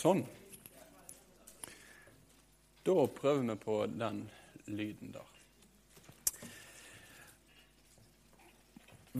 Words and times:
Sånn. 0.00 0.22
Da 2.86 2.94
prøver 3.12 3.42
vi 3.50 3.56
på 3.60 3.74
den 4.00 4.22
lyden 4.72 5.10
der. 5.12 5.26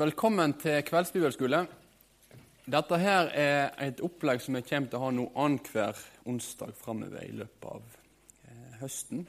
Velkommen 0.00 0.54
til 0.62 0.80
kveldsbibelskole. 0.88 1.66
Dette 2.70 3.00
her 3.02 3.28
er 3.34 3.76
et 3.90 4.00
opplegg 4.06 4.40
som 4.40 4.56
vi 4.56 4.64
kommer 4.70 4.88
til 4.88 5.00
å 5.00 5.04
ha 5.04 5.12
nå 5.18 5.28
annenhver 5.34 6.00
onsdag 6.30 6.72
framover 6.80 7.28
i 7.28 7.36
løpet 7.42 7.70
av 7.74 7.96
eh, 8.48 8.74
høsten. 8.80 9.26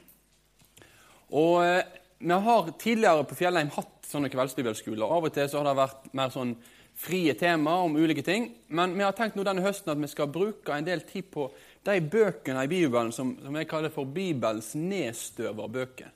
Og 1.35 1.55
eh, 1.65 1.97
Vi 2.21 2.43
har 2.47 2.75
tidligere 2.77 3.25
på 3.27 3.35
Fjellheim 3.35 3.73
hatt 3.75 4.05
sånne 4.07 4.31
kveldsbibelskoler. 4.31 5.03
Av 5.03 5.25
og 5.25 5.33
til 5.35 5.49
så 5.49 5.59
har 5.59 5.71
det 5.71 5.79
vært 5.81 6.13
mer 6.15 6.31
sånn 6.31 6.55
frie 7.01 7.33
tema 7.33 7.73
om 7.81 7.95
ulike 7.97 8.21
ting. 8.21 8.47
Men 8.67 8.93
vi 8.97 9.03
har 9.03 9.15
tenkt 9.17 9.37
nå 9.37 9.45
denne 9.47 9.63
høsten 9.65 9.93
at 9.93 10.01
vi 10.01 10.09
skal 10.11 10.29
bruke 10.31 10.75
en 10.75 10.87
del 10.87 11.03
tid 11.07 11.31
på 11.33 11.47
de 11.87 11.97
bøkene 12.01 12.65
i 12.65 12.69
Bibelen 12.69 13.11
som, 13.15 13.33
som 13.41 13.57
jeg 13.57 13.69
kaller 13.69 13.93
for 13.93 14.09
Bibels 14.09 14.73
nedstøverbøker. 14.77 16.11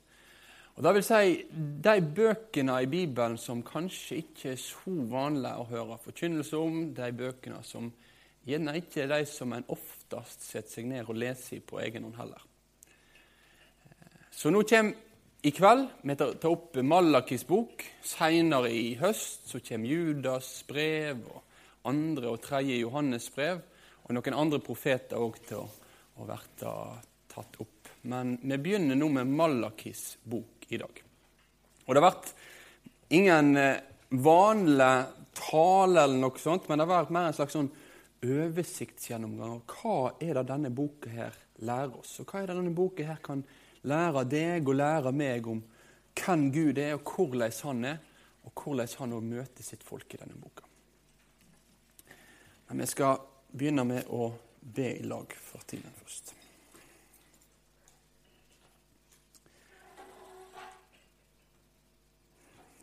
Og 0.76 0.84
det 0.84 0.92
vil 0.98 1.06
si 1.08 1.36
de 1.86 1.96
bøkene 2.18 2.82
i 2.84 2.90
Bibelen 2.92 3.38
som 3.40 3.64
kanskje 3.66 4.20
ikke 4.26 4.52
er 4.54 4.60
så 4.60 4.96
vanlige 5.10 5.62
å 5.62 5.70
høre 5.70 6.02
forkynnelse 6.04 6.60
om, 6.60 6.82
de 6.98 7.12
bøkene 7.16 7.62
som 7.64 7.88
gjerne 8.46 8.76
ikke 8.82 9.06
er 9.06 9.14
de 9.14 9.22
som 9.30 9.56
en 9.56 9.66
oftest 9.72 10.44
setter 10.52 10.76
seg 10.76 10.90
ned 10.92 11.08
og 11.08 11.18
leser 11.18 11.64
på 11.66 11.80
egen 11.82 12.06
hånd 12.06 12.20
heller. 12.20 12.44
Så 14.36 14.52
nå 14.52 14.66
kommer 14.68 15.05
i 15.46 15.52
kveld 15.52 15.88
vi 16.02 16.16
tar 16.18 16.48
opp 16.50 16.76
Malakis 16.82 17.44
bok. 17.46 17.84
Seinere 18.02 18.72
i 18.74 18.96
høst 18.98 19.46
så 19.52 19.60
kommer 19.62 19.92
Judas 19.92 20.48
brev 20.66 21.20
og 21.30 21.44
andre 21.86 22.32
og 22.32 22.40
tredje 22.42 22.80
Johannes 22.80 23.28
brev. 23.36 23.60
Og 24.08 24.16
noen 24.18 24.38
andre 24.42 24.58
profeter 24.66 25.22
òg 25.22 25.38
til 25.46 25.60
å, 25.62 25.68
å 26.18 26.26
bli 26.26 26.40
tatt 27.30 27.60
opp. 27.62 27.92
Men 28.10 28.40
vi 28.42 28.58
begynner 28.58 28.98
nå 28.98 29.10
med 29.14 29.30
Malakis 29.38 30.16
bok 30.24 30.66
i 30.74 30.80
dag. 30.82 31.02
Og 31.86 31.94
det 31.94 32.02
har 32.02 32.08
vært 32.08 32.32
ingen 33.14 33.52
eh, 33.62 33.84
vanlig 34.26 34.94
tale 35.38 36.08
eller 36.08 36.24
noe 36.24 36.42
sånt, 36.42 36.66
men 36.66 36.82
det 36.82 36.88
har 36.88 37.04
vært 37.04 37.14
mer 37.14 37.30
en 37.30 37.38
slags 37.38 37.54
sånn 37.54 37.70
oversiktsgjennomgang 38.26 39.60
av 39.60 39.78
hva 39.78 40.00
er 40.18 40.40
det 40.40 40.46
denne 40.50 40.74
boka 40.74 41.14
her 41.14 41.38
lærer 41.62 41.94
oss, 42.00 42.16
og 42.24 42.34
hva 42.34 42.42
er 42.42 42.50
det 42.50 42.58
denne 42.58 42.74
boka 42.74 43.06
her 43.06 43.22
kan 43.22 43.46
gjøre 43.46 43.65
lære 43.86 44.26
deg 44.30 44.70
og 44.70 44.78
lære 44.80 45.14
meg 45.16 45.48
om 45.48 45.64
hvem 46.16 46.48
Gud 46.54 46.80
er, 46.80 46.96
og 46.96 47.12
hvordan 47.16 47.52
han 47.64 47.86
er, 47.86 47.98
og 48.46 48.64
hvordan 48.64 48.96
han 49.00 49.14
òg 49.18 49.28
møter 49.28 49.66
sitt 49.66 49.84
folk 49.84 50.14
i 50.14 50.22
denne 50.22 50.38
boka. 50.40 50.66
Men 52.70 52.82
vi 52.82 52.90
skal 52.90 53.22
begynne 53.52 53.86
med 53.86 54.10
å 54.10 54.32
be 54.76 54.96
i 54.98 55.06
lag 55.06 55.34
for 55.38 55.62
tiden 55.70 55.94
først. 56.00 56.34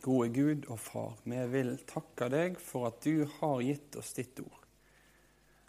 Gode 0.03 0.33
Gud 0.35 0.65
og 0.67 0.79
Far, 0.83 1.13
vi 1.23 1.39
vil 1.47 1.77
takke 1.87 2.27
deg 2.31 2.57
for 2.59 2.89
at 2.89 3.05
du 3.05 3.23
har 3.37 3.61
gitt 3.63 3.95
oss 3.95 4.11
ditt 4.17 4.39
ord. 4.43 4.63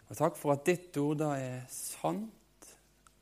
Og 0.09 0.17
takk 0.19 0.35
for 0.37 0.53
at 0.53 0.65
ditt 0.67 0.97
ord 0.99 1.21
da 1.23 1.29
er 1.39 1.61
sant 1.71 2.33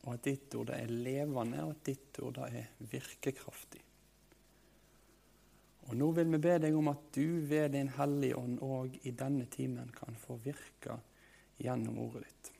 og 0.04 0.14
at 0.18 0.26
ditt 0.28 0.56
ord 0.60 0.74
er 0.76 0.92
levende, 0.92 1.64
og 1.64 1.76
at 1.78 1.86
ditt 1.88 2.20
ord 2.24 2.42
er 2.50 2.74
virkekraftig. 2.92 3.82
Og 5.84 5.96
Nå 6.00 6.10
vil 6.16 6.30
vi 6.32 6.40
be 6.44 6.58
deg 6.64 6.76
om 6.80 6.90
at 6.94 7.08
du 7.16 7.44
ved 7.48 7.74
Din 7.76 7.92
Hellige 7.98 8.38
Ånd 8.40 8.62
òg 8.64 8.96
i 9.04 9.12
denne 9.20 9.50
timen 9.52 9.92
kan 9.96 10.16
få 10.20 10.38
virke 10.44 10.96
gjennom 11.60 12.00
ordet 12.06 12.24
ditt. 12.28 12.52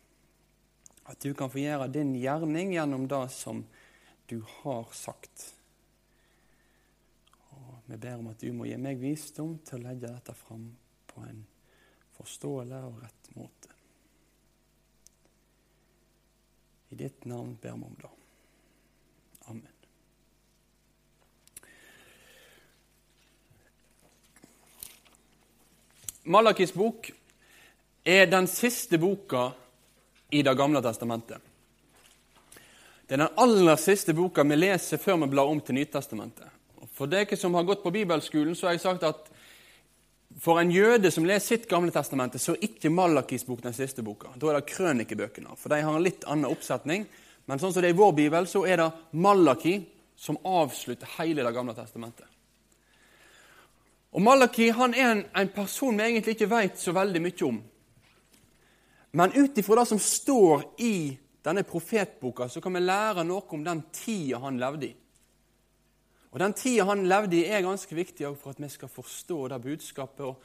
At 1.08 1.20
du 1.24 1.34
kan 1.36 1.52
få 1.52 1.60
gjøre 1.60 1.92
din 1.92 2.14
gjerning 2.16 2.74
gjennom 2.76 3.08
det 3.12 3.26
som 3.36 3.64
du 4.32 4.38
har 4.64 4.88
sagt. 4.96 5.50
Og 7.52 7.84
Vi 7.88 7.98
ber 7.98 8.20
om 8.20 8.32
at 8.32 8.40
du 8.40 8.52
må 8.56 8.68
gi 8.68 8.80
meg 8.80 9.00
visdom 9.00 9.58
til 9.68 9.82
å 9.82 9.90
legge 9.90 10.08
dette 10.08 10.36
fram 10.36 10.70
på 11.12 11.24
en 11.28 11.44
forståelig 12.16 12.84
og 12.88 13.02
rett 13.04 13.32
måte. 13.36 13.73
I 16.94 16.96
ditt 16.96 17.26
navn 17.26 17.58
ber 17.62 17.70
vi 17.70 17.74
om 17.74 17.96
det. 18.02 18.08
Amen. 19.46 19.68
Malakis 26.24 26.74
bok 26.74 27.10
er 28.04 28.30
den 28.30 28.46
siste 28.48 29.00
boka 29.02 29.48
i 30.30 30.44
Det 30.46 30.54
gamle 30.54 30.82
testamentet. 30.86 31.42
Det 33.08 33.18
er 33.18 33.24
den 33.26 33.42
aller 33.42 33.82
siste 33.82 34.14
boka 34.14 34.46
vi 34.46 34.62
leser 34.62 35.02
før 35.02 35.18
vi 35.26 35.32
blar 35.34 35.50
om 35.50 35.62
til 35.66 35.82
Nytestamentet. 35.82 36.46
For 36.94 37.10
dere 37.10 37.38
som 37.38 37.58
har 37.58 37.66
gått 37.66 37.82
på 37.82 37.92
bibelskolen, 37.92 38.54
så 38.54 38.70
har 38.70 38.78
jeg 38.78 38.86
sagt 38.86 39.10
at 39.10 39.33
for 40.44 40.60
en 40.60 40.72
jøde 40.72 41.08
som 41.12 41.24
leser 41.24 41.56
sitt 41.56 41.70
Gamle 41.72 41.92
testamente, 41.96 42.40
så 42.40 42.58
er 42.58 42.66
ikke 42.68 42.92
Malakis 42.92 43.46
bok 43.48 43.62
den 43.64 43.76
siste 43.76 44.04
boka. 44.04 44.34
Da 44.36 44.50
er 44.52 44.58
det 44.60 44.74
krønikebøkene. 44.74 45.56
For 45.56 45.72
de 45.72 45.80
har 45.86 45.96
en 45.96 46.04
litt 46.04 46.26
annen 46.28 46.50
oppsetning. 46.52 47.06
Men 47.48 47.62
sånn 47.62 47.72
som 47.72 47.84
det 47.84 47.94
er 47.94 47.96
i 47.96 48.00
vår 48.02 48.12
bibel, 48.18 48.48
så 48.52 48.66
er 48.68 48.82
det 48.82 48.90
Malaki 49.24 49.78
som 50.20 50.36
avslutter 50.44 51.16
hele 51.18 51.46
Det 51.48 51.54
gamle 51.56 51.76
testamentet. 51.78 52.28
Og 54.12 54.22
Malaki 54.22 54.68
han 54.76 54.94
er 54.94 55.12
en, 55.14 55.24
en 55.32 55.54
person 55.56 55.96
vi 55.96 56.10
egentlig 56.10 56.36
ikke 56.36 56.52
vet 56.52 56.76
så 56.78 56.92
veldig 56.92 57.22
mye 57.24 57.48
om. 57.48 57.64
Men 59.16 59.34
ut 59.38 59.58
ifra 59.58 59.80
det 59.80 59.88
som 59.94 60.00
står 60.00 60.68
i 60.84 60.96
denne 61.44 61.64
profetboka, 61.64 62.50
så 62.50 62.60
kan 62.62 62.76
vi 62.76 62.84
lære 62.84 63.24
noe 63.24 63.48
om 63.48 63.64
den 63.64 63.86
tida 63.96 64.44
han 64.44 64.60
levde 64.60 64.92
i. 64.92 64.94
Og 66.34 66.40
Den 66.40 66.54
tida 66.58 66.88
han 66.90 67.06
levde 67.06 67.38
i, 67.38 67.46
er 67.46 67.62
ganske 67.62 67.96
viktig 67.96 68.26
for 68.42 68.56
at 68.56 68.62
vi 68.62 68.70
skal 68.74 68.90
forstå 68.90 69.48
det 69.54 69.60
budskapet, 69.62 70.26
og, 70.26 70.36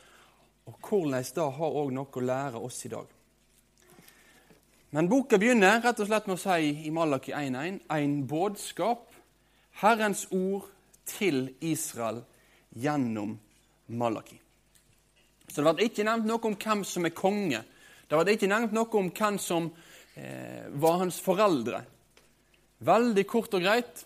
og 0.69 0.75
hvordan 0.85 1.25
det 1.25 1.47
har 1.57 1.79
også 1.81 1.95
noe 1.97 2.21
å 2.21 2.25
lære 2.29 2.61
oss 2.61 2.83
i 2.85 2.91
dag. 2.93 3.15
Men 4.93 5.09
boka 5.09 5.39
begynner 5.41 5.81
rett 5.85 6.01
og 6.01 6.09
slett 6.09 6.29
med 6.29 6.37
å 6.37 6.43
si 6.43 6.69
i 6.89 6.93
Malaki 6.93 7.33
1.1.: 7.33 7.81
En 7.93 8.19
budskap, 8.29 9.09
Herrens 9.81 10.27
ord 10.33 10.69
til 11.09 11.55
Israel 11.61 12.23
gjennom 12.77 13.39
Malaki. 13.89 14.37
Så 15.49 15.65
det 15.65 15.75
ble 15.77 15.89
ikke 15.89 16.05
nevnt 16.05 16.29
noe 16.29 16.45
om 16.45 16.57
hvem 16.57 16.85
som 16.85 17.09
er 17.09 17.17
konge. 17.17 17.63
Det 18.09 18.17
ble 18.17 18.37
ikke 18.37 18.49
nevnt 18.49 18.77
noe 18.77 19.01
om 19.01 19.09
hvem 19.13 19.39
som 19.41 19.71
eh, 20.17 20.69
var 20.69 21.01
hans 21.01 21.21
foreldre. 21.25 21.81
Veldig 22.85 23.25
kort 23.29 23.57
og 23.57 23.65
greit 23.65 24.05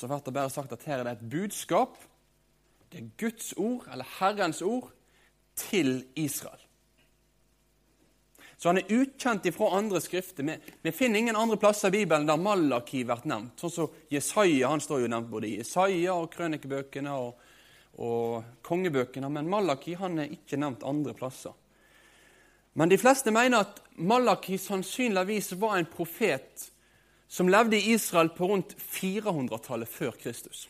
så 0.00 0.08
blir 0.08 0.22
det 0.24 0.32
bare 0.32 0.50
sagt 0.52 0.72
at 0.72 0.86
her 0.88 1.02
er 1.02 1.04
det 1.04 1.18
et 1.18 1.28
budskap. 1.30 1.98
Det 2.90 3.02
er 3.02 3.12
Guds 3.20 3.52
ord, 3.56 3.84
eller 3.92 4.08
Herrens 4.18 4.62
ord, 4.62 4.88
til 5.56 6.06
Israel. 6.16 6.62
Så 8.56 8.68
han 8.68 8.80
er 8.80 8.92
ukjent 8.92 9.46
ifra 9.48 9.70
andre 9.76 10.00
skrifter. 10.04 10.44
Vi, 10.82 10.92
finner 10.92 11.18
ingen 11.18 11.36
andre 11.36 11.56
plasser 11.56 11.88
i 11.88 12.02
Bibelen 12.02 12.26
der 12.28 12.40
Malaki 12.40 13.04
blir 13.08 13.22
nevnt. 13.28 13.60
Sånn 13.60 13.72
som 13.72 13.94
Jesaja 14.12 14.68
han 14.68 14.82
står 14.84 15.04
jo 15.04 15.12
nevnt 15.12 15.30
både 15.32 15.48
i 15.48 15.54
Jesaja 15.58 16.16
og 16.16 16.28
krønikebøkene 16.34 17.14
og, 17.16 17.46
og 18.04 18.58
kongebøkene. 18.64 19.30
Men 19.32 19.48
Malaki 19.48 19.96
han 20.00 20.20
er 20.20 20.34
ikke 20.36 20.60
nevnt 20.60 20.84
andre 20.84 21.16
plasser. 21.16 21.56
Men 22.76 22.92
de 22.92 23.00
fleste 23.00 23.32
mener 23.32 23.64
at 23.64 23.80
Malaki 23.96 24.60
sannsynligvis 24.60 25.54
var 25.60 25.78
en 25.78 25.88
profet 25.88 26.68
som 27.30 27.48
levde 27.48 27.78
i 27.78 27.94
Israel 27.94 28.32
på 28.34 28.48
rundt 28.50 28.74
400-tallet 28.82 29.88
før 29.88 30.16
Kristus. 30.18 30.66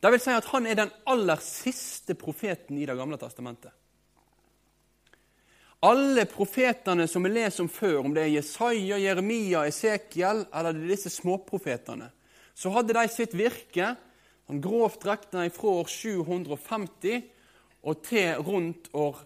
Det 0.00 0.10
vil 0.12 0.20
si 0.20 0.34
at 0.36 0.50
han 0.52 0.68
er 0.68 0.76
den 0.76 0.92
aller 1.08 1.40
siste 1.40 2.14
profeten 2.14 2.76
i 2.76 2.84
Det 2.84 2.96
gamle 2.96 3.16
testamentet. 3.16 3.72
Alle 5.84 6.24
profetene 6.28 7.06
som 7.08 7.24
vi 7.24 7.32
leser 7.32 7.64
om 7.64 7.68
før, 7.68 7.98
om 8.04 8.14
det 8.14 8.22
er 8.22 8.36
Jesaja, 8.36 8.98
Jeremia, 9.00 9.66
Esekiel 9.68 10.44
eller 10.48 10.72
er 10.72 10.88
disse 10.88 11.12
småprofetene, 11.12 12.08
så 12.54 12.72
hadde 12.72 12.96
de 12.96 13.04
sitt 13.12 13.36
virke 13.36 13.90
han 14.46 14.60
grovt 14.60 15.06
regna 15.08 15.46
fra 15.52 15.68
år 15.80 15.88
750 15.88 17.22
og 17.84 18.02
til 18.04 18.34
rundt 18.44 18.90
år 18.92 19.22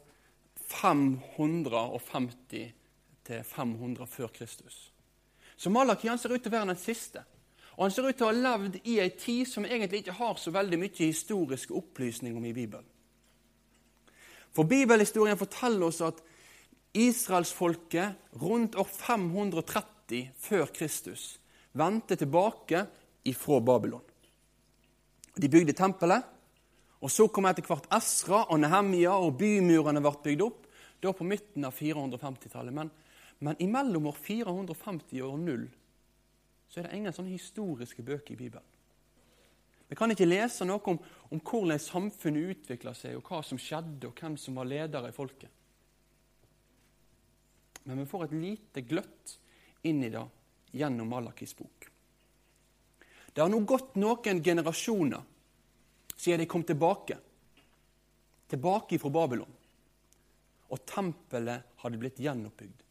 550 0.69 2.73
til 3.27 3.43
500 3.45 4.07
før 4.07 4.27
Kristus. 4.35 4.88
Så 5.59 5.71
Malaki 5.75 6.09
ser 6.15 6.33
ut 6.33 6.43
til 6.43 6.53
å 6.53 6.55
være 6.55 6.71
den 6.71 6.81
siste. 6.81 7.25
Og 7.77 7.85
han 7.87 7.95
ser 7.95 8.07
ut 8.09 8.17
til 8.19 8.27
å 8.27 8.31
ha 8.31 8.39
levd 8.39 8.79
i 8.85 8.99
ei 9.03 9.11
tid 9.19 9.47
som 9.51 9.67
egentlig 9.67 10.03
ikke 10.03 10.17
har 10.19 10.39
så 10.39 10.51
veldig 10.55 10.79
mye 10.81 10.99
historisk 10.99 11.75
opplysning 11.75 12.37
om 12.39 12.47
i 12.47 12.55
Bibelen. 12.55 12.87
For 14.55 14.67
bibelhistorien 14.67 15.39
forteller 15.39 15.87
oss 15.91 16.01
at 16.03 16.23
israelsfolket 16.99 18.39
rundt 18.41 18.79
år 18.81 18.89
530 18.89 20.33
før 20.41 20.73
Kristus 20.75 21.37
vendte 21.79 22.17
tilbake 22.19 22.87
ifra 23.29 23.61
Babylon. 23.61 24.03
De 25.39 25.51
bygde 25.51 25.77
tempelet, 25.79 26.25
og 26.99 27.11
så 27.15 27.29
kom 27.31 27.47
etter 27.47 27.67
hvert 27.67 27.87
Esra 27.95 28.47
og 28.49 28.59
Nehemia, 28.59 29.13
og 29.15 29.37
bymurene 29.39 30.03
ble 30.03 30.15
bygd 30.25 30.47
opp. 30.49 30.65
Da 30.99 31.13
på 31.15 31.27
midten 31.27 31.63
av 31.69 31.77
450-tallet. 31.79 32.75
Men 32.75 32.91
Men 33.39 33.59
imellom 33.63 34.09
år 34.11 34.17
450 34.19 35.23
og 35.23 35.33
år 35.33 35.45
0 35.45 35.69
så 36.69 36.81
er 36.81 36.89
det 36.89 36.99
ingen 36.99 37.15
sånne 37.17 37.33
historiske 37.33 38.03
bøker 38.05 38.35
i 38.35 38.41
Bibelen. 38.43 38.65
Vi 39.89 39.97
kan 39.97 40.13
ikke 40.13 40.29
lese 40.29 40.67
noe 40.69 40.83
om, 40.91 40.99
om 41.33 41.41
hvordan 41.41 41.81
samfunnet 41.81 42.51
utvikla 42.53 42.93
seg, 42.93 43.17
og 43.17 43.25
hva 43.25 43.41
som 43.47 43.61
skjedde, 43.61 44.11
og 44.11 44.19
hvem 44.21 44.35
som 44.37 44.59
var 44.61 44.69
ledere 44.69 45.09
i 45.09 45.17
folket. 45.17 45.49
Men 47.89 48.03
vi 48.03 48.09
får 48.11 48.27
et 48.27 48.35
lite 48.37 48.83
gløtt 48.85 49.39
inn 49.89 50.03
i 50.05 50.11
det 50.13 50.27
gjennom 50.77 51.09
Malakis 51.09 51.57
bok. 51.57 51.89
Det 53.33 53.41
har 53.41 53.49
nå 53.49 53.63
gått 53.65 53.97
noen 53.97 54.43
generasjoner 54.45 55.25
siden 56.19 56.43
de 56.43 56.49
kom 56.51 56.67
tilbake, 56.69 57.17
tilbake 58.51 58.99
fra 59.01 59.13
Babylon, 59.15 59.57
og 60.69 60.85
tempelet 60.85 61.81
hadde 61.81 62.01
blitt 62.03 62.21
gjenoppbygd. 62.21 62.88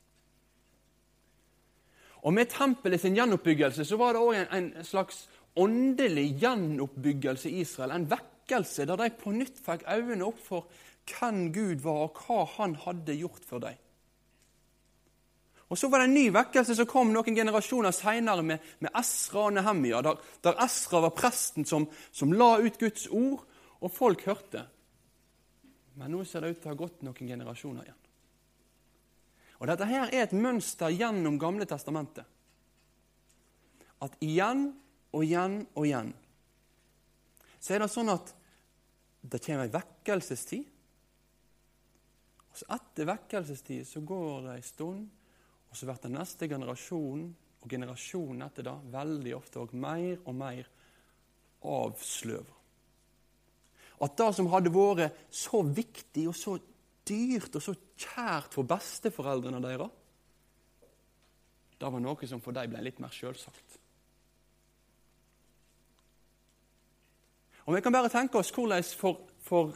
Og 2.23 2.33
Med 2.33 2.49
tempelet 2.49 3.01
sin 3.01 3.15
gjenoppbyggelse 3.15 3.85
så 3.85 3.97
var 3.97 4.13
det 4.13 4.21
òg 4.21 4.35
en, 4.35 4.47
en, 4.57 4.85
slags 4.85 5.27
åndelig 5.55 6.39
gjenoppbyggelse 6.41 7.49
i 7.49 7.61
Israel. 7.61 7.91
En 7.91 8.09
vekkelse 8.09 8.85
der 8.85 8.99
de 8.99 9.09
på 9.17 9.33
nytt 9.35 9.59
fikk 9.63 9.85
øynene 9.87 10.25
opp 10.25 10.39
for 10.43 10.67
hvem 11.07 11.51
Gud 11.53 11.83
var, 11.85 12.07
og 12.07 12.23
hva 12.25 12.45
han 12.57 12.75
hadde 12.83 13.15
gjort 13.15 13.45
for 13.47 13.63
dem. 13.63 13.77
Og 15.69 15.77
Så 15.77 15.89
var 15.91 15.99
det 15.99 16.07
en 16.07 16.15
ny 16.15 16.29
vekkelse 16.31 16.75
som 16.75 16.87
kom 16.87 17.11
noen 17.11 17.35
generasjoner 17.35 17.91
seinere 17.91 18.43
med, 18.43 18.63
med, 18.79 18.91
Esra 18.95 19.49
og 19.49 19.55
Nehemia, 19.57 20.01
der, 20.01 20.19
der 20.43 20.59
Esra 20.63 21.01
var 21.03 21.15
presten 21.15 21.67
som, 21.67 21.89
som, 22.11 22.31
la 22.33 22.55
ut 22.63 22.79
Guds 22.79 23.07
ord, 23.11 23.43
og 23.83 23.91
folk 23.91 24.23
hørte. 24.29 24.63
Men 25.99 26.13
nå 26.13 26.23
ser 26.23 26.45
det 26.45 26.53
ut 26.53 26.61
til 26.61 26.71
å 26.71 26.75
ha 26.75 26.79
gått 26.79 27.03
noen 27.03 27.33
generasjoner 27.33 27.83
igjen. 27.83 28.06
Og 29.57 29.69
Dette 29.69 29.87
her 29.89 30.11
er 30.13 30.27
et 30.27 30.35
mønster 30.37 30.93
gjennom 30.93 31.39
Gamle 31.41 31.65
testamentet. 31.69 32.25
At 34.03 34.13
igjen 34.21 34.69
og 35.15 35.23
igjen 35.25 35.63
og 35.73 35.87
igjen 35.87 36.13
så 37.57 37.73
er 37.73 37.81
det 37.81 37.89
sånn 37.91 38.11
at 38.13 38.29
det 39.27 39.41
kommer 39.43 39.65
ei 39.65 39.73
vekkelsestid. 39.73 40.67
Og 42.47 42.59
så 42.61 42.67
Etter 42.77 43.09
vekkelsestid 43.09 43.87
så 43.89 44.03
går 44.07 44.45
det 44.45 44.53
ei 44.53 44.63
stund, 44.65 45.07
og 45.67 45.75
så 45.75 45.89
blir 45.89 45.99
det 46.05 46.13
neste 46.13 46.47
generasjon 46.47 47.25
og 47.57 47.73
generasjonen 47.73 48.45
etter 48.45 48.69
det 48.69 48.75
veldig 48.93 49.33
ofte 49.35 49.59
òg 49.63 49.73
mer 49.75 50.21
og 50.23 50.37
mer 50.37 50.69
avsløva. 51.67 52.55
At 54.05 54.15
det 54.21 54.29
som 54.37 54.49
hadde 54.53 54.71
vært 54.71 55.17
så 55.33 55.63
viktig 55.65 56.27
og 56.29 56.37
så 56.37 56.55
dyrt 57.09 57.57
og 57.57 57.63
så 57.65 57.73
kjært 57.97 58.53
for 58.53 58.67
besteforeldrene 58.69 59.61
deres, 59.63 60.03
det 61.77 61.91
var 61.93 62.01
noe 62.01 62.29
som 62.29 62.41
for 62.41 62.57
dem 62.57 62.71
ble 62.71 62.81
litt 62.87 63.01
mer 63.03 63.13
sjølsagt. 63.13 63.77
Og 67.67 67.75
Vi 67.75 67.83
kan 67.83 67.93
bare 67.93 68.09
tenke 68.09 68.39
oss 68.39 68.49
hvordan 68.55 68.85
for, 68.97 69.27
for 69.43 69.75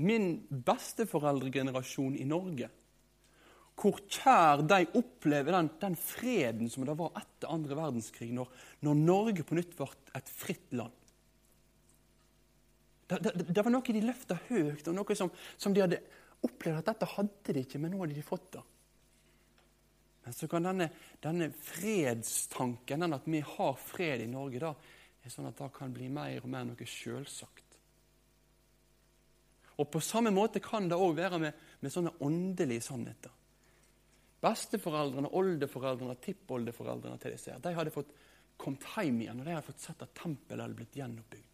min 0.00 0.40
besteforeldregenerasjon 0.48 2.16
i 2.18 2.26
Norge 2.26 2.70
hvor 3.78 4.00
kjær 4.10 4.64
de 4.66 4.80
opplever 4.98 5.54
den, 5.54 5.68
den, 5.78 5.94
freden 5.94 6.70
som 6.70 6.82
det 6.86 6.96
var 6.98 7.12
etter 7.20 7.52
andre 7.54 7.76
verdenskrig, 7.78 8.32
når, 8.34 8.48
når 8.82 8.96
Norge 8.98 9.44
på 9.46 9.54
nytt 9.54 9.76
ble 9.78 9.86
et 10.18 10.32
fritt 10.34 10.72
land. 10.74 10.96
Det, 13.08 13.20
det, 13.22 13.46
det 13.54 13.64
var 13.64 13.72
noe 13.72 13.94
de 13.94 14.02
løfta 14.02 14.36
høyt, 14.48 14.88
og 14.90 14.96
noe 14.96 15.16
som, 15.16 15.30
som 15.56 15.76
de 15.76 15.84
hadde 15.84 16.00
opplevde 16.46 16.82
at 16.82 16.90
dette 16.92 17.08
hadde 17.16 17.54
de 17.54 17.64
ikke, 17.64 17.80
men 17.82 17.94
nå 17.94 18.02
hadde 18.02 18.18
de 18.18 18.26
fått 18.26 18.50
det. 18.56 18.64
Men 20.24 20.36
så 20.36 20.48
kan 20.50 20.66
denne, 20.68 20.90
denne 21.24 21.48
fredstanken, 21.64 23.00
den 23.00 23.16
at 23.16 23.26
vi 23.26 23.40
har 23.40 23.78
fred 23.80 24.20
i 24.20 24.28
Norge, 24.30 24.60
da, 24.60 24.74
er 25.24 25.32
sånn 25.32 25.48
at 25.48 25.56
det 25.56 25.70
kan 25.76 25.94
bli 25.94 26.10
mer 26.12 26.42
og 26.42 26.50
mer 26.52 26.66
noe 26.68 26.88
sjølsagt. 26.88 27.64
Og 29.78 29.86
På 29.88 30.02
samme 30.02 30.32
måte 30.34 30.60
kan 30.60 30.88
det 30.90 30.98
òg 30.98 31.14
være 31.16 31.38
med, 31.40 31.66
med, 31.80 31.92
sånne 31.94 32.12
åndelige 32.26 32.82
sannheter. 32.82 33.32
Besteforeldrene, 34.42 35.30
oldeforeldrene, 35.34 36.18
tippoldeforeldrene 36.22 37.18
til 37.22 37.34
disse 37.34 37.54
her, 37.54 37.62
de 37.62 37.74
hadde 37.74 37.94
fått 37.94 38.10
kommet 38.58 38.84
hjem 38.90 39.22
igjen, 39.22 39.40
og 39.40 39.46
de 39.46 39.54
hadde 39.54 39.68
fått 39.70 39.86
sett 39.86 40.02
at 40.02 40.12
tempelet 40.18 40.64
hadde 40.66 40.76
blitt 40.78 40.98
gjenoppbygd. 40.98 41.47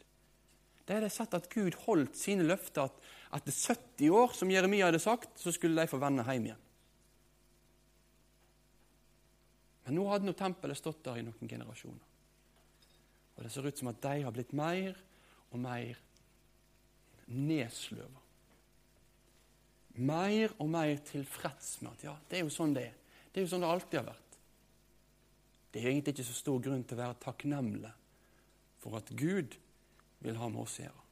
De 0.84 0.96
hadde 0.96 1.10
sett 1.12 1.34
at 1.36 1.48
Gud 1.52 1.76
holdt 1.86 2.16
sine 2.18 2.44
løfter, 2.46 2.90
at 3.32 3.40
etter 3.40 3.54
70 3.74 4.10
år, 4.14 4.34
som 4.36 4.50
Jeremia 4.52 4.90
hadde 4.90 5.00
sagt, 5.02 5.32
så 5.40 5.52
skulle 5.54 5.80
de 5.80 5.90
få 5.90 5.98
vende 6.02 6.26
hjem 6.28 6.50
igjen. 6.50 6.64
Men 9.84 9.98
nå 9.98 10.04
hadde 10.08 10.28
nå 10.28 10.34
tempelet 10.36 10.80
stått 10.80 11.02
der 11.04 11.20
i 11.20 11.24
noen 11.24 11.48
generasjoner. 11.48 12.12
Og 13.34 13.42
det 13.44 13.50
ser 13.52 13.66
ut 13.66 13.80
som 13.80 13.90
at 13.90 14.02
de 14.04 14.20
har 14.24 14.34
blitt 14.34 14.54
mer 14.56 14.94
og 15.50 15.58
mer 15.60 15.98
nedsløva. 17.28 18.22
Mer 20.04 20.54
og 20.58 20.70
mer 20.70 20.96
tilfreds 21.06 21.76
med 21.82 21.92
at 21.92 22.06
ja, 22.08 22.14
det 22.28 22.38
er 22.38 22.46
jo 22.46 22.54
sånn 22.54 22.74
det 22.74 22.86
er. 22.88 22.94
Det 23.30 23.40
er 23.40 23.46
jo 23.46 23.50
sånn 23.52 23.64
det 23.64 23.70
alltid 23.70 23.98
har 24.00 24.08
vært. 24.08 24.38
Det 25.74 25.82
er 25.82 25.90
egentlig 25.90 26.14
ikke 26.14 26.26
så 26.30 26.38
stor 26.38 26.62
grunn 26.62 26.82
til 26.86 26.96
å 26.96 27.02
være 27.02 27.20
takknemlig 27.22 27.92
for 28.82 28.98
at 28.98 29.10
Gud 29.18 29.56
vil 30.24 30.38
ha 30.40 30.50
med 30.50 30.64
oss 30.64 30.78
å 30.80 30.86
gjøre. 30.86 31.04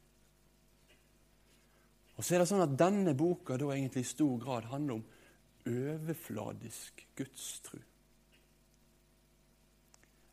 Og 2.16 2.24
så 2.24 2.34
er 2.34 2.42
det 2.42 2.50
sånn 2.50 2.64
at 2.64 2.76
Denne 2.78 3.14
boka 3.18 3.56
da 3.58 3.70
egentlig 3.72 4.04
i 4.04 4.12
stor 4.12 4.36
grad 4.42 4.68
handler 4.70 5.00
om 5.00 5.06
overfladisk 5.68 7.06
gudstru. 7.16 7.80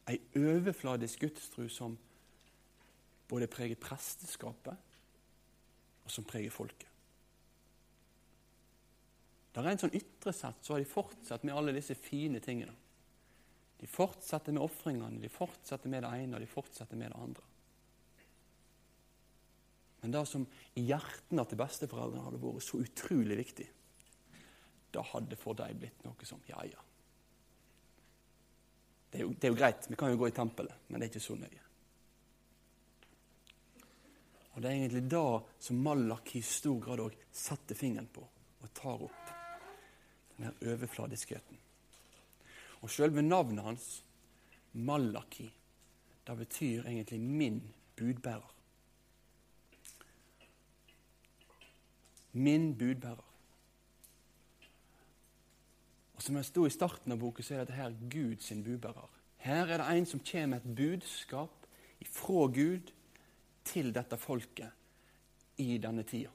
Ei 0.09 0.17
overfladisk 0.37 1.23
gudstru 1.23 1.67
som 1.71 1.95
både 3.29 3.49
preger 3.51 3.77
presteskapet, 3.77 4.85
og 6.05 6.13
som 6.13 6.25
preger 6.25 6.53
folket. 6.53 6.87
Det 9.53 9.61
er 9.61 9.69
en 9.69 9.81
sånn 9.81 9.97
ytre 9.97 10.31
sett 10.33 10.63
så 10.63 10.73
har 10.73 10.81
de 10.81 10.89
fortsatt 10.89 11.43
med 11.45 11.55
alle 11.57 11.73
disse 11.75 11.97
fine 11.97 12.41
tingene. 12.41 12.73
De 13.79 13.87
fortsetter 13.87 14.55
med 14.55 14.63
ofringene, 14.63 15.21
de 15.21 15.29
fortsetter 15.31 15.91
med 15.91 16.03
det 16.05 16.11
ene 16.15 16.37
og 16.37 16.43
de 16.43 16.49
fortsetter 16.49 16.99
med 16.99 17.11
det 17.11 17.21
andre. 17.21 17.45
Men 20.01 20.13
det 20.16 20.25
som 20.30 20.46
i 20.80 20.86
hjertene 20.88 21.46
til 21.46 21.60
besteforeldrene 21.60 22.25
hadde 22.28 22.42
vært 22.44 22.66
så 22.66 22.80
utrolig 22.80 23.40
viktig, 23.42 23.68
det 24.90 25.07
hadde 25.12 25.38
for 25.38 25.57
dem 25.57 25.81
blitt 25.81 26.06
noe 26.06 26.28
som 26.28 26.42
ja, 26.50 26.62
ja. 26.66 26.86
Det 29.10 29.18
er, 29.18 29.25
jo, 29.25 29.34
det 29.34 29.48
er 29.48 29.53
jo 29.53 29.58
greit, 29.58 29.88
vi 29.89 29.98
kan 29.98 30.12
jo 30.12 30.20
gå 30.22 30.29
i 30.29 30.36
tempelet, 30.38 30.86
men 30.88 31.01
det 31.01 31.08
er 31.08 31.12
ikke 31.12 31.24
så 31.24 31.36
nøye. 31.39 31.63
Og 34.53 34.62
Det 34.62 34.70
er 34.70 34.75
egentlig 34.75 35.06
det 35.10 35.63
som 35.65 35.82
Malaki 35.86 36.41
i 36.41 36.46
stor 36.46 36.77
grad 36.84 37.01
òg 37.06 37.15
setter 37.32 37.77
fingeren 37.79 38.10
på 38.12 38.25
og 38.60 38.74
tar 38.75 39.06
opp. 39.06 39.34
Den 40.36 40.50
her 40.50 40.74
overfladiskheten. 40.74 41.58
Og 42.84 42.91
selve 42.91 43.24
navnet 43.24 43.63
hans, 43.63 43.88
Malaki, 44.74 45.48
det 46.27 46.38
betyr 46.38 46.86
egentlig 46.86 47.20
'min 47.20 47.62
budbærer'. 47.96 48.59
Min 52.33 52.77
budbærer. 52.77 53.25
Og 56.13 56.21
Som 56.21 56.36
jeg 56.36 56.45
sto 56.45 56.65
i 56.65 56.69
starten 56.69 57.12
av 57.12 57.19
boka, 57.19 57.43
så 57.43 57.53
er 57.55 57.63
dette 57.63 57.74
her 57.74 57.93
Guds 58.12 58.50
budbærer. 58.63 59.09
Her 59.38 59.65
er 59.65 59.77
det 59.77 59.98
en 59.98 60.05
som 60.05 60.19
kommer 60.19 60.48
med 60.48 60.57
et 60.57 60.75
budskap 60.75 61.67
fra 62.05 62.48
Gud 62.51 62.91
til 63.63 63.93
dette 63.95 64.17
folket 64.17 64.71
i 65.57 65.77
denne 65.77 66.03
tida. 66.03 66.29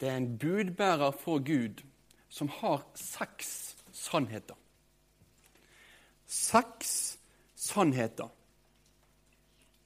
Det 0.00 0.08
er 0.08 0.16
en 0.16 0.38
budbærer 0.38 1.10
fra 1.10 1.38
Gud 1.42 1.82
som 2.28 2.48
har 2.48 2.86
seks 2.94 3.76
sannheter. 3.92 4.54
Seks 6.26 7.18
sannheter 7.56 8.28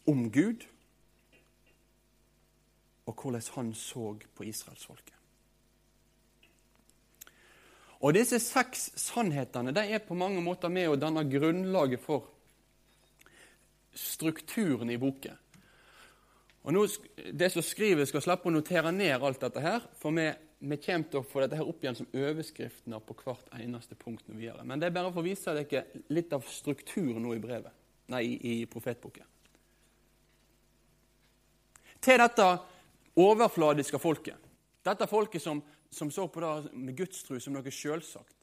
om 0.07 0.33
Gud 0.33 0.67
og 3.07 3.15
hvordan 3.15 3.43
han 3.55 3.75
så 3.75 4.15
på 4.35 4.47
israelsfolket. 4.47 5.19
Og 8.03 8.15
Disse 8.15 8.41
seks 8.43 8.91
sannhetene 8.99 9.75
de 9.75 9.85
er 9.95 10.03
på 10.03 10.17
mange 10.19 10.43
måter 10.43 10.71
med 10.73 10.91
å 10.91 10.99
danne 10.99 11.23
grunnlaget 11.31 12.03
for 12.03 12.27
strukturen 13.95 14.91
i 14.91 14.99
boken. 14.99 15.39
Og 16.63 16.75
nå, 16.75 16.87
Det 17.33 17.51
som 17.53 17.63
skriver, 17.63 18.05
skal 18.07 18.23
slippe 18.23 18.49
å 18.49 18.55
notere 18.55 18.93
ned 18.95 19.23
alt 19.23 19.41
dette 19.41 19.61
her, 19.63 19.87
for 19.99 20.15
vi, 20.15 20.29
vi 20.59 20.79
kommer 20.79 21.11
til 21.11 21.21
å 21.21 21.27
få 21.27 21.43
dette 21.43 21.59
her 21.59 21.69
opp 21.69 21.83
igjen 21.83 21.99
som 21.99 22.11
overskrifter 22.15 23.03
på 23.07 23.17
hvert 23.23 23.51
eneste 23.59 23.99
punkt. 23.99 24.25
vi 24.27 24.47
gjør. 24.47 24.63
Men 24.65 24.81
det 24.81 24.87
er 24.87 24.95
bare 24.95 25.13
for 25.13 25.23
å 25.23 25.27
vise 25.27 25.55
dere 25.55 26.05
litt 26.09 26.33
av 26.33 26.47
strukturen 26.47 27.23
nå 27.23 27.35
i 27.35 27.43
brevet, 27.43 27.73
nei, 28.15 28.23
i 28.43 28.67
profetboken. 28.67 29.27
Til 32.03 32.19
dette 32.19 32.47
overfladiske 33.17 33.99
folket. 33.99 34.51
Dette 34.83 35.07
folket 35.07 35.43
som 35.43 35.63
som 35.93 36.11
så 36.11 36.29
på 36.29 36.41
det 36.41 36.73
med 36.73 36.97
gudstro 36.97 37.37
som 37.41 37.53
noe 37.53 37.71
selvsagt, 37.71 38.37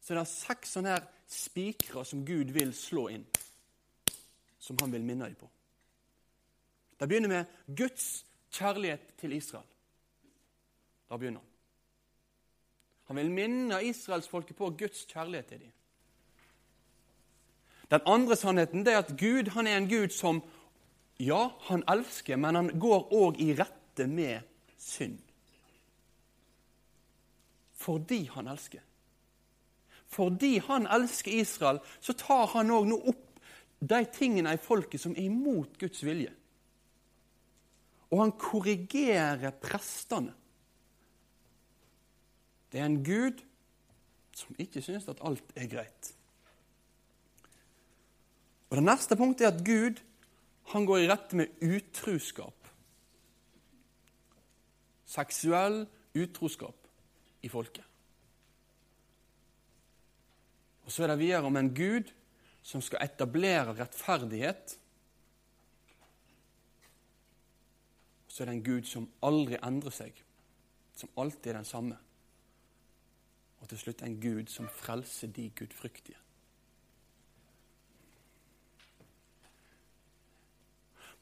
så 0.00 0.14
det 0.14 0.22
er 0.22 0.30
seks 0.30 0.70
sånne 0.72 0.94
her 0.94 1.04
spikere 1.28 2.04
som 2.08 2.24
Gud 2.24 2.52
vil 2.54 2.72
slå 2.72 3.08
inn, 3.12 3.26
som 4.58 4.78
han 4.80 4.94
vil 4.94 5.04
minne 5.04 5.28
dem 5.28 5.36
på. 5.36 5.50
Det 6.98 7.08
begynner 7.10 7.28
med 7.28 7.76
Guds 7.76 8.24
kjærlighet 8.56 9.04
til 9.20 9.36
Israel. 9.36 9.66
Da 11.08 11.18
begynner 11.20 11.44
han. 11.44 11.52
Han 13.08 13.20
vil 13.20 13.32
minne 13.32 13.82
israelsfolket 13.84 14.56
på 14.56 14.70
Guds 14.80 15.04
kjærlighet 15.08 15.52
til 15.52 15.60
dem. 15.66 15.74
Den 17.88 18.00
andre 18.04 18.36
sannheten 18.36 18.86
er 18.88 19.02
at 19.02 19.12
Gud 19.20 19.52
han 19.52 19.66
er 19.66 19.76
en 19.76 19.88
Gud 19.88 20.12
som 20.12 20.40
ja, 21.20 21.48
han 21.68 21.84
elsker, 21.88 22.36
men 22.36 22.54
han 22.54 22.72
går 22.80 23.12
òg 23.12 23.40
i 23.44 23.52
rette 23.98 24.06
med 24.06 24.42
synd. 24.76 25.18
Fordi 27.74 28.28
han 28.32 28.48
elsker. 28.48 28.82
Fordi 30.08 30.58
han 30.58 30.86
elsker 30.86 31.32
Israel, 31.32 31.80
så 32.00 32.12
tar 32.12 32.46
han 32.54 32.70
òg 32.70 32.88
nå 32.88 32.98
opp 33.10 33.40
de 33.80 34.02
tingene 34.10 34.54
i 34.54 34.60
folket 34.60 35.00
som 35.00 35.14
er 35.14 35.28
imot 35.28 35.78
Guds 35.78 36.02
vilje. 36.02 36.32
Og 38.10 38.22
han 38.22 38.32
korrigerer 38.32 39.52
prestene. 39.60 40.32
Det 42.72 42.80
er 42.80 42.88
en 42.88 43.02
Gud 43.04 43.42
som 44.34 44.56
ikke 44.58 44.82
syns 44.82 45.08
at 45.08 45.20
alt 45.24 45.44
er 45.56 45.68
greit. 45.68 46.14
Og 48.68 48.76
Det 48.76 48.84
neste 48.84 49.16
punktet 49.16 49.46
er 49.46 49.54
at 49.54 49.64
Gud 49.64 50.02
han 50.72 50.84
går 50.84 50.98
i 51.04 51.08
rette 51.08 51.36
med 51.36 51.62
utruskap. 51.64 52.57
Seksuell 55.08 55.82
utroskap 56.18 56.88
i 57.42 57.48
folket. 57.48 57.84
Og 60.84 60.92
Så 60.92 61.04
er 61.04 61.12
det 61.12 61.18
videre 61.20 61.44
om 61.44 61.56
en 61.56 61.74
Gud 61.74 62.12
som 62.62 62.80
skal 62.84 63.02
etablere 63.04 63.74
rettferdighet. 63.76 64.78
Og 68.26 68.32
så 68.32 68.42
er 68.42 68.48
det 68.48 68.54
en 68.56 68.64
Gud 68.64 68.88
som 68.88 69.08
aldri 69.24 69.58
endrer 69.62 69.92
seg, 69.92 70.22
som 70.96 71.12
alltid 71.16 71.50
er 71.52 71.60
den 71.60 71.68
samme. 71.68 71.98
Og 73.60 73.68
til 73.68 73.82
slutt 73.82 74.02
en 74.02 74.16
Gud 74.20 74.48
som 74.52 74.68
frelser 74.68 75.28
de 75.28 75.50
gudfryktige. 75.50 76.16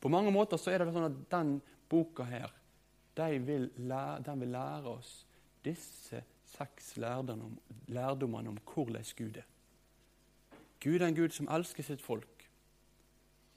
På 0.00 0.08
mange 0.08 0.30
måter 0.30 0.60
så 0.60 0.70
er 0.70 0.84
det 0.84 0.92
sånn 0.94 1.08
at 1.08 1.22
den 1.32 1.56
boka 1.90 2.26
her, 2.28 2.52
de 3.16 3.38
vil 3.46 3.70
lære, 3.76 4.22
den 4.22 4.40
vil 4.40 4.48
lære 4.48 4.92
oss 4.92 5.26
disse 5.64 6.22
seks 6.46 6.96
lærdommene 6.96 8.48
om 8.48 8.58
hvordan 8.74 9.04
Gud 9.16 9.36
er. 9.36 9.46
Gud 10.82 11.00
er 11.00 11.06
en 11.06 11.16
Gud 11.16 11.32
som 11.34 11.48
elsker 11.50 11.82
sitt 11.82 12.02
folk, 12.02 12.48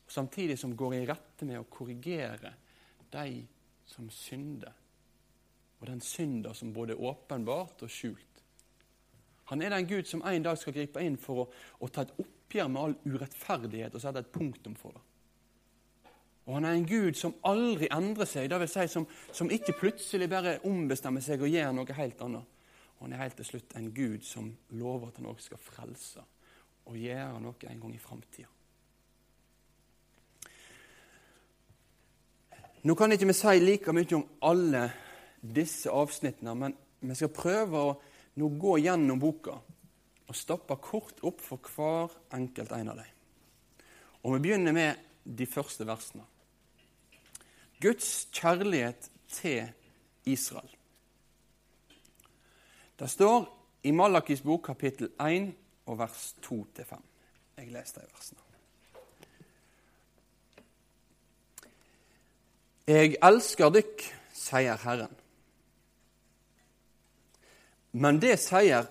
og 0.05 0.11
samtidig 0.11 0.57
som 0.59 0.77
går 0.77 0.93
i 0.93 1.05
rette 1.05 1.45
med 1.45 1.59
å 1.59 1.67
korrigere 1.69 2.53
de 3.13 3.43
som 3.85 4.09
synder, 4.09 4.73
og 5.79 5.87
den 5.87 6.01
synder 6.01 6.53
som 6.53 6.73
både 6.73 6.95
er 6.95 7.03
åpenbart 7.11 7.83
og 7.85 7.91
skjult. 7.91 8.25
Han 9.51 9.61
er 9.61 9.73
den 9.73 9.87
Gud 9.89 10.05
som 10.05 10.23
en 10.25 10.43
dag 10.45 10.57
skal 10.61 10.75
gripe 10.75 11.01
inn 11.03 11.17
for 11.17 11.43
å, 11.43 11.45
å 11.81 11.87
ta 11.89 12.05
et 12.05 12.17
oppgjør 12.21 12.67
med 12.69 12.81
all 12.81 12.97
urettferdighet 13.05 13.95
og 13.95 14.03
sette 14.03 14.21
et 14.21 14.33
punktum 14.33 14.75
for 14.77 14.93
det. 14.93 15.08
Og 16.49 16.55
han 16.55 16.65
er 16.65 16.79
en 16.79 16.87
Gud 16.89 17.13
som 17.13 17.35
aldri 17.45 17.85
endrer 17.93 18.25
seg, 18.25 18.47
det 18.49 18.57
vil 18.63 18.69
si 18.71 18.87
som, 18.89 19.03
som 19.37 19.51
ikke 19.53 19.75
plutselig 19.77 20.25
bare 20.31 20.55
ombestemmer 20.65 21.21
seg 21.21 21.43
og 21.45 21.51
gjør 21.53 21.75
noe 21.77 21.97
helt 21.99 22.23
annet. 22.25 22.55
Og 22.97 23.05
han 23.05 23.13
er 23.13 23.21
helt 23.21 23.35
til 23.37 23.45
slutt 23.45 23.75
en 23.77 23.91
Gud 23.93 24.25
som 24.25 24.47
lover 24.73 25.11
at 25.11 25.19
han 25.21 25.27
også 25.29 25.51
skal 25.51 25.61
frelse 25.61 26.23
og 26.89 26.97
gjøre 26.97 27.43
noe 27.43 27.69
en 27.69 27.83
gang 27.83 27.93
i 27.93 28.01
framtida. 28.01 28.49
Nå 32.81 32.95
kan 32.97 33.13
ikke 33.13 33.29
vi 33.29 33.35
si 33.37 33.53
like 33.61 33.93
mye 33.93 34.17
om 34.17 34.25
alle 34.49 34.81
disse 35.39 35.93
avsnittene, 35.93 36.55
men 36.55 36.75
vi 37.05 37.19
skal 37.19 37.29
prøve 37.35 37.83
å 37.83 37.93
nå 38.41 38.49
gå 38.57 38.79
gjennom 38.87 39.21
boka 39.21 39.53
og 40.25 40.37
stoppe 40.37 40.79
kort 40.81 41.21
opp 41.29 41.45
for 41.45 41.71
hver 41.75 42.17
enkelt 42.39 42.73
en 42.73 42.91
av 42.95 43.03
dem. 43.03 43.15
Og 44.25 44.33
Vi 44.33 44.43
begynner 44.47 44.73
med 44.73 45.05
de 45.23 45.45
første 45.45 45.85
versene. 45.85 46.25
Guds 47.81 48.27
kjærlighet 48.31 49.11
til 49.31 49.71
Israel. 50.25 50.75
Det 52.99 53.09
står 53.09 53.45
i 53.83 53.91
Malakis 53.91 54.41
bok 54.41 54.65
kapittel 54.65 55.11
1 55.21 55.53
og 55.85 55.99
vers 55.99 56.35
2-5. 56.45 56.99
Jeg 57.57 57.71
leser 57.71 58.01
de 58.01 58.07
versene. 58.11 58.39
Jeg 62.87 63.15
elsker 63.23 63.69
dykk, 63.69 64.03
sier 64.33 64.79
Herren. 64.83 65.11
Men 67.91 68.21
det 68.21 68.39
sier 68.41 68.87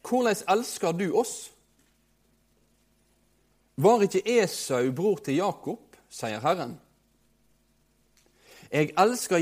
Hvordan 0.00 0.36
elsker 0.48 0.92
du 0.96 1.10
oss? 1.18 1.50
Var 3.76 4.04
ikke 4.06 4.22
Esau 4.40 4.92
bror 4.96 5.20
til 5.24 5.36
Jakob, 5.36 5.98
sier 6.08 6.40
Herren. 6.40 6.78
Jeg 8.70 8.92
elsker 8.98 9.38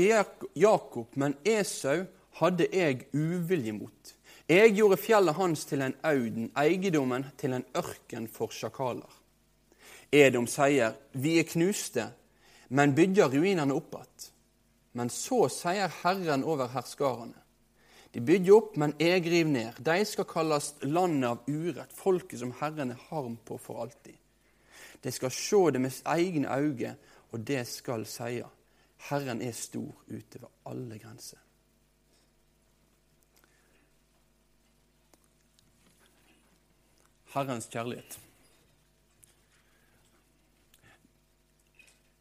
Jakob, 0.55 1.15
men 1.15 1.35
Esau 1.45 2.05
hadde 2.39 2.67
jeg 2.73 3.05
uvilje 3.13 3.73
mot. 3.75 4.15
Jeg 4.49 4.73
gjorde 4.73 4.97
fjellet 4.97 5.37
hans 5.37 5.65
til 5.69 5.83
en 5.85 5.93
auden, 6.03 6.47
eiendommen 6.57 7.27
til 7.37 7.53
en 7.53 7.65
ørken 7.77 8.25
for 8.27 8.49
sjakaler. 8.49 9.11
Edom 10.11 10.47
sier, 10.49 10.95
vi 11.13 11.35
er 11.37 11.45
knuste, 11.45 12.07
men 12.73 12.95
bygger 12.97 13.29
ruinene 13.29 13.73
opp 13.73 13.95
att. 13.95 14.31
Men 14.91 15.09
så 15.09 15.45
sier 15.53 15.93
Herren 16.01 16.43
over 16.43 16.67
herskarene. 16.73 17.37
De 18.11 18.21
bygger 18.21 18.55
opp, 18.55 18.75
men 18.75 18.95
jeg 18.97 19.21
river 19.29 19.51
ned. 19.53 19.77
De 19.85 20.05
skal 20.05 20.25
kalles 20.25 20.73
landet 20.81 21.29
av 21.29 21.45
urett, 21.45 21.93
folket 21.93 22.41
som 22.41 22.55
Herren 22.57 22.95
er 22.95 23.03
harm 23.11 23.37
på 23.45 23.59
for 23.61 23.83
alltid. 23.83 24.17
De 25.01 25.11
skal 25.13 25.31
se 25.31 25.59
det 25.75 25.81
med 25.81 26.01
egne 26.05 26.49
øyne, 26.57 26.95
og 27.31 27.45
det 27.45 27.67
skal 27.69 28.05
sie. 28.09 28.41
Herren 29.07 29.41
er 29.41 29.55
stor 29.55 29.95
utover 30.07 30.51
alle 30.67 30.99
grenser. 30.99 31.39
Herrens 37.33 37.69
kjærlighet. 37.71 38.19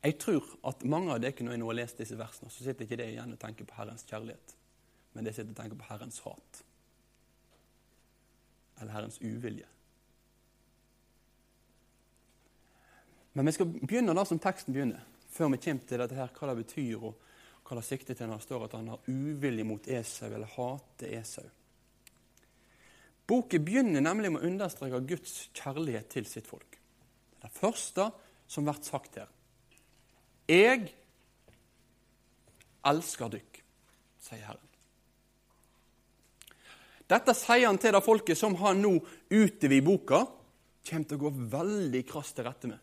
Jeg 0.03 0.19
tror 0.21 0.45
at 0.69 0.85
mange 0.85 1.13
av 1.13 1.21
dere 1.21 1.45
når 1.45 1.57
jeg 1.57 1.61
nå 1.61 1.69
har 1.73 1.79
lest 1.81 1.99
disse 1.99 2.17
versene, 2.19 2.51
så 2.53 2.63
sitter 2.65 2.87
ikke 2.87 3.01
det 3.01 3.09
igjen 3.13 3.35
og 3.35 3.41
tenker 3.43 3.67
på 3.67 3.77
Herrens 3.81 4.07
kjærlighet, 4.09 4.55
men 5.13 5.27
det 5.27 5.35
sitter 5.35 5.51
og 5.51 5.59
tenker 5.59 5.81
på 5.81 5.89
Herrens 5.89 6.21
hat. 6.25 6.63
Eller 8.79 8.95
Herrens 8.95 9.19
uvilje. 9.21 9.67
Men 13.33 13.47
vi 13.47 13.53
skal 13.57 13.73
begynne 13.75 14.15
da 14.15 14.25
som 14.27 14.41
teksten 14.43 14.75
begynner 14.75 15.03
før 15.29 15.53
vi 15.55 15.61
kommer 15.63 15.89
til 15.89 16.03
dette 16.03 16.19
her, 16.19 16.33
hva 16.35 16.51
det 16.51 16.63
betyr, 16.63 17.05
og 17.05 17.69
hva 17.69 17.79
det 17.79 17.87
sikter 17.87 18.17
til 18.17 18.31
når 18.31 18.41
det 18.41 18.47
står 18.49 18.67
at 18.67 18.77
han 18.79 18.93
har 18.95 19.09
uvilje 19.13 19.67
mot 19.69 19.89
Esau, 19.89 20.31
eller 20.33 20.53
hater 20.55 21.15
Esau. 21.19 21.49
Boken 23.29 23.65
begynner 23.65 24.01
nemlig 24.01 24.31
med 24.33 24.41
å 24.41 24.49
understreke 24.49 25.03
Guds 25.11 25.35
kjærlighet 25.57 26.09
til 26.15 26.29
sitt 26.29 26.49
folk. 26.49 26.79
Det 26.79 27.45
er 27.45 27.51
det 27.51 27.59
første 27.59 28.09
som 28.49 28.65
blir 28.65 28.81
sagt 28.87 29.21
her. 29.21 29.29
Jeg 30.49 30.89
elsker 32.89 33.35
dykk, 33.37 33.61
sier 34.25 34.47
Herren. 34.47 34.65
Dette 37.09 37.33
sier 37.37 37.67
han 37.69 37.81
til 37.81 37.93
det 37.97 38.05
folket 38.05 38.37
som 38.37 38.57
han 38.61 38.81
nå 38.85 38.95
utover 39.29 39.77
i 39.77 39.85
boka 39.85 40.25
kommer 40.89 41.09
til 41.09 41.19
å 41.19 41.23
gå 41.27 41.31
veldig 41.53 42.03
krast 42.09 42.37
til 42.37 42.49
rette 42.49 42.69
med. 42.71 42.81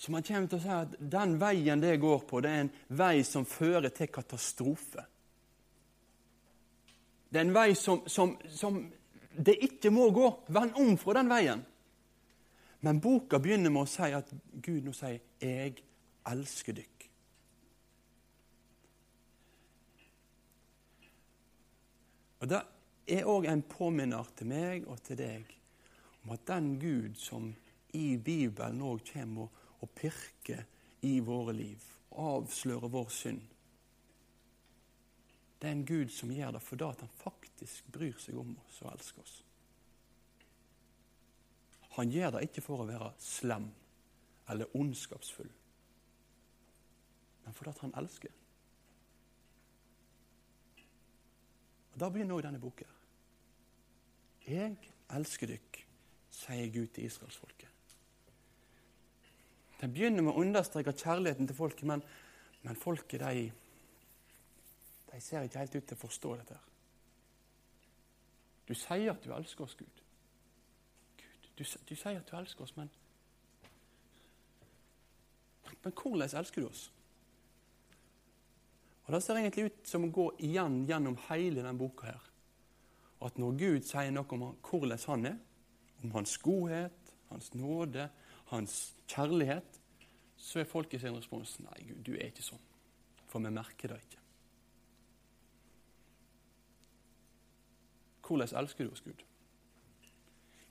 Så 0.00 0.12
man 0.12 0.24
kommer 0.24 0.48
til 0.48 0.56
å 0.56 0.62
si 0.62 0.70
at 0.72 0.92
den 1.12 1.34
veien 1.36 1.80
det 1.82 1.98
går 2.00 2.22
på, 2.24 2.40
det 2.40 2.50
er 2.50 2.62
en 2.62 2.70
vei 2.96 3.18
som 3.26 3.44
fører 3.44 3.92
til 3.92 4.08
katastrofe. 4.08 5.02
Det 7.28 7.36
er 7.36 7.44
en 7.44 7.52
vei 7.52 7.74
som, 7.76 8.00
som, 8.08 8.32
som 8.48 8.78
det 9.36 9.58
ikke 9.68 9.92
må 9.92 10.08
gå. 10.16 10.30
Vend 10.56 10.80
om 10.80 10.96
fra 10.96 11.18
den 11.20 11.28
veien. 11.28 11.66
Men 12.80 13.02
boka 13.04 13.42
begynner 13.44 13.68
med 13.68 13.84
å 13.84 13.92
si 13.92 14.08
at 14.16 14.32
Gud 14.64 14.88
nå 14.88 14.96
sier 14.96 15.20
'Jeg 15.36 15.84
elsker 16.32 16.80
dykk'. 16.80 17.08
Og 22.40 22.48
Det 22.48 22.62
er 23.06 23.28
òg 23.28 23.52
en 23.52 23.62
påminner 23.62 24.32
til 24.36 24.46
meg 24.46 24.88
og 24.88 25.02
til 25.02 25.20
deg 25.20 25.56
om 26.24 26.32
at 26.32 26.46
den 26.46 26.78
Gud 26.80 27.20
som 27.20 27.52
i 27.92 28.16
Bibelen 28.16 28.80
òg 28.80 29.04
kommer 29.12 29.42
og 29.42 29.59
og 29.80 29.90
pirke 29.96 30.64
i 31.06 31.18
våre 31.24 31.54
liv. 31.56 31.84
Avsløre 32.10 32.90
vår 32.90 33.08
synd. 33.14 33.42
Det 35.60 35.68
er 35.68 35.76
en 35.76 35.86
Gud 35.86 36.08
som 36.08 36.32
gjør 36.32 36.56
det 36.56 36.62
fordi 36.64 36.84
han 36.84 37.14
faktisk 37.20 37.92
bryr 37.92 38.16
seg 38.18 38.38
om 38.40 38.54
oss 38.64 38.80
og 38.82 38.92
elsker 38.94 39.22
oss. 39.22 39.36
Han 41.98 42.10
gjør 42.10 42.36
det 42.36 42.46
ikke 42.46 42.64
for 42.64 42.80
å 42.80 42.88
være 42.88 43.10
slem 43.20 43.66
eller 44.50 44.76
ondskapsfull, 44.78 45.50
men 47.44 47.54
fordi 47.54 47.74
han 47.82 47.94
elsker. 47.98 48.32
Og 51.92 51.98
Da 52.00 52.08
begynner 52.08 52.38
òg 52.38 52.46
denne 52.46 52.62
boka. 52.62 52.86
Jeg 54.46 54.78
elsker 55.10 55.50
dykk, 55.50 55.82
sier 56.30 56.72
Gud 56.72 56.94
til 56.94 57.10
israelsfolket. 57.10 57.69
Den 59.80 59.92
begynner 59.94 60.22
med 60.22 60.34
å 60.34 60.42
understreke 60.42 60.92
kjærligheten 60.92 61.48
til 61.48 61.56
folket, 61.56 61.86
men, 61.88 62.02
men 62.62 62.76
folket 62.76 63.22
de, 63.22 63.46
de 65.12 65.20
ser 65.24 65.46
ikke 65.46 65.62
helt 65.62 65.76
ut 65.76 65.86
til 65.88 65.96
å 65.96 66.02
forstå 66.04 66.34
dette. 66.42 66.58
Du 68.68 68.74
sier 68.78 69.10
at 69.14 69.24
du 69.24 69.32
elsker 69.34 69.64
oss, 69.64 69.74
Gud. 69.74 70.02
Gud 71.16 71.54
du, 71.58 71.64
du 71.64 71.94
sier 71.96 72.20
at 72.20 72.28
du 72.28 72.36
elsker 72.38 72.66
oss, 72.66 72.76
men 72.76 72.92
Men 75.82 75.92
hvordan 75.92 76.38
elsker 76.38 76.60
du 76.60 76.68
oss? 76.68 76.92
Og 79.04 79.12
Det 79.14 79.22
ser 79.22 79.38
egentlig 79.40 79.64
ut 79.64 79.88
som 79.88 80.04
å 80.04 80.12
gå 80.14 80.26
igjen 80.46 80.84
gjennom 80.86 81.16
hele 81.28 81.62
denne 81.62 81.78
boka. 81.78 82.06
her. 82.06 82.20
At 83.22 83.38
når 83.38 83.56
Gud 83.58 83.82
sier 83.82 84.10
noe 84.10 84.26
om 84.30 84.56
hvordan 84.62 84.98
han 85.06 85.26
er, 85.26 85.38
om 86.02 86.12
hans 86.12 86.38
godhet, 86.38 87.14
hans 87.28 87.54
nåde, 87.54 88.08
hans 88.50 88.94
kjærlighet, 89.10 89.80
så 90.40 90.60
er 90.60 90.68
folket 90.68 91.02
sin 91.02 91.16
respons 91.16 91.58
nei, 91.62 91.84
Gud, 91.88 92.00
du 92.06 92.14
er 92.16 92.30
ikke 92.30 92.44
sånn. 92.44 92.62
For 93.30 93.42
vi 93.44 93.52
merker 93.54 93.92
det 93.92 94.00
ikke. 94.02 94.22
Hvordan 98.30 98.58
elsker 98.62 98.86
du 98.86 98.94
oss, 98.94 99.02
Gud? 99.02 99.22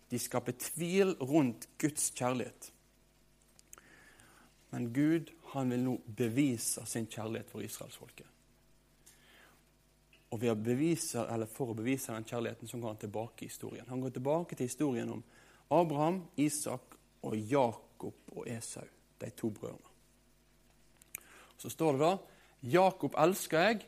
De 0.09 0.19
skaper 0.19 0.55
tvil 0.57 1.13
rundt 1.19 1.67
Guds 1.79 2.09
kjærlighet. 2.15 2.71
Men 4.71 4.91
Gud 4.93 5.31
han 5.53 5.71
vil 5.73 5.83
nå 5.83 5.95
bevise 6.17 6.85
sin 6.87 7.07
kjærlighet 7.09 7.49
for 7.51 7.65
israelsfolket. 7.65 8.27
Og 10.29 10.43
å 10.45 10.55
bevise, 10.55 11.25
For 11.51 11.71
å 11.71 11.73
bevise 11.73 12.13
den 12.13 12.23
kjærligheten 12.23 12.67
så 12.67 12.77
går 12.77 12.87
han 12.87 13.01
tilbake 13.01 13.45
i 13.45 13.49
historien. 13.49 13.87
Han 13.89 14.01
går 14.01 14.09
tilbake 14.09 14.55
til 14.55 14.67
historien 14.67 15.09
om 15.09 15.23
Abraham, 15.69 16.27
Isak 16.37 16.98
og 17.23 17.37
Jakob 17.37 18.35
og 18.35 18.47
Esau, 18.49 18.87
de 19.21 19.29
to 19.35 19.49
brødrene. 19.49 19.95
Så 21.59 21.69
står 21.69 21.95
det 21.95 22.01
da 22.01 22.11
Jakob 22.71 23.15
elsker 23.19 23.59
jeg, 23.59 23.87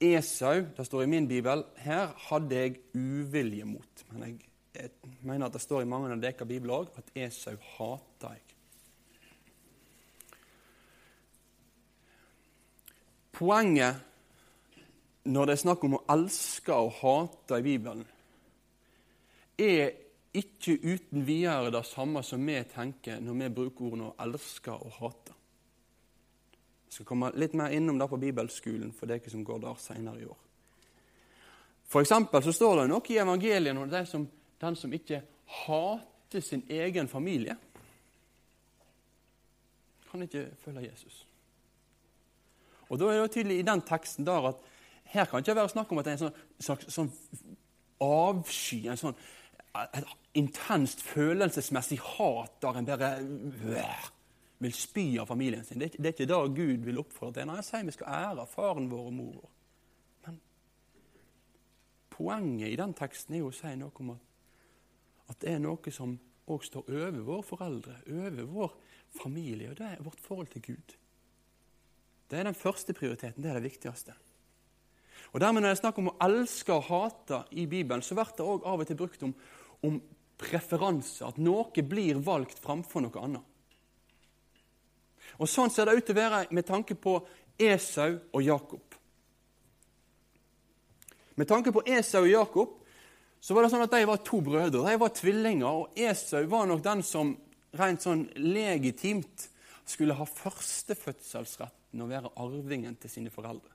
Esau, 0.00 0.66
det 0.76 0.84
står 0.86 1.02
i 1.06 1.08
min 1.08 1.28
bibel, 1.28 1.64
her 1.80 2.12
hadde 2.28 2.56
jeg 2.56 2.74
uvilje 2.94 3.64
mot. 3.64 4.02
Men 4.10 4.26
jeg, 4.26 4.50
jeg 4.74 4.90
mener 5.22 5.46
at 5.46 5.56
det 5.56 5.62
står 5.64 5.84
i 5.84 5.88
mange 5.88 6.10
av 6.12 6.20
deres 6.20 6.48
bibler 6.48 6.82
òg 6.82 6.98
at 7.00 7.14
Esau 7.16 7.56
hater 7.78 8.36
jeg. 8.36 8.42
Poenget 13.36 14.04
når 15.26 15.46
det 15.46 15.56
er 15.56 15.62
snakk 15.62 15.84
om 15.86 15.96
å 15.98 16.04
elske 16.12 16.74
og 16.74 16.92
hate 17.00 17.58
i 17.60 17.64
Bibelen, 17.64 18.04
er 19.58 19.94
ikke 20.36 20.76
uten 20.82 21.26
videre 21.26 21.72
det 21.72 21.84
samme 21.88 22.22
som 22.24 22.42
vi 22.46 22.58
tenker 22.70 23.20
når 23.22 23.38
vi 23.40 23.52
bruker 23.58 23.88
ordene 23.88 24.10
å 24.10 24.16
elske 24.26 24.74
og 24.74 24.98
hate. 25.00 25.34
Jeg 26.86 26.98
skal 26.98 27.08
komme 27.08 27.32
litt 27.36 27.54
mer 27.58 27.74
innom 27.76 27.98
det 28.00 28.08
på 28.08 28.20
bibelskolen 28.20 28.92
for 28.96 29.10
dere 29.10 29.32
som 29.32 29.44
går 29.44 29.62
der 29.64 29.80
senere 29.80 30.22
i 30.22 30.28
år. 30.28 30.42
For 31.86 32.02
eksempel 32.02 32.42
så 32.42 32.54
står 32.54 32.80
det 32.80 32.88
noe 32.90 33.12
i 33.12 33.20
evangeliet 33.22 33.78
om 33.78 33.90
den 33.90 34.08
som, 34.08 34.26
den 34.60 34.76
som 34.78 34.92
ikke 34.96 35.22
hater 35.62 36.42
sin 36.42 36.64
egen 36.68 37.08
familie, 37.08 37.56
kan 40.10 40.22
ikke 40.22 40.48
følge 40.62 40.88
Jesus. 40.88 41.26
Og 42.88 42.98
Da 42.98 43.10
er 43.10 43.22
det 43.22 43.30
tydelig 43.34 43.58
i 43.58 43.66
den 43.66 43.82
teksten 43.82 44.26
der 44.26 44.48
at 44.48 44.56
her 45.04 45.24
kan 45.24 45.38
det 45.38 45.48
ikke 45.48 45.60
være 45.60 45.68
snakk 45.68 45.92
om 45.92 45.98
at 45.98 46.04
det 46.04 46.12
er 46.12 46.16
en 46.16 46.24
sånn, 46.24 46.38
slags 46.60 46.94
sånn 46.94 47.10
avsky, 48.02 48.86
en 48.88 49.00
sånn 49.00 49.18
et 49.76 50.06
intenst 50.36 51.02
følelsesmessig 51.02 51.98
hat 52.02 52.60
der 52.62 52.78
en 52.78 52.86
bare 52.88 53.10
øh, 53.22 54.06
vil 54.58 54.72
spy 54.72 55.04
av 55.20 55.28
familien 55.28 55.64
sin. 55.64 55.80
Det 55.80 55.90
er, 55.90 55.98
det 55.98 56.10
er 56.10 56.14
ikke 56.14 56.28
det 56.30 56.56
Gud 56.56 56.86
vil 56.86 57.00
oppfordre 57.02 57.40
til. 57.40 57.50
Nei, 57.50 57.58
Han 57.60 57.66
sier 57.66 57.86
vi 57.86 57.96
skal 57.96 58.12
ære 58.20 58.46
faren 58.50 58.90
vår 58.90 59.10
og 59.10 59.16
mor 59.16 59.32
vår. 59.40 59.50
Men 60.26 60.38
poenget 62.10 62.72
i 62.72 62.78
den 62.80 62.94
teksten 62.96 63.36
er 63.36 63.44
jo 63.44 63.50
å 63.52 63.56
si 63.56 63.74
noe 63.76 64.04
om 64.04 64.14
at, 64.14 64.30
at 65.32 65.40
det 65.42 65.54
er 65.54 65.64
noe 65.64 65.92
som 65.94 66.16
òg 66.46 66.62
står 66.62 66.86
over 66.92 67.22
våre 67.26 67.44
foreldre, 67.44 67.96
over 68.06 68.52
vår 68.52 68.76
familie, 69.16 69.72
og 69.72 69.80
det 69.80 69.88
er 69.90 70.04
vårt 70.04 70.22
forhold 70.22 70.52
til 70.52 70.62
Gud. 70.62 70.96
Det 72.30 72.38
er 72.38 72.48
den 72.48 72.58
første 72.58 72.94
prioriteten. 72.94 73.42
Det 73.42 73.50
er 73.50 73.58
det 73.58 73.68
viktigste. 73.68 74.14
Og 75.32 75.40
dermed 75.40 75.60
Når 75.60 75.68
det 75.68 75.76
er 75.76 75.82
snakk 75.82 75.98
om 75.98 76.10
å 76.10 76.18
elske 76.22 76.74
og 76.74 76.86
hate 76.88 77.42
i 77.50 77.66
Bibelen, 77.66 78.02
så 78.02 78.14
blir 78.14 78.30
det 78.36 78.46
òg 78.46 78.66
av 78.66 78.80
og 78.80 78.86
til 78.86 78.96
brukt 78.96 79.22
om, 79.22 79.34
om 79.82 80.00
preferanse. 80.40 81.24
At 81.26 81.40
noe 81.42 81.84
blir 81.84 82.20
valgt 82.24 82.60
framfor 82.62 83.04
noe 83.04 83.22
annet. 83.22 83.52
Og 85.36 85.50
Sånn 85.50 85.72
ser 85.72 85.88
det 85.88 85.98
ut 85.98 86.06
til 86.06 86.16
å 86.16 86.22
være 86.22 86.42
med 86.54 86.66
tanke 86.68 86.96
på 86.96 87.18
Esau 87.60 88.16
og 88.32 88.42
Jakob. 88.44 88.96
Med 91.36 91.48
tanke 91.48 91.72
på 91.74 91.84
Esau 91.84 92.22
og 92.24 92.30
Jakob 92.30 92.76
så 93.40 93.54
var 93.54 93.66
det 93.66 93.72
sånn 93.74 93.84
at 93.84 93.92
de 93.92 94.06
var 94.08 94.22
to 94.24 94.40
brødre. 94.40 94.86
De 94.86 95.00
var 95.00 95.12
tvillinger, 95.14 95.68
og 95.68 95.98
Esau 95.98 96.46
var 96.50 96.64
nok 96.66 96.80
den 96.84 97.04
som 97.04 97.34
rent 97.76 98.02
sånn 98.02 98.24
legitimt 98.40 99.48
skulle 99.86 100.16
ha 100.18 100.26
førstefødselsretten 100.26 102.02
og 102.02 102.10
være 102.10 102.32
arvingen 102.42 102.96
til 102.98 103.12
sine 103.12 103.30
foreldre. 103.30 103.70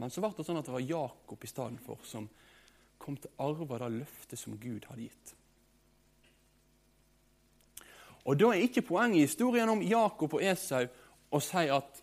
Men 0.00 0.10
så 0.10 0.22
ble 0.22 0.32
det 0.34 0.46
sånn 0.46 0.58
at 0.58 0.66
det 0.66 0.74
var 0.74 0.86
Jakob 0.86 1.44
i 1.44 1.50
stedet 1.50 1.82
for 1.84 2.06
som 2.06 2.26
kom 3.04 3.18
til 3.20 3.32
å 3.36 3.50
arve 3.50 3.78
det 3.82 3.90
løftet 3.98 4.40
som 4.40 4.56
Gud 4.60 4.86
hadde 4.88 5.08
gitt. 5.08 5.34
Og 8.24 8.38
Da 8.40 8.54
er 8.54 8.64
ikke 8.64 8.86
poenget 8.88 9.18
i 9.18 9.26
historien 9.26 9.68
om 9.68 9.82
Jakob 9.84 10.34
og 10.34 10.42
Esau 10.42 10.86
å 11.30 11.40
si 11.44 11.64
at 11.68 12.00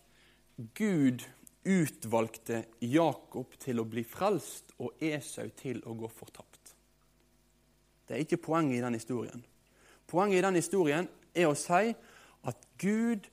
Gud 0.78 1.24
utvalgte 1.66 2.64
Jakob 2.86 3.56
til 3.62 3.82
å 3.82 3.88
bli 3.90 4.04
frelst 4.06 4.76
og 4.82 5.02
Esau 5.02 5.50
til 5.58 5.82
å 5.86 5.96
gå 5.98 6.10
fortapt. 6.10 6.76
Det 8.06 8.18
er 8.18 8.26
ikke 8.26 8.42
poenget 8.44 8.78
i 8.78 8.86
den 8.86 8.98
historien. 8.98 9.44
Poenget 10.06 10.42
i 10.42 10.46
den 10.46 10.60
historien 10.60 11.10
er 11.34 11.50
å 11.50 11.58
si 11.58 11.94
at 12.50 12.68
Gud 12.82 13.30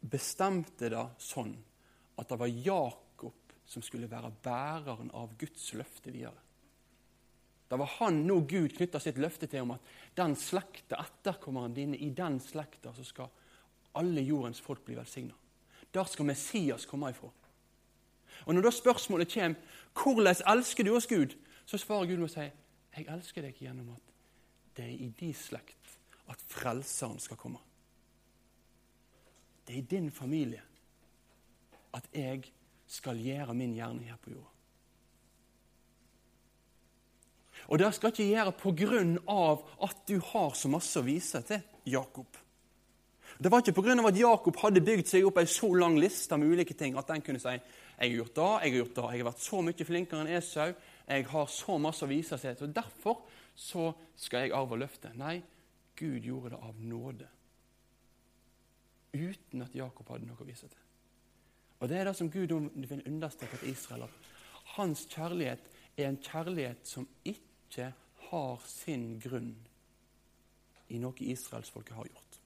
bestemte 0.00 0.90
det 0.90 1.06
sånn 1.22 1.54
at 2.18 2.30
det 2.30 2.38
var 2.40 2.50
Jakob 2.50 3.54
som 3.66 3.82
skulle 3.82 4.10
være 4.10 4.32
bæreren 4.42 5.10
av 5.14 5.34
Guds 5.38 5.72
løfte 5.78 6.12
videre. 6.14 6.43
Det 7.74 7.78
var 7.78 7.90
han 7.98 8.20
nå 8.22 8.36
Gud 8.46 8.76
knytta 8.76 9.00
sitt 9.02 9.16
løfte 9.18 9.48
til 9.50 9.64
om 9.64 9.72
at 9.74 9.94
den 10.14 10.36
slekta, 10.38 11.00
etterkommeren 11.02 11.72
dine, 11.74 11.98
i 11.98 12.12
den 12.14 12.36
slekta 12.38 12.92
så 12.94 13.02
skal 13.02 13.32
alle 13.98 14.22
jordens 14.22 14.60
folk 14.62 14.84
bli 14.86 14.94
velsigna. 14.94 15.34
Der 15.90 16.06
skal 16.06 16.28
Messias 16.28 16.86
komme 16.86 17.10
ifra. 17.10 17.32
Og 18.46 18.54
Når 18.54 18.62
da 18.62 18.70
spørsmålet 18.70 19.34
kommer 19.34 19.58
hvordan 19.90 20.46
elsker 20.54 20.86
du 20.86 20.92
oss, 20.94 21.10
Gud, 21.10 21.34
så 21.66 21.78
svarer 21.78 22.06
Gud 22.06 22.22
med 22.22 22.30
å 22.30 22.34
si 22.36 22.46
jeg 22.94 23.10
elsker 23.10 23.42
deg 23.42 23.58
gjennom 23.58 23.90
at 23.96 24.14
det 24.78 24.86
er 24.86 24.94
i 24.94 25.10
din 25.18 25.34
slekt 25.34 25.98
at 26.30 26.46
Frelseren 26.54 27.18
skal 27.18 27.42
komme. 27.42 27.58
Det 29.66 29.74
er 29.74 29.82
i 29.82 29.88
din 29.96 30.12
familie 30.14 30.62
at 31.94 32.06
jeg 32.14 32.52
skal 32.86 33.18
gjøre 33.18 33.54
min 33.58 33.74
gjerning 33.74 34.14
her 34.14 34.22
på 34.22 34.30
jorda. 34.30 34.53
Og 37.68 37.80
det 37.80 37.90
skal 37.96 38.12
ikke 38.12 38.30
gjøre 38.30 38.56
på 38.60 38.72
grunn 38.76 39.14
av 39.30 39.62
at 39.84 40.02
du 40.08 40.18
har 40.32 40.56
så 40.58 40.70
masse 40.72 41.00
å 41.00 41.06
vise 41.06 41.40
til 41.48 41.62
Jakob. 41.88 42.40
Det 43.38 43.50
var 43.50 43.64
ikke 43.64 43.74
pga. 43.82 43.96
at 44.08 44.18
Jakob 44.18 44.56
hadde 44.62 44.84
bygd 44.84 45.08
seg 45.08 45.26
opp 45.26 45.38
en 45.38 45.46
så 45.46 45.72
lang 45.74 45.98
liste 45.98 46.36
med 46.36 46.52
ulike 46.52 46.74
ting 46.74 46.96
at 46.96 47.08
den 47.08 47.22
kunne 47.22 47.40
si 47.42 47.54
jeg 47.94 48.10
har 48.10 48.16
gjort 48.16 48.34
det, 48.34 48.50
jeg 48.64 48.70
har 48.70 48.78
gjort 48.78 48.94
det, 48.94 49.02
jeg 49.02 49.22
har 49.22 49.30
vært 49.30 49.42
så 49.42 49.60
mye 49.62 49.86
flinkere 49.86 50.20
enn 50.20 50.36
Esau, 50.36 50.72
jeg 51.06 51.26
har 51.30 51.46
så 51.46 51.78
masse 51.78 52.04
å 52.04 52.10
vise 52.10 52.38
til, 52.38 52.56
så 52.58 52.66
derfor 52.66 53.20
så 53.54 53.92
skal 54.18 54.44
jeg 54.44 54.54
arve 54.56 54.78
løftet. 54.78 55.14
Nei, 55.14 55.36
Gud 55.94 56.26
gjorde 56.26 56.56
det 56.56 56.58
av 56.58 56.80
nåde. 56.82 57.28
Uten 59.14 59.62
at 59.62 59.76
Jakob 59.78 60.10
hadde 60.10 60.26
noe 60.26 60.42
å 60.42 60.48
vise 60.48 60.66
til. 60.66 60.80
Og 61.78 61.88
Det 61.88 61.98
er 61.98 62.04
det 62.08 62.16
som 62.16 62.30
Gud 62.30 62.50
vil 62.50 63.06
understreke 63.06 63.56
til 63.60 63.70
Israel. 63.70 64.02
at 64.02 64.10
Hans 64.74 65.06
kjærlighet 65.06 65.70
er 65.96 66.08
en 66.08 66.18
kjærlighet 66.18 66.86
som 66.88 67.06
ikke 67.24 67.53
har 68.30 68.62
sin 68.66 69.18
grunn 69.20 69.54
i 70.88 70.98
noe 71.00 71.14
israelsfolket 71.18 71.96
har 71.96 72.08
gjort. 72.08 72.40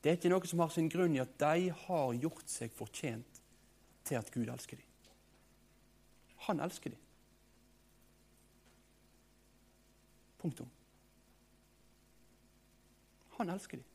Det 0.00 0.10
er 0.10 0.16
ikke 0.16 0.32
noe 0.32 0.48
som 0.48 0.62
har 0.64 0.72
sin 0.72 0.88
grunn 0.88 1.14
i 1.16 1.22
at 1.22 1.36
de 1.40 1.68
har 1.84 2.14
gjort 2.16 2.48
seg 2.48 2.72
fortjent 2.72 3.40
til 4.08 4.16
at 4.16 4.32
Gud 4.32 4.48
elsker 4.48 4.80
dem. 4.80 4.86
Han 6.48 6.60
elsker 6.64 6.94
dem. 6.94 7.06
Punktum. 10.40 10.70
Han 13.36 13.52
elsker 13.52 13.76
dem. 13.76 13.86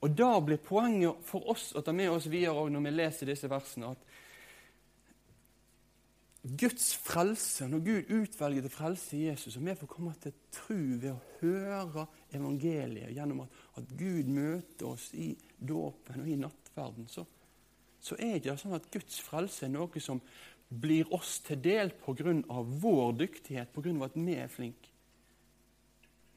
Og 0.00 0.10
Da 0.10 0.40
blir 0.40 0.60
poenget 0.62 1.24
for 1.26 1.48
oss 1.50 1.72
å 1.74 1.82
ta 1.82 1.92
med 1.92 2.12
oss 2.12 2.28
videre 2.30 2.68
når 2.70 2.84
vi 2.84 2.92
leser 2.94 3.32
disse 3.32 3.48
versene, 3.50 3.90
at 3.96 4.04
Guds 6.56 6.92
frelse, 6.96 7.66
når 7.68 7.80
Gud 7.84 8.10
utvelger 8.14 8.62
til 8.62 8.72
frelse 8.72 9.16
i 9.16 9.24
Jesus, 9.26 9.56
og 9.56 9.64
vi 9.66 9.74
får 9.74 9.90
komme 9.90 10.12
til 10.22 10.36
tro 10.54 10.76
ved 10.76 11.10
å 11.10 11.22
høre 11.40 12.04
evangeliet 12.36 13.14
gjennom 13.16 13.42
at, 13.44 13.56
at 13.80 13.90
Gud 13.98 14.30
møter 14.30 14.86
oss 14.86 15.08
i 15.18 15.32
dåpen 15.58 16.22
og 16.22 16.30
i 16.30 16.38
nattverden, 16.38 17.08
så, 17.10 17.24
så 18.00 18.16
er 18.22 18.38
det 18.44 18.54
sånn 18.60 18.76
at 18.78 18.86
Guds 18.94 19.18
frelse 19.24 19.66
er 19.66 19.74
noe 19.74 20.04
som 20.04 20.22
blir 20.68 21.10
oss 21.16 21.38
til 21.44 21.60
del 21.64 21.90
pga. 21.96 22.34
vår 22.46 23.12
dyktighet, 23.24 23.72
pga. 23.74 23.94
at 24.04 24.16
vi 24.16 24.34
er 24.36 24.52
flinke. 24.52 24.94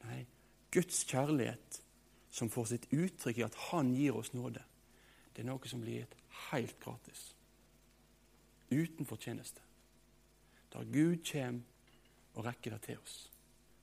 Nei, 0.02 0.24
Guds 0.72 1.04
kjærlighet 1.06 1.82
som 2.32 2.50
får 2.50 2.72
sitt 2.72 2.88
uttrykk 2.90 3.38
i 3.38 3.46
at 3.46 3.58
Han 3.70 3.92
gir 3.94 4.16
oss 4.16 4.32
nåde, 4.32 4.64
det 5.32 5.44
er 5.44 5.52
noe 5.52 5.68
som 5.68 5.80
blir 5.84 6.02
gitt 6.02 6.16
helt 6.50 6.80
gratis. 6.80 7.28
Uten 8.72 9.06
fortjeneste. 9.06 9.60
Da 10.72 10.82
Gud 10.82 11.20
kommer 11.32 11.60
og 12.34 12.44
rekker 12.44 12.70
det 12.70 12.80
til 12.82 12.98
oss. 12.98 13.30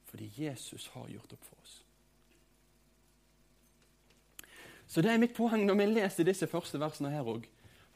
Fordi 0.05 0.31
Jesus 0.37 0.87
har 0.87 1.09
gjort 1.09 1.33
opp 1.33 1.45
for 1.45 1.61
oss. 1.61 1.85
Så 4.87 5.01
det 5.01 5.11
er 5.11 5.21
mitt 5.21 5.35
poeng 5.37 5.67
når 5.67 5.77
vi 5.77 5.85
leser 5.85 6.25
disse 6.25 6.47
første 6.49 6.79
versene 6.81 7.11
her 7.13 7.27
òg. 7.29 7.45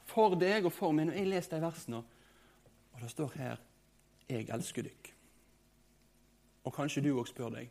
For 0.06 0.36
deg 0.38 0.68
og 0.68 0.72
for 0.72 0.94
meg. 0.94 1.08
Når 1.08 1.18
jeg 1.18 1.30
leser 1.32 1.56
de 1.56 1.64
versene, 1.64 2.04
og 2.92 3.00
det 3.00 3.10
står 3.10 3.32
her 3.34 3.56
'Jeg 4.28 4.48
elsker 4.48 4.82
dykk'. 4.82 5.12
Og 6.64 6.72
kanskje 6.72 7.02
du 7.02 7.20
òg 7.20 7.26
spør 7.28 7.48
deg 7.48 7.70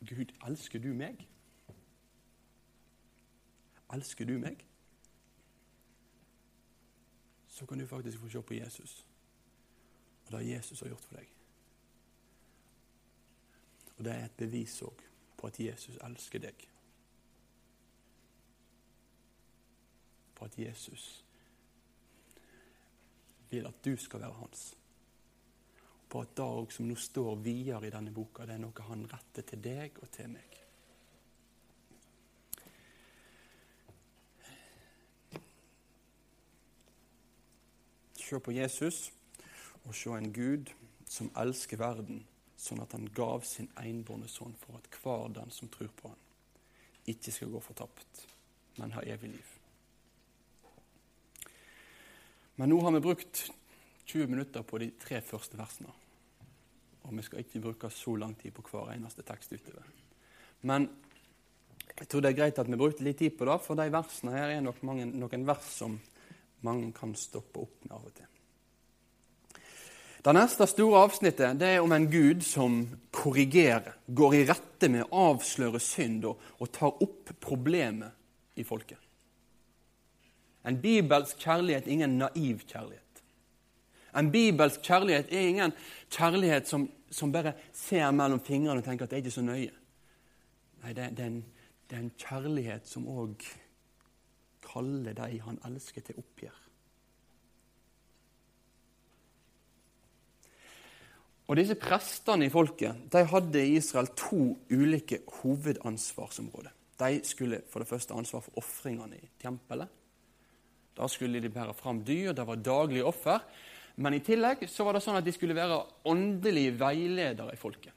Gud, 0.00 0.32
elsker 0.46 0.78
du 0.78 0.88
meg? 0.94 1.28
Elsker 3.92 4.24
du 4.24 4.38
meg? 4.38 4.66
Så 7.48 7.66
kan 7.66 7.78
du 7.78 7.86
faktisk 7.86 8.18
få 8.18 8.28
se 8.28 8.42
på 8.42 8.54
Jesus 8.54 9.05
og 10.26 10.32
det 10.32 10.48
Jesus 10.48 10.80
har 10.80 10.88
gjort 10.88 11.04
for 11.04 11.18
deg. 11.20 11.28
Og 13.96 14.04
det 14.04 14.12
er 14.12 14.24
et 14.24 14.38
bevis 14.38 14.80
òg 14.84 15.04
på 15.36 15.46
at 15.46 15.60
Jesus 15.60 15.98
elsker 16.04 16.42
deg. 16.42 16.66
På 20.36 20.44
at 20.44 20.58
Jesus 20.58 21.06
vil 23.50 23.66
at 23.66 23.84
du 23.84 23.96
skal 23.96 24.20
være 24.20 24.32
hans. 24.32 24.74
På 26.08 26.20
at 26.20 26.36
det 26.36 26.72
som 26.74 26.86
nå 26.86 26.94
står 26.94 27.34
videre 27.34 27.86
i 27.86 27.90
denne 27.90 28.12
boka, 28.14 28.46
det 28.46 28.56
er 28.56 28.62
noe 28.62 28.88
han 28.90 29.06
retter 29.10 29.46
til 29.46 29.62
deg 29.62 29.98
og 30.02 30.10
til 30.12 30.30
meg. 30.34 30.62
Se 38.26 38.40
på 38.42 38.50
Jesus 38.50 39.15
og 39.86 39.94
se 39.94 40.14
en 40.14 40.32
Gud 40.34 40.72
som 41.06 41.30
elsker 41.38 41.80
verden, 41.80 42.24
sånn 42.58 42.82
at 42.82 42.94
han 42.96 43.06
gav 43.14 43.44
sin 43.46 43.68
enbårne 43.78 44.28
sønn 44.30 44.56
for 44.58 44.78
at 44.78 44.88
hver 45.02 45.28
den 45.36 45.52
som 45.54 45.70
tror 45.72 45.92
på 45.94 46.10
han, 46.10 46.22
ikke 47.06 47.32
skal 47.32 47.52
gå 47.52 47.60
fortapt, 47.62 48.24
men 48.80 48.94
ha 48.96 49.04
evig 49.06 49.30
liv. 49.36 49.52
Men 52.56 52.72
nå 52.72 52.80
har 52.82 52.94
vi 52.96 53.04
brukt 53.04 53.44
20 54.06 54.32
minutter 54.32 54.64
på 54.66 54.80
de 54.80 54.90
tre 54.98 55.20
første 55.22 55.58
versene. 55.58 55.92
Og 57.06 57.14
vi 57.14 57.22
skal 57.22 57.42
ikke 57.42 57.62
bruke 57.62 57.90
så 57.92 58.16
lang 58.18 58.34
tid 58.38 58.54
på 58.56 58.64
hver 58.70 58.94
eneste 58.94 59.22
tekst 59.26 59.52
utover. 59.52 59.84
Men 60.66 60.88
jeg 61.96 62.08
tror 62.08 62.24
det 62.24 62.32
er 62.32 62.38
greit 62.40 62.58
at 62.58 62.70
vi 62.70 62.78
brukte 62.80 63.04
litt 63.06 63.20
tid 63.20 63.36
på 63.38 63.46
det, 63.46 63.60
for 63.62 63.78
de 63.78 63.86
versene 63.92 64.34
her 64.34 64.56
er 64.56 64.64
nok 64.64 64.82
mange, 64.88 65.06
noen 65.06 65.46
vers 65.46 65.68
som 65.78 65.98
mange 66.66 66.90
kan 66.96 67.14
stoppe 67.18 67.62
opp 67.62 67.84
med 67.84 67.94
av 67.94 68.08
og 68.08 68.16
til. 68.16 68.35
Det 70.26 70.32
neste 70.34 70.66
store 70.66 71.04
avsnittet 71.06 71.58
det 71.60 71.68
er 71.76 71.84
om 71.84 71.92
en 71.94 72.08
gud 72.10 72.40
som 72.42 72.80
korrigerer, 73.14 73.92
går 74.10 74.32
i 74.34 74.40
rette 74.48 74.88
med 74.90 75.04
å 75.06 75.28
avsløre 75.28 75.78
synd 75.78 76.26
og, 76.26 76.40
og 76.58 76.72
tar 76.74 76.98
opp 77.04 77.30
problemet 77.38 78.58
i 78.58 78.64
folket. 78.66 78.98
En 80.66 80.80
bibelsk 80.82 81.38
kjærlighet 81.38 81.86
er 81.86 81.94
ingen 81.94 82.18
naiv 82.18 82.66
kjærlighet. 82.66 83.22
En 84.18 84.32
bibelsk 84.34 84.82
kjærlighet 84.82 85.30
er 85.30 85.46
ingen 85.52 85.76
kjærlighet 86.10 86.66
som, 86.66 86.88
som 87.06 87.30
bare 87.30 87.54
ser 87.70 88.10
mellom 88.10 88.42
fingrene 88.42 88.82
og 88.82 88.88
tenker 88.88 89.06
at 89.06 89.14
det 89.14 89.20
er 89.20 89.26
ikke 89.28 89.36
så 89.38 89.46
nøye. 89.46 89.70
Nei, 90.82 90.90
det, 90.90 91.12
det, 91.14 91.22
er, 91.22 91.34
en, 91.36 91.42
det 91.86 92.00
er 92.00 92.02
en 92.02 92.14
kjærlighet 92.18 92.90
som 92.90 93.06
òg 93.14 93.46
kaller 94.66 95.14
de 95.14 95.42
han 95.46 95.62
elsker, 95.70 96.02
til 96.02 96.18
oppgjør. 96.18 96.65
Og 101.46 101.58
Disse 101.58 101.76
prestene 101.78 102.48
i 102.48 102.52
folket 102.52 103.06
de 103.12 103.22
hadde 103.30 103.62
i 103.62 103.76
Israel 103.78 104.08
to 104.18 104.56
ulike 104.72 105.20
hovedansvarsområder. 105.40 106.72
De 106.98 107.20
skulle 107.28 107.60
for 107.70 107.82
det 107.82 107.90
første 107.90 108.16
ansvar 108.16 108.42
for 108.42 108.62
ofringene 108.62 109.20
i 109.20 109.28
tempelet. 109.42 109.90
Da 110.96 111.06
skulle 111.12 111.42
de 111.44 111.52
bære 111.52 111.76
fram 111.76 112.00
dyr, 112.04 112.32
det 112.32 112.46
var 112.48 112.56
daglige 112.56 113.04
offer. 113.04 113.44
Men 114.00 114.16
i 114.16 114.22
tillegg 114.24 114.64
så 114.68 114.84
var 114.84 114.96
det 114.96 115.04
sånn 115.04 115.18
at 115.20 115.24
de 115.24 115.32
skulle 115.32 115.56
være 115.56 115.78
åndelige 116.08 116.74
veiledere 116.80 117.54
i 117.54 117.60
folket. 117.60 117.92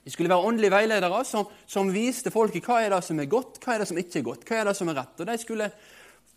De 0.00 0.12
skulle 0.12 0.30
være 0.32 0.46
åndelige 0.48 0.74
veiledere 0.74 1.22
som, 1.28 1.48
som, 1.68 1.90
viste 1.92 2.32
folket 2.32 2.66
hva 2.66 2.80
er 2.82 2.94
det 2.94 3.02
som 3.06 3.18
er 3.20 3.30
godt, 3.30 3.58
hva 3.62 3.74
er 3.74 3.82
det 3.82 3.88
som 3.90 3.98
ikke 4.00 4.20
er 4.20 4.26
godt, 4.26 4.46
hva 4.48 4.60
er 4.60 4.70
det 4.70 4.76
som 4.78 4.90
er 4.90 4.98
rett. 5.00 5.20
Og 5.20 5.28
De 5.28 5.36
skulle 5.40 5.68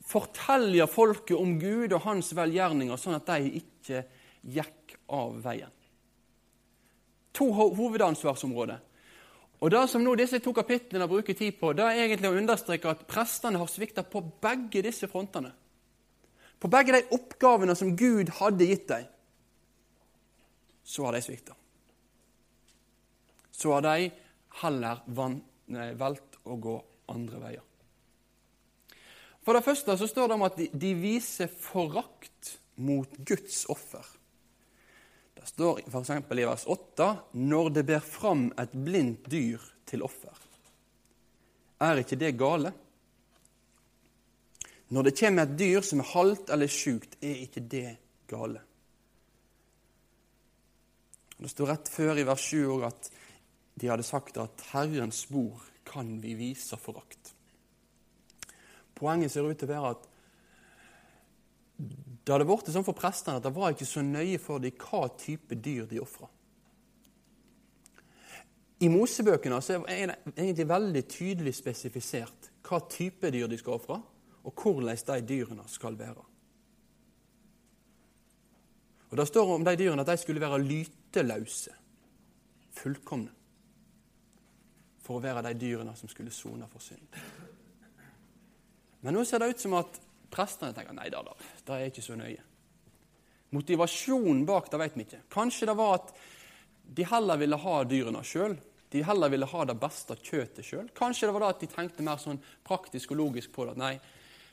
fortelle 0.04 0.88
folket 0.92 1.38
om 1.40 1.56
Gud 1.62 1.96
og 1.96 2.04
hans 2.06 2.34
velgjerninger, 2.36 3.00
sånn 3.00 3.18
at 3.18 3.30
de 3.32 3.62
ikke 3.64 4.04
gikk 4.56 4.98
av 5.16 5.40
veien. 5.46 5.72
To 7.34 7.50
hovedansvarsområder. 7.52 8.80
Og 9.64 9.72
Det 9.72 9.82
som 9.90 10.04
nå 10.04 10.16
disse 10.20 10.40
to 10.44 10.52
kapitlene 10.54 11.08
bruker 11.08 11.34
tid 11.34 11.56
på, 11.60 11.72
det 11.74 11.86
er 11.88 12.04
egentlig 12.04 12.30
å 12.30 12.38
understreke 12.38 12.90
at 12.92 13.06
prestene 13.08 13.62
har 13.62 13.72
svikta 13.72 14.04
på 14.04 14.22
begge 14.44 14.84
disse 14.84 15.08
frontene. 15.08 15.54
På 16.60 16.68
begge 16.68 16.98
de 16.98 17.16
oppgavene 17.16 17.76
som 17.76 17.96
Gud 17.96 18.30
hadde 18.42 18.68
gitt 18.68 18.88
dem, 18.92 19.08
så 20.84 21.08
har 21.08 21.16
de 21.16 21.22
svikta 21.24 21.56
så 23.64 23.74
har 23.74 23.82
de 23.86 24.10
heller 24.64 25.94
valgt 25.96 26.40
å 26.44 26.58
gå 26.60 26.74
andre 27.14 27.40
veier. 27.40 27.64
For 29.44 29.56
det 29.56 29.66
første 29.66 29.96
så 30.00 30.08
står 30.08 30.30
det 30.30 30.36
om 30.38 30.46
at 30.48 30.60
de, 30.60 30.92
viser 30.98 31.52
forakt 31.52 32.56
mot 32.76 33.10
Guds 33.28 33.66
offer. 33.72 34.04
Det 35.44 35.50
står 35.52 35.82
f.eks. 35.92 36.10
i 36.32 36.46
vers 36.48 36.64
8 36.72 37.06
når 37.36 37.70
det 37.76 37.82
ber 37.84 38.00
fram 38.00 38.46
et 38.62 38.72
blindt 38.72 39.26
dyr 39.28 39.60
til 39.84 40.06
offer. 40.08 40.38
Er 41.84 42.00
ikke 42.00 42.16
det 42.16 42.30
gale? 42.40 42.72
Når 44.96 45.10
det 45.10 45.14
kommer 45.20 45.44
et 45.44 45.58
dyr 45.60 45.84
som 45.84 46.00
er 46.00 46.12
halvt 46.14 46.54
eller 46.56 46.72
sjukt, 46.72 47.18
er 47.20 47.44
ikke 47.44 47.66
det 47.76 47.90
gale. 48.32 48.62
Det 51.36 51.52
står 51.52 51.74
rett 51.74 51.92
før 51.92 52.24
i 52.24 52.26
vers 52.32 52.48
7 52.48 52.88
at 52.88 53.12
de 53.84 53.92
hadde 53.92 54.08
sagt 54.08 54.40
at 54.40 54.64
Herrens 54.72 55.26
spor 55.26 55.60
kan 55.84 56.22
vi 56.24 56.38
vise 56.40 56.80
forakt. 56.80 57.34
Poenget 58.96 59.36
ser 59.36 59.44
ut 59.44 59.60
til 59.60 59.68
å 59.68 59.76
være 59.76 59.96
at 59.98 60.12
det 62.24 62.32
hadde 62.32 62.48
blitt 62.48 62.72
sånn 62.72 62.86
for 62.88 62.98
prestene 62.98 63.40
at 63.40 63.46
det 63.46 63.52
var 63.56 63.74
ikke 63.74 63.88
så 63.88 64.04
nøye 64.06 64.40
for 64.42 64.64
dem 64.64 64.76
hva 64.80 65.06
type 65.20 65.58
dyr 65.60 65.86
de 65.90 66.00
ofra. 66.04 66.30
I 68.84 68.90
Mosebøkene 68.92 69.60
er 69.88 70.12
det 70.12 70.18
egentlig 70.34 70.68
veldig 70.68 71.04
tydelig 71.08 71.54
spesifisert 71.56 72.50
hva 72.68 72.80
type 72.92 73.32
dyr 73.32 73.48
de 73.52 73.60
skal 73.60 73.78
ofre, 73.78 74.00
og 74.44 74.60
hvordan 74.60 74.98
de 75.08 75.20
dyrene 75.28 75.68
skal 75.72 75.96
være. 76.00 76.24
Og 79.12 79.18
Det 79.18 79.28
står 79.28 79.54
om 79.54 79.64
de 79.64 79.76
dyrene 79.78 80.02
at 80.02 80.10
de 80.10 80.18
skulle 80.18 80.42
være 80.42 80.64
lyteløse, 80.64 81.72
fullkomne 82.74 83.30
for 85.04 85.20
å 85.20 85.24
være 85.24 85.44
de 85.50 85.60
dyrene 85.60 85.94
som 86.00 86.10
skulle 86.10 86.32
sone 86.32 86.68
for 86.72 86.82
synd. 86.82 87.20
Men 89.04 89.14
nå 89.14 89.24
ser 89.28 89.44
det 89.44 89.52
ut 89.52 89.64
som 89.64 89.76
at 89.78 90.00
prestene 90.34 90.74
tenker 90.76 90.98
nei 90.98 91.10
da, 91.14 91.22
da, 91.26 91.38
det 91.68 91.78
er 91.78 91.92
ikke 91.92 92.06
så 92.06 92.18
nøye. 92.20 92.42
Motivasjonen 93.54 94.46
bak 94.50 94.72
det 94.72 94.80
vet 94.82 94.96
vi 94.98 95.06
ikke. 95.06 95.24
Kanskje 95.34 95.70
det 95.70 95.78
var 95.78 96.00
at 96.00 96.14
de 96.84 97.06
heller 97.08 97.40
ville 97.40 97.60
ha 97.62 97.76
dyrene 97.88 98.24
sjøl. 98.26 98.58
de 98.94 99.02
heller 99.02 99.30
ville 99.30 99.46
ha 99.50 99.66
det 99.66 99.74
beste 99.82 100.16
kjøttet 100.22 100.66
sjøl. 100.66 100.90
Kanskje 100.94 101.28
det 101.28 101.34
var 101.34 101.42
da 101.42 101.54
at 101.54 101.64
de 101.64 101.70
tenkte 101.70 102.04
mer 102.06 102.20
sånn 102.22 102.42
praktisk 102.66 103.12
og 103.12 103.18
logisk 103.18 103.52
på 103.54 103.66
det. 103.66 103.78
nei, 103.78 103.98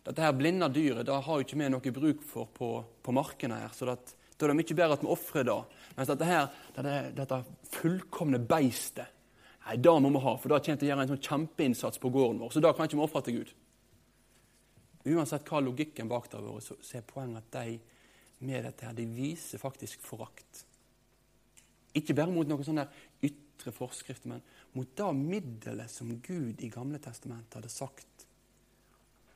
dette 0.04 0.22
her 0.24 0.32
blinde 0.32 0.68
dyret 0.72 1.04
det 1.06 1.12
har 1.12 1.36
jo 1.36 1.44
ikke 1.44 1.58
vi 1.60 1.68
noe 1.68 1.92
bruk 1.92 2.22
for 2.24 2.48
på, 2.48 2.70
på 3.02 3.12
markene 3.12 3.60
her. 3.60 3.72
så 3.76 3.90
det, 3.90 3.98
da 4.36 4.46
er 4.46 4.52
det 4.52 4.56
mye 4.56 4.76
bedre 4.76 4.96
at 4.96 5.02
vi 5.04 5.12
ofrer 5.12 5.44
det. 5.44 5.58
Mens 5.96 6.08
dette 6.08 6.28
her, 6.28 6.46
dette, 6.76 6.94
dette 7.18 7.40
fullkomne 7.74 8.40
beistet, 8.40 9.12
nei, 9.66 9.76
det 9.76 9.96
må 10.00 10.12
vi 10.14 10.24
ha, 10.24 10.36
for 10.40 10.48
det 10.48 10.62
kommer 10.64 10.80
til 10.80 10.88
å 10.88 10.92
gjøre 10.92 11.04
en 11.04 11.12
sånn 11.12 11.26
kjempeinnsats 11.26 12.00
på 12.00 12.12
gården 12.14 12.40
vår. 12.40 12.54
Så 12.54 12.64
det 12.64 12.72
kan 12.76 12.88
ikke 12.88 12.96
vi 12.96 13.04
ofre 13.04 13.22
til 13.26 13.42
Gud. 13.42 13.52
Uansett 15.08 15.48
hva 15.48 15.62
logikken 15.64 16.10
bak 16.10 16.28
det 16.28 16.38
har 16.38 16.44
vært, 16.44 16.72
så 16.84 16.98
er 16.98 17.06
poenget 17.08 17.46
at 17.46 17.54
de 17.56 17.78
med 18.40 18.64
dette 18.64 18.86
her, 18.86 18.96
de 18.96 19.04
viser 19.04 19.60
faktisk 19.60 20.00
forakt. 20.04 20.64
Ikke 21.96 22.16
bare 22.16 22.32
mot 22.32 22.48
noen 22.48 22.64
sånne 22.64 22.86
ytre 23.26 23.72
forskrifter, 23.74 24.32
men 24.32 24.44
mot 24.76 24.92
det 24.96 25.08
middelet 25.16 25.92
som 25.92 26.12
Gud 26.24 26.62
i 26.62 26.70
Gamle 26.72 27.00
testamentet 27.02 27.58
hadde 27.58 27.72
sagt 27.72 28.26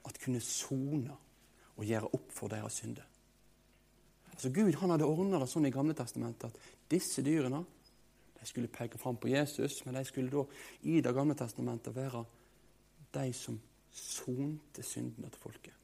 at 0.05 0.20
kunne 0.20 0.40
sone 0.44 1.16
og 1.74 1.85
gjøre 1.85 2.12
opp 2.16 2.33
for 2.33 2.53
deres 2.53 2.81
synder. 2.81 3.05
Altså 4.31 4.50
Gud 4.55 4.74
han 4.81 4.92
hadde 4.94 5.09
ordna 5.09 5.40
det 5.42 5.50
sånn 5.50 5.68
i 5.68 5.74
Gamle 5.74 5.96
testamentet 5.96 6.48
at 6.48 6.90
disse 6.90 7.22
dyrene 7.24 7.62
de 8.38 8.48
skulle 8.48 8.72
peke 8.72 8.98
fram 9.00 9.16
på 9.16 9.31
Jesus, 9.33 9.81
men 9.87 9.96
de 9.96 10.05
skulle 10.05 10.33
da 10.33 10.42
i 10.90 11.00
Det 11.00 11.14
gamle 11.16 11.37
testamentet 11.38 11.94
være 11.96 12.24
de 13.14 13.31
som 13.33 13.57
sonte 13.94 14.83
syndene 14.83 15.30
til 15.30 15.42
folket. 15.42 15.80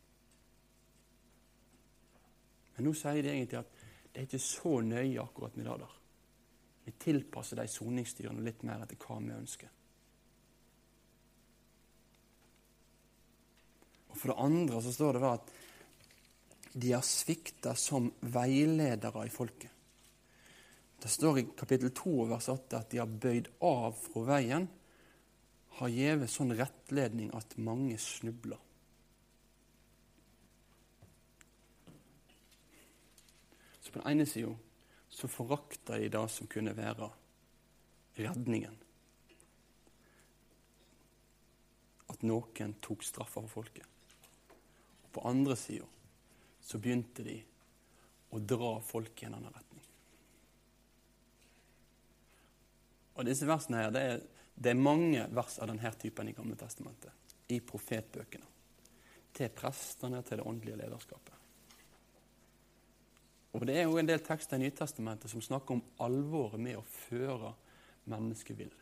Men 2.76 2.88
nå 2.88 2.94
sier 2.96 3.22
de 3.22 3.32
egentlig 3.32 3.60
at 3.60 3.80
det 4.10 4.18
er 4.18 4.26
ikke 4.26 4.42
så 4.42 4.80
nøye 4.82 5.22
akkurat 5.22 5.56
med 5.56 5.68
det 5.68 5.76
der. 5.82 5.96
Vi 6.86 6.94
tilpasser 7.04 7.60
de 7.60 7.66
soningsdyrene 7.70 8.42
litt 8.42 8.64
mer 8.66 8.82
etter 8.82 8.98
hva 8.98 9.18
vi 9.22 9.34
ønsker. 9.36 9.74
Og 14.10 14.16
For 14.18 14.32
det 14.32 14.40
andre 14.42 14.80
så 14.82 14.94
står 14.94 15.16
det 15.16 15.22
da 15.22 15.34
at 15.36 15.52
de 16.72 16.94
har 16.94 17.06
svikta 17.06 17.76
som 17.78 18.08
veiledere 18.32 19.26
i 19.26 19.32
folket. 19.32 19.70
Det 21.00 21.08
står 21.08 21.38
i 21.38 21.46
kapittel 21.56 21.92
2 21.96 22.16
vers 22.28 22.48
8 22.52 22.80
at 22.80 22.90
de 22.92 23.00
har 23.00 23.18
bøyd 23.22 23.48
av 23.64 23.94
fra 23.96 24.26
veien 24.34 24.66
har 25.80 25.88
gjeve 25.88 26.28
sånn 26.28 26.52
rettledning 26.58 27.30
at 27.36 27.56
mange 27.56 27.96
snubler. 28.00 28.60
Så 33.80 33.94
på 33.94 34.02
den 34.02 34.10
ene 34.12 34.26
sida 34.28 34.52
så 35.08 35.28
forakta 35.28 35.96
de 35.98 36.10
det 36.12 36.24
som 36.30 36.50
kunne 36.52 36.74
være 36.76 37.08
redningen. 38.20 38.76
At 42.12 42.26
noen 42.28 42.76
tok 42.84 43.06
straffa 43.06 43.40
for 43.40 43.54
folket. 43.62 43.86
Og 45.06 45.14
på 45.16 45.24
andre 45.32 45.56
sida 45.56 45.88
så 46.60 46.78
begynte 46.78 47.24
de 47.24 47.38
å 48.30 48.38
dra 48.38 48.76
folk 48.84 49.22
i 49.22 49.30
en 49.30 49.38
annen 49.38 49.54
retning. 49.54 49.86
Og 53.16 53.26
disse 53.26 53.48
versene 53.48 53.80
her, 53.80 53.90
det 53.94 54.04
er 54.06 54.22
det 54.60 54.74
er 54.74 54.76
mange 54.76 55.22
vers 55.32 55.56
av 55.58 55.70
denne 55.70 55.92
typen 55.96 56.28
i 56.28 56.34
Gamle 56.36 56.56
testamentet, 56.60 57.36
i 57.48 57.62
profetbøkene. 57.64 58.48
Til 59.32 59.48
prestene, 59.56 60.20
til 60.26 60.40
det 60.40 60.46
åndelige 60.46 60.76
lederskapet. 60.82 61.36
Og 63.52 63.66
Det 63.66 63.78
er 63.78 63.88
jo 63.88 63.96
en 63.98 64.06
del 64.06 64.20
tekster 64.22 64.58
i 64.58 64.66
Nytestamentet 64.66 65.30
som 65.30 65.42
snakker 65.42 65.74
om 65.74 65.82
alvoret 66.04 66.60
med 66.60 66.76
å 66.78 66.84
føre 66.86 67.54
menneskevill. 68.10 68.74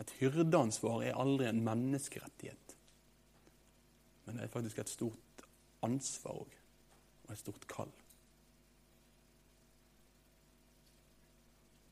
Et 0.00 0.14
hyrdeansvar 0.20 1.02
er 1.04 1.18
aldri 1.18 1.48
en 1.50 1.62
menneskerettighet. 1.64 2.76
Men 4.24 4.38
det 4.38 4.46
er 4.46 4.54
faktisk 4.54 4.78
et 4.78 4.92
stort 4.92 5.46
ansvar 5.86 6.44
òg, 6.44 6.56
og 7.26 7.32
et 7.32 7.42
stort 7.42 7.66
kall. 7.70 7.92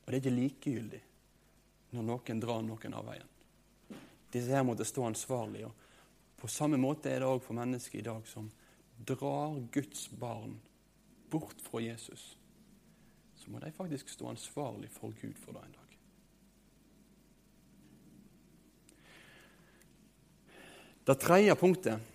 Og 0.04 0.10
det 0.12 0.18
er 0.18 0.22
ikke 0.22 0.36
likegyldig 0.36 1.00
når 1.94 2.06
noen 2.10 2.42
drar 2.42 2.62
noen 2.66 2.96
av 2.98 3.06
veien. 3.08 3.30
Disse 4.34 4.52
her 4.52 4.66
måtte 4.66 4.86
stå 4.86 5.06
ansvarlig. 5.06 5.64
og 5.64 5.72
På 6.40 6.50
samme 6.50 6.78
måte 6.80 7.10
er 7.10 7.22
det 7.22 7.30
òg 7.30 7.40
for 7.44 7.56
mennesker 7.56 8.00
i 8.00 8.06
dag 8.06 8.26
som 8.28 8.50
drar 8.98 9.56
Guds 9.72 10.08
barn 10.10 10.58
bort 11.30 11.62
fra 11.62 11.80
Jesus. 11.80 12.34
Så 13.38 13.50
må 13.50 13.62
de 13.62 13.72
faktisk 13.72 14.10
stå 14.10 14.28
ansvarlig 14.32 14.90
for 14.92 15.14
Gud 15.20 15.38
for 15.38 15.56
det 15.56 15.62
en 15.64 15.78
dag. 15.78 15.80
Det 21.04 21.20
tredje 21.20 21.54
punktet 21.60 22.12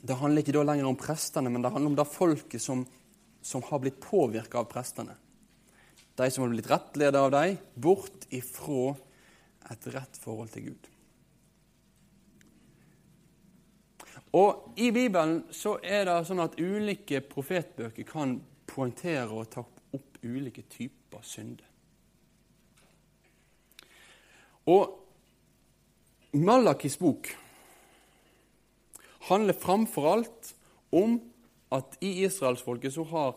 det 0.00 0.16
handler 0.16 0.40
ikke 0.40 0.54
da 0.56 0.62
lenger 0.64 0.86
om 0.88 0.96
prestene, 0.96 1.50
men 1.52 1.60
det 1.60 1.72
handler 1.72 1.92
om 1.92 1.96
det 1.98 2.08
folket 2.08 2.62
som, 2.64 2.86
som 3.44 3.64
har 3.68 3.82
blitt 3.82 4.00
påvirka 4.00 4.62
av 4.62 4.70
prestene 4.72 5.18
de 6.20 6.30
som 6.30 6.44
har 6.44 6.52
blitt 6.52 6.70
rettledet 6.70 7.20
av 7.20 7.32
dem, 7.34 7.58
bort 7.74 8.26
ifra 8.34 8.94
et 9.70 9.86
rett 9.94 10.18
forhold 10.20 10.52
til 10.54 10.70
Gud. 10.70 10.88
Og 14.36 14.78
I 14.78 14.92
Bibelen 14.94 15.40
så 15.54 15.76
er 15.82 16.06
det 16.06 16.20
sånn 16.28 16.42
at 16.44 16.58
ulike 16.60 17.22
profetbøker 17.26 18.06
kan 18.06 18.36
poengtere 18.70 19.30
og 19.34 19.48
ta 19.50 19.64
opp 19.64 20.20
ulike 20.22 20.62
typer 20.70 21.24
synder. 21.26 21.66
Og 24.70 24.96
Malakis 26.38 26.94
bok 27.00 27.26
handler 29.26 29.56
framfor 29.58 30.06
alt 30.12 30.52
om 30.94 31.16
at 31.74 31.96
i 32.02 32.20
israelsfolket 32.22 32.94
så 32.94 33.02
har 33.10 33.32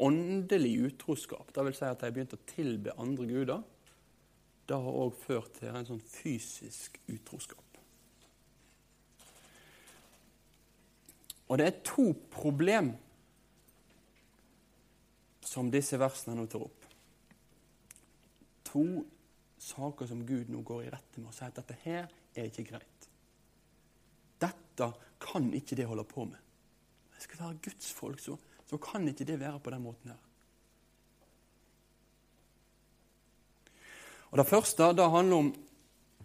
åndelig 0.00 0.74
utroskap, 0.88 1.52
vil 1.56 1.74
Si 1.76 1.84
at 1.84 2.00
de 2.00 2.08
har 2.08 2.14
begynt 2.14 2.36
å 2.36 2.44
tilbe 2.48 2.96
andre 2.98 3.26
guder, 3.28 3.62
det 4.66 4.78
har 4.78 4.98
òg 5.02 5.16
ført 5.18 5.56
til 5.58 5.74
en 5.74 5.86
sånn 5.86 6.02
fysisk 6.06 7.00
utroskap. 7.10 7.64
Og 11.50 11.58
det 11.58 11.66
er 11.66 11.80
to 11.82 12.12
problem 12.30 12.92
som 15.42 15.72
disse 15.74 15.98
versene 15.98 16.36
nå 16.38 16.46
tar 16.46 16.62
opp. 16.62 16.84
To 18.70 18.84
saker 19.60 20.06
som 20.06 20.22
Gud 20.26 20.52
nå 20.52 20.62
går 20.66 20.84
i 20.84 20.92
rette 20.94 21.18
med 21.18 21.32
og 21.32 21.34
sier 21.34 21.50
at 21.50 21.58
dette 21.58 21.78
her 21.82 22.06
er 22.38 22.46
ikke 22.46 22.68
greit. 22.70 23.08
Dette 24.40 24.92
kan 25.20 25.50
ikke 25.58 25.76
det 25.76 25.88
holde 25.90 26.06
på 26.06 26.28
med. 26.30 26.38
Det 27.16 27.26
skal 27.26 27.42
være 27.42 27.64
Guds 27.66 27.90
folk, 27.92 28.22
så 28.22 28.38
så 28.70 28.78
kan 28.78 29.08
ikke 29.10 29.26
det 29.26 29.40
være 29.40 29.58
på 29.58 29.72
den 29.74 29.82
måten 29.82 30.12
her. 30.12 30.26
Og 34.30 34.38
Det 34.38 34.46
første 34.46 34.92
det 34.94 35.10
handler 35.10 35.36
om 35.36 35.54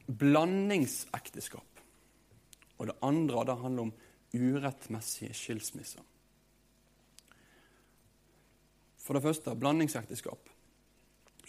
blandingsekteskap. 0.06 1.80
Og 2.78 2.88
det 2.88 2.96
andre 3.02 3.46
det 3.46 3.56
handler 3.58 3.88
om 3.88 3.94
urettmessige 4.36 5.34
skilsmisser. 5.34 6.04
For 9.02 9.14
det 9.14 9.24
første 9.24 9.56
blandingsekteskap. 9.56 10.50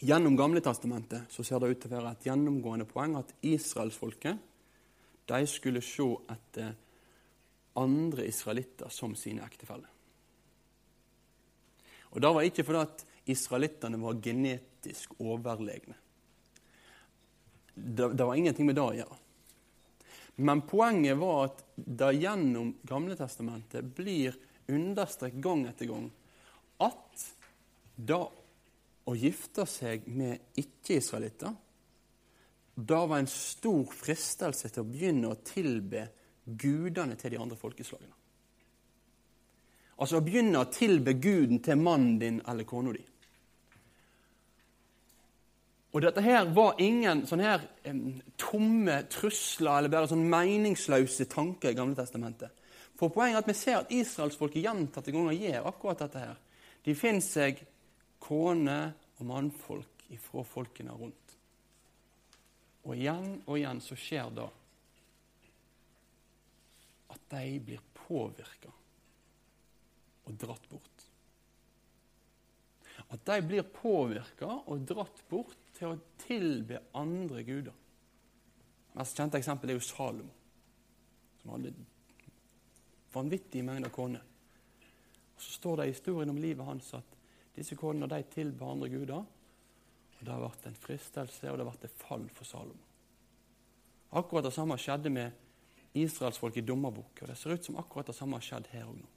Gjennom 0.01 0.37
Gamletestamentet 0.37 1.29
så 1.33 1.45
ser 1.45 1.61
det 1.61 1.71
ut 1.73 1.81
til 1.81 1.93
å 1.93 1.97
være 1.97 2.11
et 2.13 2.27
gjennomgående 2.29 2.85
poeng 2.89 3.17
at 3.17 3.33
israelsfolket 3.43 4.41
de 5.27 5.47
skulle 5.49 5.81
se 5.85 6.09
etter 6.33 6.75
andre 7.81 8.27
israelitter 8.29 8.93
som 8.93 9.17
sine 9.17 9.45
ektefeller. 9.45 9.96
Og 12.15 12.21
Det 12.21 12.33
var 12.35 12.47
ikke 12.47 12.65
fordi 12.65 12.83
at 12.83 13.05
israelittene 13.27 14.01
var 14.01 14.21
genetisk 14.23 15.17
overlegne. 15.19 15.97
Det, 17.75 18.13
det, 18.17 18.25
var 18.25 18.35
ingenting 18.35 18.67
med 18.67 18.79
det 18.79 18.85
å 18.85 18.95
gjøre. 18.97 19.19
Men 20.47 20.63
poenget 20.69 21.19
var 21.21 21.49
at 21.49 21.63
det 21.77 22.15
gjennom 22.21 22.75
Gamle 22.89 23.17
Testamentet 23.19 23.85
blir 23.97 24.37
understreket 24.69 25.43
gang 25.45 25.67
etter 25.69 25.89
gang 25.91 26.09
at 26.85 27.27
det 27.97 28.19
å 29.07 29.15
gifte 29.17 29.65
seg 29.71 30.09
med 30.09 30.59
ikke-israelitter 30.61 31.55
det 32.77 32.95
var 33.09 33.19
en 33.19 33.31
stor 33.31 33.93
fristelse 33.97 34.69
til 34.69 34.85
å 34.85 34.91
begynne 34.91 35.31
å 35.33 35.39
tilbe 35.41 36.03
gudene 36.45 37.17
til 37.17 37.33
de 37.33 37.39
andre 37.41 37.57
folkeslagene. 37.57 38.13
Altså 39.97 40.19
å 40.19 40.25
begynne 40.25 40.61
å 40.61 40.69
tilbe 40.69 41.17
guden 41.17 41.63
til 41.65 41.81
mannen 41.81 42.19
din 42.21 42.41
eller 42.49 42.69
kona 42.69 42.93
di. 42.93 43.05
Og 45.97 46.03
dette 46.05 46.21
her 46.21 46.51
var 46.53 46.77
ingen 46.85 47.23
sånne 47.25 47.47
her 47.47 47.63
tomme 48.37 48.99
trusler 49.09 49.79
eller 49.79 49.93
bare 49.93 50.11
sånn 50.11 50.27
meningsløse 50.29 51.25
tanker 51.33 51.73
i 51.73 51.79
Gamle 51.79 51.97
Testamentet. 51.97 52.53
For 52.97 53.13
poenget 53.13 53.39
er 53.39 53.45
at 53.45 53.49
vi 53.49 53.57
ser 53.57 53.79
at 53.81 53.93
israelsfolket 53.93 54.65
gjentatte 54.65 55.15
ganger 55.15 55.37
gjør 55.37 55.71
akkurat 55.71 56.05
dette 56.05 56.21
her. 56.21 56.37
De 56.85 56.93
finner 56.97 57.25
seg 57.25 57.63
kone 58.21 58.77
og 59.17 59.25
mannfolk 59.29 60.05
ifra 60.13 60.45
folkene 60.45 60.93
rundt. 60.93 61.37
Og 62.85 62.95
igjen 62.95 63.39
og 63.47 63.57
igjen 63.57 63.81
så 63.83 63.97
skjer 63.99 64.29
det 64.37 64.47
at 67.17 67.29
de 67.33 67.61
blir 67.71 67.81
påvirka 68.05 68.73
og 70.27 70.39
dratt 70.41 70.69
bort. 70.71 71.07
At 73.13 73.27
de 73.29 73.41
blir 73.47 73.67
påvirka 73.71 74.49
og 74.67 74.87
dratt 74.89 75.21
bort 75.31 75.59
til 75.77 75.93
å 75.93 76.01
tilbe 76.21 76.81
andre 76.97 77.45
guder. 77.47 77.75
Det 78.91 78.99
mest 78.99 79.19
kjente 79.19 79.39
eksempelet 79.39 79.75
er 79.75 79.79
jo 79.79 79.85
Salomo, 79.85 80.33
som 81.43 81.53
hadde 81.55 81.75
vanvittige 83.13 83.67
mengder 83.67 83.93
koner. 83.93 84.25
Og 85.37 85.43
Så 85.43 85.53
står 85.59 85.77
det 85.77 85.87
i 85.87 85.93
historien 85.93 86.33
om 86.33 86.41
livet 86.41 86.65
hans 86.65 86.95
at 86.97 87.17
disse 87.57 87.77
konene 87.77 88.09
de 88.09 88.23
tilba 88.33 88.71
andre 88.73 88.89
guder. 88.89 89.21
og 89.21 90.21
Det 90.25 90.33
har 90.33 90.41
vært 90.41 90.67
en 90.67 90.81
fristelse, 90.81 91.51
og 91.51 91.59
det 91.59 91.65
har 91.65 91.73
vært 91.73 91.85
et 91.85 92.01
fall 92.01 92.29
for 92.33 92.45
Salomo. 92.45 92.83
Akkurat 94.17 94.45
det 94.45 94.55
samme 94.55 94.79
skjedde 94.81 95.11
med 95.13 95.33
israelsfolk 95.97 96.57
i 96.57 96.65
dommerboka. 96.65 97.25
Og 97.25 97.29
det 97.29 97.37
ser 97.37 97.53
ut 97.53 97.65
som 97.65 97.77
akkurat 97.77 98.07
det 98.07 98.17
samme 98.17 98.39
har 98.39 98.45
skjedd 98.45 98.71
her 98.73 98.89
òg 98.89 98.97
nå. 98.97 99.16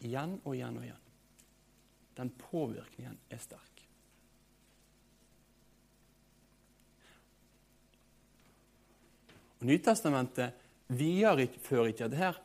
Igjen 0.00 0.38
og 0.44 0.54
igjen 0.56 0.78
og 0.80 0.86
igjen. 0.86 1.06
Den 2.16 2.30
påvirkningen 2.40 3.18
er 3.30 3.40
sterk. 3.40 3.82
Og 9.60 9.68
Nytestamentet 9.68 10.56
viderefører 10.88 11.92
ikke 11.92 12.08
det 12.10 12.20
her 12.20 12.38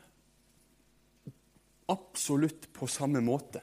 absolutt 1.92 2.68
på 2.74 2.88
samme 2.92 3.22
måte. 3.24 3.62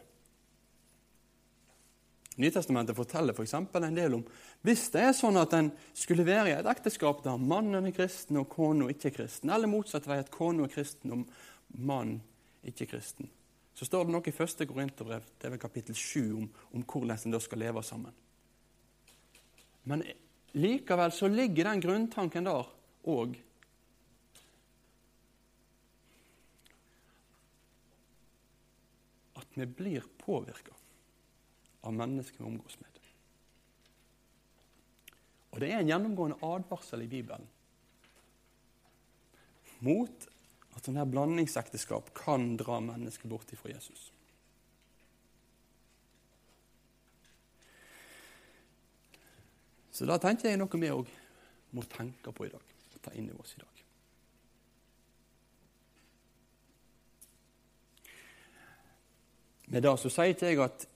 Nytestamentet 2.41 2.97
forteller 2.97 3.37
f.eks. 3.37 3.55
For 3.73 3.85
en 3.85 3.99
del 3.99 4.17
om 4.17 4.25
hvis 4.65 4.87
det 4.95 5.03
er 5.05 5.15
sånn 5.17 5.37
at 5.41 5.53
en 5.59 5.69
skulle 5.97 6.25
være 6.27 6.53
i 6.53 6.57
et 6.57 6.69
ekteskap 6.71 7.21
der 7.25 7.41
mannen 7.41 7.91
er 7.91 7.95
kristen 7.97 8.41
og 8.41 8.49
kona 8.53 8.89
ikke 8.93 9.11
er 9.11 9.17
kristen, 9.21 9.53
eller 9.53 9.71
motsatt 9.71 10.09
vei 10.09 10.21
at 10.23 10.33
kona 10.33 10.65
er 10.65 10.73
kristen 10.73 11.13
og 11.13 11.25
mannen 11.77 12.21
ikke 12.65 12.87
er 12.87 12.93
kristen, 12.95 13.29
så 13.75 13.89
står 13.89 14.05
det 14.05 14.15
noe 14.15 14.29
i 14.29 14.35
første 14.37 14.67
Korinterbrev, 14.69 15.25
det 15.39 15.49
er 15.49 15.55
vel 15.55 15.63
kapittel 15.63 15.97
7, 15.97 16.21
om, 16.37 16.51
om 16.77 16.85
hvordan 16.85 17.17
en 17.17 17.37
da 17.37 17.41
skal 17.41 17.63
leve 17.63 17.83
sammen. 17.87 18.13
Men 19.89 20.05
likevel 20.53 21.15
så 21.15 21.31
ligger 21.33 21.71
den 21.71 21.83
grunntanken 21.83 22.47
der 22.47 22.69
òg. 23.09 23.35
At 29.41 29.59
vi 29.59 29.67
blir 29.67 30.07
påvirka 30.21 30.77
av 31.83 31.97
mennesker 31.97 32.45
vi 32.45 32.51
omgås 32.53 32.79
med. 32.79 32.93
Og 35.53 35.61
Det 35.61 35.69
er 35.69 35.83
en 35.83 35.91
gjennomgående 35.91 36.39
advarsel 36.47 37.03
i 37.05 37.11
Bibelen 37.11 37.45
mot 39.83 40.29
at 40.73 40.87
sånne 40.87 41.05
blandingsekteskap 41.09 42.13
kan 42.17 42.55
dra 42.61 42.81
mennesker 42.81 43.29
bort 43.29 43.53
ifra 43.53 43.75
Jesus. 43.75 44.11
Så 49.93 50.09
da 50.09 50.17
tenker 50.19 50.49
jeg 50.49 50.61
noe 50.61 50.81
vi 50.81 50.89
òg 50.93 51.11
må 51.77 51.85
tenke 51.93 52.33
på 52.33 52.47
i 52.49 52.53
dag, 52.53 52.73
og 52.97 53.05
ta 53.05 53.13
inn 53.17 53.29
i 53.29 53.37
oss 53.37 53.53
i 53.57 53.61
dag. 53.61 53.69
Med 59.73 59.85
det 59.85 59.93
så 60.01 60.11
sier 60.13 60.33
ikke 60.35 60.51
jeg 60.51 60.61
at 60.61 60.89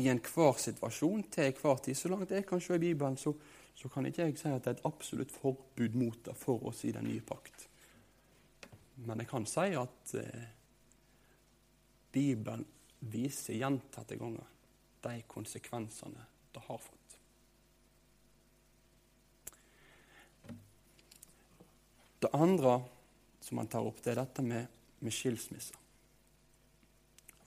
i 0.00 0.06
enhver 0.08 0.60
situasjon 0.60 1.26
til 1.32 1.50
enhver 1.50 1.82
tid, 1.84 1.96
så 1.96 2.12
langt 2.12 2.30
jeg 2.32 2.46
kan 2.48 2.60
se 2.64 2.76
i 2.76 2.80
Bibelen, 2.80 3.16
så, 3.20 3.34
så 3.76 3.88
kan 3.92 4.06
ikke 4.08 4.24
jeg 4.24 4.38
si 4.40 4.48
at 4.48 4.64
det 4.64 4.70
er 4.70 4.78
et 4.78 4.88
absolutt 4.88 5.32
forbud 5.32 5.98
mot 6.00 6.24
det 6.24 6.36
for 6.40 6.64
oss 6.68 6.84
i 6.88 6.94
den 6.96 7.08
nye 7.08 7.24
pakt. 7.24 7.68
Men 9.06 9.22
jeg 9.22 9.30
kan 9.30 9.46
si 9.48 9.72
at 9.78 10.14
eh, 10.18 10.48
Bibelen 12.12 12.64
viser 13.12 13.58
gjentatte 13.58 14.18
ganger 14.20 14.48
de 15.02 15.22
konsekvensene 15.26 16.26
det 16.52 16.62
har 16.68 16.78
fått. 16.78 16.98
Det 22.22 22.30
andre 22.32 22.76
som 23.40 23.58
han 23.58 23.66
tar 23.66 23.82
opp, 23.82 23.98
det 24.04 24.12
er 24.12 24.20
dette 24.20 24.44
med, 24.46 24.68
med 25.02 25.14
skilsmisse. 25.14 25.74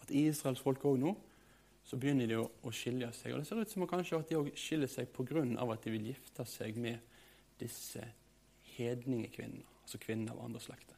At 0.03 0.11
Israels 0.11 0.59
folk 0.59 0.83
òg 0.85 0.99
nå 0.99 1.13
så 1.85 1.99
begynner 2.01 2.27
de 2.27 2.39
å, 2.41 2.47
å, 2.65 2.73
skille 2.73 3.11
seg. 3.13 3.31
Og 3.33 3.39
Det 3.39 3.47
ser 3.47 3.61
ut 3.61 3.71
som 3.71 3.85
kanskje 3.87 4.19
at 4.19 4.31
de 4.31 4.39
òg 4.39 4.51
skiller 4.57 4.89
seg 4.91 5.11
pga. 5.13 5.45
at 5.45 5.85
de 5.85 5.93
vil 5.93 6.09
gifte 6.09 6.45
seg 6.49 6.77
med 6.81 6.99
disse 7.61 8.03
hedningekvinnene, 8.75 9.63
altså 9.83 10.01
kvinner 10.01 10.33
av 10.33 10.43
andre 10.43 10.59
slekter. 10.59 10.94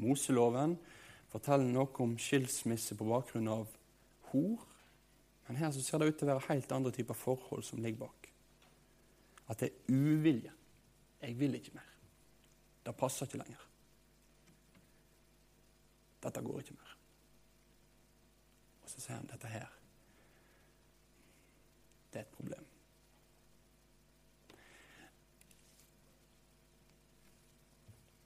Moseloven 0.00 0.76
forteller 1.30 1.68
noe 1.70 2.02
om 2.02 2.16
skilsmisse 2.18 2.96
på 2.98 3.06
bakgrunn 3.08 3.50
av 3.52 3.68
hor. 4.30 4.66
Men 5.46 5.58
her 5.58 5.72
så 5.74 5.82
ser 5.82 6.00
det 6.00 6.10
ut 6.10 6.18
til 6.20 6.28
å 6.28 6.34
være 6.34 6.46
helt 6.48 6.72
andre 6.74 6.92
typer 6.94 7.18
forhold 7.18 7.64
som 7.66 7.82
ligger 7.82 8.06
bak. 8.06 8.30
At 9.50 9.62
det 9.62 9.70
er 9.70 9.94
uvilje. 9.94 10.52
Jeg 11.20 11.36
vil 11.38 11.58
ikke 11.58 11.74
mer. 11.74 11.90
Det 12.86 12.96
passer 12.96 13.26
ikke 13.26 13.42
lenger. 13.42 13.66
Dette 16.22 16.42
går 16.44 16.62
ikke 16.62 16.76
mer. 16.78 16.96
Og 18.84 18.92
så 18.92 19.02
sier 19.02 19.18
han 19.18 19.28
dette 19.30 19.50
her 19.50 19.68
Det 22.10 22.18
er 22.18 22.24
et 22.26 22.34
problem. 22.34 22.69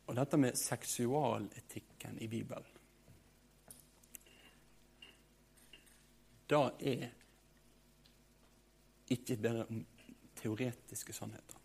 Og 0.05 0.17
dette 0.19 0.37
med 0.37 0.59
seksualetikken 0.59 2.19
i 2.21 2.29
Bibelen 2.29 2.73
Det 6.45 6.59
er 6.61 7.11
ikke 9.15 9.37
bare 9.41 9.65
om 9.65 9.79
teoretiske 10.37 11.13
sannheter. 11.17 11.57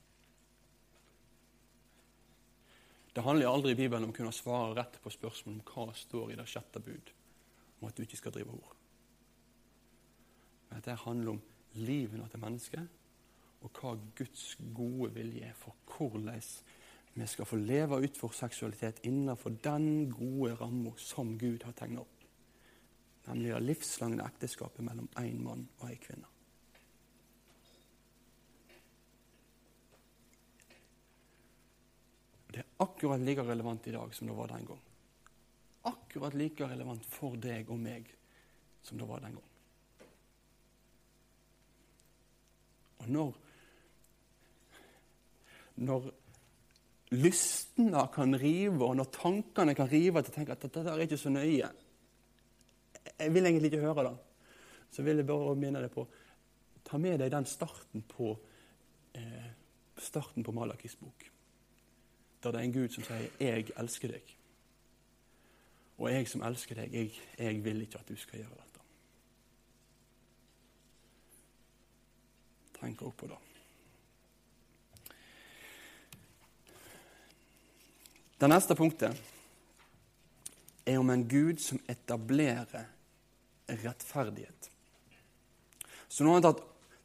Det 3.13 3.23
handler 3.25 3.49
aldri 3.49 3.73
i 3.73 3.75
Bibelen 3.75 4.05
om 4.07 4.13
å 4.13 4.15
kunne 4.15 4.31
svare 4.31 4.77
rett 4.77 4.95
på 5.03 5.11
spørsmål 5.11 5.57
om 5.57 5.63
hva 5.67 5.95
står 5.97 6.31
i 6.31 6.37
det 6.39 6.45
sjette 6.47 6.79
bud 6.79 7.11
om 7.79 7.87
at 7.89 7.97
du 7.97 8.05
ikke 8.05 8.19
skal 8.19 8.31
drive 8.35 8.55
ord. 8.55 8.75
Men 10.69 10.79
dette 10.79 10.95
handler 11.03 11.33
om 11.33 11.41
livet 11.79 12.31
til 12.31 12.43
mennesket, 12.43 12.85
og 13.59 13.81
hva 13.81 13.95
Guds 14.15 14.45
gode 14.75 15.11
vilje 15.17 15.49
er 15.49 15.57
for 15.57 15.75
hvordan 15.91 16.29
vi 17.13 17.27
skal 17.27 17.45
få 17.45 17.55
leve 17.55 17.97
ut 17.99 18.23
vår 18.23 18.29
seksualitet 18.29 19.05
innenfor 19.05 19.55
den 19.63 20.09
gode 20.11 20.55
ramma 20.55 20.93
som 20.97 21.37
Gud 21.37 21.63
har 21.63 21.71
tegna 21.71 22.01
opp. 22.01 22.25
Nemlig 23.25 23.53
det 23.53 23.59
livslange 23.59 24.25
ekteskapet 24.25 24.85
mellom 24.85 25.09
én 25.21 25.41
mann 25.43 25.65
og 25.79 25.89
ei 25.89 25.97
kvinne. 26.01 26.29
Det 32.49 32.63
er 32.63 32.85
akkurat 32.85 33.21
like 33.21 33.43
relevant 33.45 33.87
i 33.87 33.93
dag 33.93 34.15
som 34.15 34.27
det 34.27 34.37
var 34.37 34.49
den 34.53 34.65
gang. 34.65 34.81
Akkurat 35.91 36.33
like 36.33 36.71
relevant 36.71 37.05
for 37.05 37.37
deg 37.37 37.69
og 37.69 37.77
meg 37.79 38.09
som 38.83 38.97
det 38.97 39.07
var 39.09 39.21
den 39.25 39.37
gang. 39.37 39.45
Og 42.99 43.13
når 43.13 43.37
når 45.79 46.09
lystne 47.11 48.05
kan 48.13 48.35
rive, 48.37 48.85
og 48.85 48.95
når 48.99 49.11
tankene 49.13 49.75
kan 49.75 49.89
rive 49.89 50.19
at 50.19 50.29
jeg 50.29 50.35
tenker 50.35 50.53
at 50.53 50.65
dette 50.65 50.83
er 50.85 51.05
ikke 51.05 51.17
så 51.17 51.29
nøye 51.33 51.69
Jeg 53.19 53.33
vil 53.33 53.45
egentlig 53.45 53.71
ikke 53.71 53.81
høre 53.81 54.03
det. 54.03 54.17
Så 54.91 55.03
vil 55.03 55.17
jeg 55.17 55.27
bare 55.27 55.55
minne 55.55 55.81
deg 55.81 55.91
på 55.91 56.07
Ta 56.89 56.97
med 56.97 57.19
deg 57.19 57.29
den 57.31 57.45
starten 57.45 58.01
på 58.01 58.31
eh, 59.13 59.49
starten 59.97 60.43
på 60.43 60.51
Malakis 60.51 60.95
bok. 60.95 61.25
Der 62.43 62.51
det 62.51 62.59
er 62.59 62.63
en 62.63 62.73
Gud 62.73 62.89
som 62.89 63.03
sier 63.03 63.29
'Jeg 63.39 63.71
elsker 63.77 64.07
deg'. 64.07 64.35
Og 65.97 66.11
jeg 66.11 66.27
som 66.27 66.43
elsker 66.43 66.75
deg, 66.75 66.93
jeg, 66.93 67.11
jeg 67.37 67.63
vil 67.63 67.81
ikke 67.81 67.99
at 67.99 68.09
du 68.09 68.15
skal 68.15 68.39
gjøre 68.39 68.55
dette. 68.55 68.79
Tenk 72.79 73.01
også 73.01 73.17
på 73.17 73.27
det. 73.27 73.48
Det 78.39 78.47
neste 78.47 78.75
punktet 78.75 79.17
er 80.87 80.97
om 80.97 81.09
en 81.11 81.25
Gud 81.27 81.59
som 81.59 81.79
etablerer 81.91 82.87
rettferdighet. 83.67 84.69
Så 86.07 86.23
nå 86.23 86.31
har 86.31 86.39
han 86.39 86.45
tatt, 86.47 86.61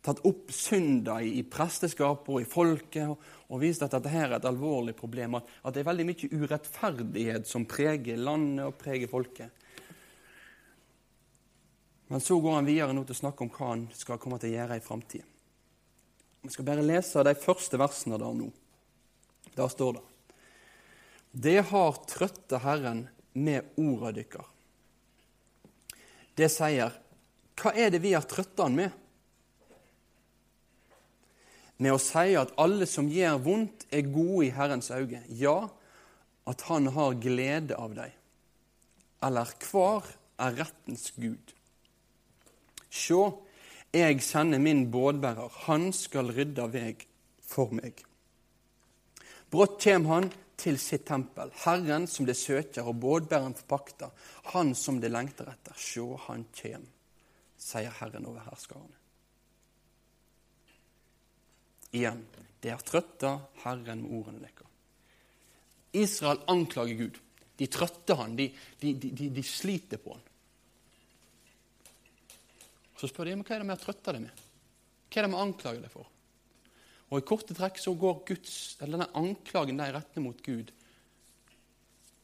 tatt 0.07 0.23
opp 0.31 0.53
synder 0.55 1.25
i, 1.27 1.33
i 1.41 1.43
presteskapet 1.43 2.31
og 2.31 2.39
i 2.41 2.47
folket 2.49 3.11
og, 3.11 3.19
og, 3.49 3.59
vist 3.65 3.83
at 3.83 3.97
dette 3.97 4.13
her 4.13 4.29
er 4.29 4.37
et 4.39 4.49
alvorlig 4.49 4.95
problem. 4.97 5.41
At, 5.41 5.51
at, 5.65 5.75
det 5.75 5.83
er 5.83 5.91
veldig 5.91 6.09
mye 6.13 6.31
urettferdighet 6.39 7.51
som 7.51 7.67
preger 7.69 8.23
landet 8.23 8.69
og 8.69 8.79
preger 8.81 9.11
folket. 9.11 9.61
Men 12.15 12.23
så 12.23 12.39
går 12.39 12.61
han 12.61 12.71
videre 12.71 12.95
nå 12.95 13.03
til 13.03 13.19
å 13.19 13.23
snakke 13.25 13.43
om 13.43 13.53
hva 13.53 13.75
han 13.75 13.87
skal 13.97 14.23
komme 14.23 14.39
til 14.39 14.55
å 14.55 14.59
gjøre 14.61 14.79
i 14.79 14.87
framtida. 14.87 15.27
Vi 16.45 16.53
skal 16.53 16.67
bare 16.69 16.85
lese 16.85 17.27
de 17.27 17.33
første 17.41 17.81
versene 17.81 18.21
der 18.21 18.35
nå. 18.37 18.53
Der 19.57 19.71
står 19.73 19.97
det 19.97 20.09
Det 21.35 21.59
har 21.67 21.97
trøtte 22.07 22.61
Herren 22.63 23.09
med 23.35 23.75
orda 23.81 24.13
dykkar. 24.15 24.47
Det 26.39 26.47
sier 26.51 26.95
Hva 27.59 27.73
er 27.75 27.91
det 27.95 28.01
vi 28.03 28.13
har 28.15 28.27
trøtta 28.27 28.69
Han 28.69 28.79
med? 28.79 28.93
Med 31.83 31.95
å 31.95 31.99
si 31.99 32.37
at 32.39 32.55
alle 32.63 32.87
som 32.87 33.11
gjør 33.11 33.41
vondt, 33.43 33.87
er 33.91 34.07
gode 34.07 34.47
i 34.47 34.53
Herrens 34.55 34.93
øyne. 34.95 35.25
Ja, 35.27 35.69
at 36.47 36.63
Han 36.71 36.87
har 36.95 37.19
glede 37.19 37.75
av 37.75 37.97
dem. 37.99 38.15
Eller 39.25 39.51
hver 39.67 40.07
er 40.39 40.55
rettens 40.61 41.11
Gud? 41.19 41.55
Sjå, 42.95 43.23
jeg 43.95 44.23
sender 44.23 44.63
min 44.63 44.87
bådbærer, 44.91 45.51
han 45.67 45.91
skal 45.95 46.31
rydde 46.35 46.67
veg 46.71 47.07
for 47.43 47.75
meg. 47.75 48.05
Brått 49.51 49.81
kjem 49.83 50.07
han 50.11 50.31
til 50.61 50.79
sitt 50.81 51.07
tempel, 51.09 51.51
Herren 51.65 52.07
som 52.11 52.27
det 52.29 52.37
søker, 52.39 52.87
og 52.87 53.01
bådbæreren 53.03 53.57
for 53.59 54.11
han 54.55 54.75
som 54.75 55.01
det 55.01 55.11
lengter 55.11 55.49
etter. 55.51 55.75
Sjå, 55.77 56.15
han 56.29 56.47
kjem, 56.55 56.87
sier 57.59 57.95
Herren 58.01 58.29
over 58.31 58.45
herskarene. 58.47 59.01
Igjen, 61.95 62.25
det 62.61 62.73
er 62.73 62.83
trøtta 62.83 63.37
Herren 63.65 64.03
med 64.03 64.15
ordene 64.19 64.43
deres. 64.43 64.71
Israel 65.95 66.41
anklager 66.51 66.99
Gud. 66.99 67.19
De 67.57 67.67
trøtter 67.71 68.19
han, 68.19 68.33
de, 68.35 68.49
de, 68.81 68.95
de, 68.99 69.29
de 69.31 69.43
sliter 69.47 70.01
på 70.03 70.17
han. 70.17 70.25
Så 72.99 73.11
spør 73.11 73.31
de 73.31 73.37
hva 73.39 73.55
er 73.55 73.63
det 73.63 73.69
vi 73.69 73.75
har 73.75 73.83
trøtta 73.83 74.15
deg 74.17 74.25
med. 74.25 74.43
Hva 75.07 75.21
er 75.21 75.27
det 75.27 75.31
vi 75.31 75.43
anklager 75.45 75.85
deg 75.85 75.93
for? 75.93 76.11
Og 77.13 77.21
I 77.21 77.27
korte 77.27 77.55
trekk 77.57 77.79
så 77.79 77.93
går 77.99 78.23
Guds, 78.29 78.77
eller 78.81 78.99
denne 78.99 79.13
anklagen 79.19 79.81
de 79.81 79.91
retter 79.95 80.25
mot 80.25 80.41
Gud, 80.45 80.73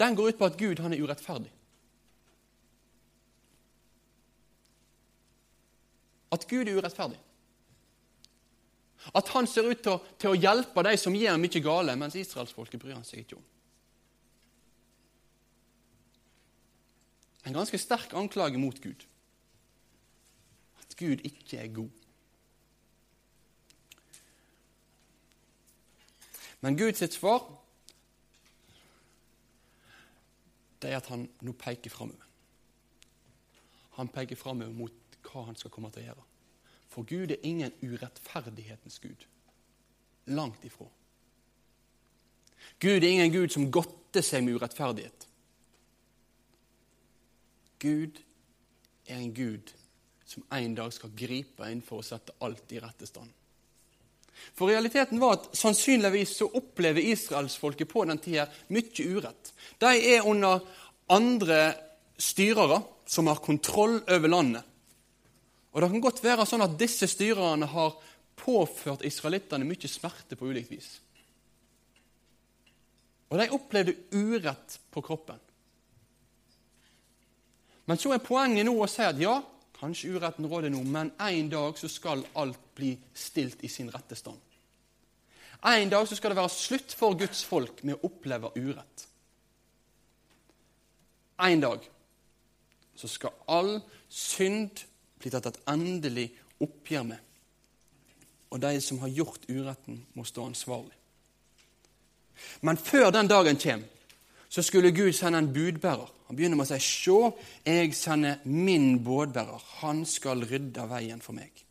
den 0.01 0.17
går 0.17 0.31
ut 0.31 0.39
på 0.39 0.49
at 0.49 0.57
Gud 0.57 0.81
han 0.81 0.95
er 0.97 1.03
urettferdig. 1.03 1.51
At 6.33 6.47
Gud 6.49 6.69
er 6.69 6.79
urettferdig. 6.79 7.19
At 9.17 9.29
han 9.35 9.49
ser 9.49 9.69
ut 9.69 9.81
til 9.83 9.97
å, 9.97 10.01
til 10.21 10.33
å 10.33 10.39
hjelpe 10.39 10.85
de 10.87 10.97
som 11.01 11.17
gjør 11.17 11.41
mye 11.41 11.63
gale, 11.65 11.97
mens 12.01 12.17
israelsfolket 12.21 12.81
bryr 12.81 12.97
han 12.97 13.07
seg 13.07 13.25
ikke 13.25 13.39
om. 13.39 13.47
En 17.49 17.57
ganske 17.57 17.81
sterk 17.81 18.13
anklage 18.17 18.61
mot 18.61 18.77
Gud. 18.81 19.07
At 20.83 20.97
Gud 21.01 21.25
ikke 21.25 21.61
er 21.61 21.73
god. 21.81 22.00
Men 26.61 26.77
Guds 26.77 27.05
svar 27.15 27.47
det 30.81 30.91
er 30.91 30.97
at 30.97 31.11
han 31.13 31.27
nå 31.45 31.53
peker 31.61 31.93
framover. 31.93 32.25
Han 33.99 34.09
peker 34.09 34.37
framover 34.37 34.73
mot 34.73 35.19
hva 35.27 35.45
han 35.45 35.59
skal 35.59 35.73
komme 35.73 35.91
til 35.93 36.03
å 36.03 36.07
gjøre. 36.07 36.25
For 36.91 37.07
Gud 37.07 37.35
er 37.35 37.45
ingen 37.47 37.75
urettferdighetens 37.85 38.99
Gud. 39.03 39.27
Langt 40.33 40.65
ifra. 40.65 40.89
Gud 42.81 43.05
er 43.05 43.09
ingen 43.09 43.33
Gud 43.33 43.53
som 43.53 43.69
godter 43.73 44.25
seg 44.25 44.45
med 44.45 44.57
urettferdighet. 44.57 45.27
Gud 47.81 48.21
er 49.07 49.21
en 49.21 49.35
Gud 49.35 49.75
som 50.25 50.45
en 50.55 50.75
dag 50.79 50.93
skal 50.95 51.13
gripe 51.17 51.69
inn 51.73 51.83
for 51.85 52.01
å 52.01 52.07
sette 52.07 52.37
alt 52.45 52.73
i 52.73 52.81
rette 52.83 53.09
stand. 53.09 53.33
For 54.55 54.71
realiteten 54.71 55.21
var 55.21 55.37
at 55.37 55.51
sannsynligvis 55.57 56.37
så 56.41 56.49
opplever 56.61 57.05
israelsfolket 57.13 57.89
på 57.91 58.05
den 58.09 58.21
tida 58.23 58.47
mye 58.75 59.07
urett. 59.07 59.53
De 59.79 59.93
er 60.15 60.27
under 60.27 60.61
andre 61.11 61.61
styrere 62.21 62.83
som 63.07 63.27
har 63.27 63.43
kontroll 63.43 64.01
over 64.07 64.29
landet. 64.29 64.63
Og 65.73 65.81
Det 65.81 65.91
kan 65.91 66.03
godt 66.03 66.25
være 66.25 66.47
sånn 66.47 66.65
at 66.67 66.79
disse 66.79 67.07
styrerne 67.11 67.67
har 67.71 67.95
påført 68.41 69.05
israelittene 69.07 69.67
mye 69.69 69.89
smerte 69.91 70.39
på 70.39 70.49
ulikt 70.51 70.73
vis. 70.73 70.91
Og 73.31 73.39
de 73.39 73.47
opplevde 73.55 73.95
urett 74.17 74.79
på 74.91 75.03
kroppen. 75.07 75.39
Men 77.87 77.99
så 77.99 78.13
er 78.15 78.23
poenget 78.23 78.67
nå 78.67 78.75
å 78.79 78.89
si 78.91 79.03
at 79.03 79.19
ja, 79.19 79.37
Kanskje 79.81 80.13
uretten 80.13 80.47
råder 80.47 80.73
nå, 80.73 80.83
men 80.85 81.13
en 81.17 81.49
dag 81.49 81.79
så 81.79 81.89
skal 81.89 82.25
alt 82.37 82.61
bli 82.77 82.93
stilt 83.17 83.63
i 83.65 83.69
sin 83.73 83.89
rette 83.93 84.17
stand. 84.19 84.41
En 85.65 85.93
dag 85.93 86.09
så 86.09 86.17
skal 86.17 86.33
det 86.33 86.41
være 86.41 86.53
slutt 86.53 86.93
for 86.97 87.17
Guds 87.21 87.43
folk 87.45 87.83
med 87.85 87.97
å 87.97 88.11
oppleve 88.11 88.53
urett. 88.57 89.07
En 91.41 91.65
dag 91.65 91.85
så 92.97 93.09
skal 93.09 93.37
all 93.49 93.79
synd 94.09 94.85
bli 95.21 95.33
tatt 95.33 95.49
et 95.49 95.61
endelig 95.73 96.29
oppgjør 96.61 97.07
med. 97.13 97.21
Og 98.51 98.61
de 98.61 98.81
som 98.85 99.01
har 99.01 99.13
gjort 99.15 99.47
uretten, 99.49 100.03
må 100.13 100.25
stå 100.29 100.45
ansvarlig. 100.51 100.97
Men 102.61 102.77
før 102.77 103.13
den 103.15 103.29
dagen 103.29 103.61
kommer, 103.61 104.00
så 104.51 104.63
skulle 104.63 104.91
Gud 104.91 105.13
sende 105.15 105.39
en 105.39 105.53
budbærer. 105.55 106.11
Han 106.27 106.37
begynner 106.37 106.57
med 106.59 106.67
å 106.67 106.79
si, 106.79 106.81
'Se, 106.81 107.33
jeg 107.67 107.95
sender 107.95 108.39
min 108.45 109.05
bådbærer. 109.05 109.63
Han 109.81 110.05
skal 110.07 110.45
rydde 110.45 110.89
veien 110.89 111.21
for 111.21 111.33
meg.' 111.33 111.65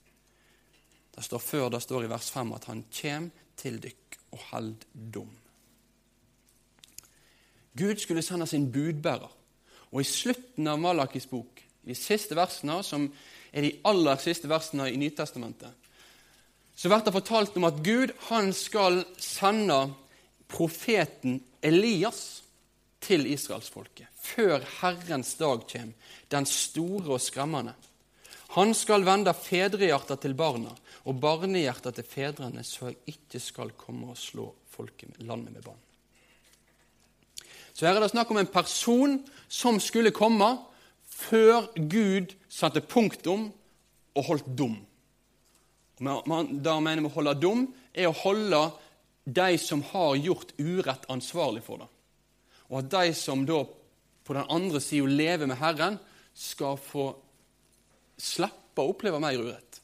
Det 1.16 1.24
står 1.24 1.40
før 1.40 1.70
det 1.70 1.82
står 1.82 2.04
i 2.04 2.10
vers 2.10 2.32
5 2.32 2.54
at 2.54 2.66
han 2.66 2.86
kjem 2.92 3.32
til 3.58 3.80
dykk 3.80 4.18
og 4.32 4.40
held 4.52 4.86
dom. 5.14 5.30
Gud 7.78 7.96
skulle 8.00 8.22
sende 8.22 8.48
sin 8.48 8.72
budbærer. 8.72 9.32
Og 9.92 10.02
i 10.02 10.04
slutten 10.04 10.68
av 10.68 10.80
Malakis 10.80 11.26
bok, 11.26 11.64
de 11.86 11.96
siste 11.96 12.36
versene, 12.36 12.84
som 12.84 13.14
er 13.54 13.62
de 13.62 13.80
aller 13.86 14.16
siste 14.16 14.50
versene 14.50 14.92
i 14.92 14.96
Nytestamentet, 14.96 15.72
så 16.76 16.88
blir 16.88 17.04
det 17.04 17.14
fortalt 17.14 17.58
om 17.58 17.64
at 17.64 17.84
Gud 17.84 18.14
han 18.30 18.54
skal 18.54 19.04
sende 19.18 19.94
profeten 20.48 21.44
Elias 21.62 22.44
til 23.04 23.28
israelsfolket, 23.32 24.08
før 24.14 24.64
Herrens 24.82 25.34
dag 25.40 25.64
kommer, 25.72 26.16
den 26.32 26.46
store 26.46 27.16
og 27.16 27.22
skremmende. 27.24 27.74
Han 28.58 28.74
skal 28.74 29.06
vende 29.06 29.34
fedrehjerta 29.34 30.18
til 30.18 30.34
barna 30.38 30.74
og 31.06 31.20
barnehjerta 31.22 31.94
til 31.94 32.08
fedrene, 32.08 32.64
så 32.66 32.90
jeg 32.90 33.16
ikke 33.16 33.42
skal 33.42 33.76
komme 33.78 34.12
og 34.12 34.18
slå 34.18 34.48
landet 35.20 35.52
med 35.52 35.64
bann. 35.66 35.80
Så 37.74 37.84
her 37.84 37.98
er 37.98 38.06
det 38.06 38.14
snakk 38.14 38.30
om 38.32 38.38
en 38.40 38.48
person 38.48 39.18
som 39.52 39.80
skulle 39.84 40.14
komme 40.16 40.48
før 41.04 41.68
Gud 41.76 42.32
satte 42.48 42.80
punktum 42.80 43.50
og 44.16 44.24
holdt 44.24 44.48
dom. 44.56 44.78
Da 46.00 46.78
mener 46.80 47.04
vi 47.04 47.12
å 47.12 47.16
holde 47.18 47.36
dom, 47.44 47.66
er 47.92 48.08
å 48.08 48.16
holde 48.16 48.62
de 49.28 49.50
som 49.60 49.84
har 49.92 50.16
gjort 50.16 50.56
urett, 50.56 51.10
ansvarlig 51.12 51.66
for 51.66 51.84
det 51.84 51.90
og 52.70 52.80
at 52.82 52.92
de 52.94 53.14
som 53.18 53.46
da 53.48 53.64
på 54.30 54.36
den 54.38 54.50
andre 54.50 54.82
sida 54.82 55.10
lever 55.10 55.50
med 55.50 55.58
Herren, 55.58 55.98
skal 56.34 56.78
få 56.78 57.10
slippe 58.20 58.84
å 58.84 58.92
oppleve 58.94 59.20
mer 59.20 59.42
urett. 59.42 59.80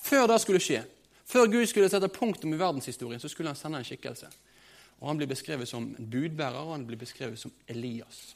Før 0.00 0.26
det 0.28 0.36
skulle 0.42 0.60
skje, 0.62 0.82
før 1.26 1.48
Gud 1.48 1.64
skulle 1.70 1.88
sette 1.90 2.10
punktum 2.12 2.52
i 2.54 2.60
verdenshistorien, 2.60 3.20
så 3.22 3.30
skulle 3.32 3.52
han 3.52 3.58
sende 3.58 3.80
en 3.80 3.86
skikkelse. 3.88 4.28
Og 5.00 5.08
Han 5.08 5.16
blir 5.16 5.30
beskrevet 5.30 5.68
som 5.68 5.88
en 5.96 6.10
budbærer, 6.10 6.60
og 6.60 6.74
han 6.74 6.84
blir 6.86 7.00
beskrevet 7.00 7.40
som 7.40 7.52
Elias. 7.66 8.34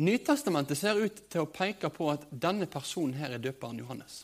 Nytestamentet 0.00 0.78
ser 0.78 0.96
ut 0.96 1.18
til 1.28 1.44
å 1.44 1.50
peke 1.52 1.90
på 1.92 2.08
at 2.08 2.24
denne 2.32 2.64
personen 2.70 3.18
her 3.20 3.34
er 3.36 3.42
døperen 3.42 3.82
Johannes. 3.82 4.22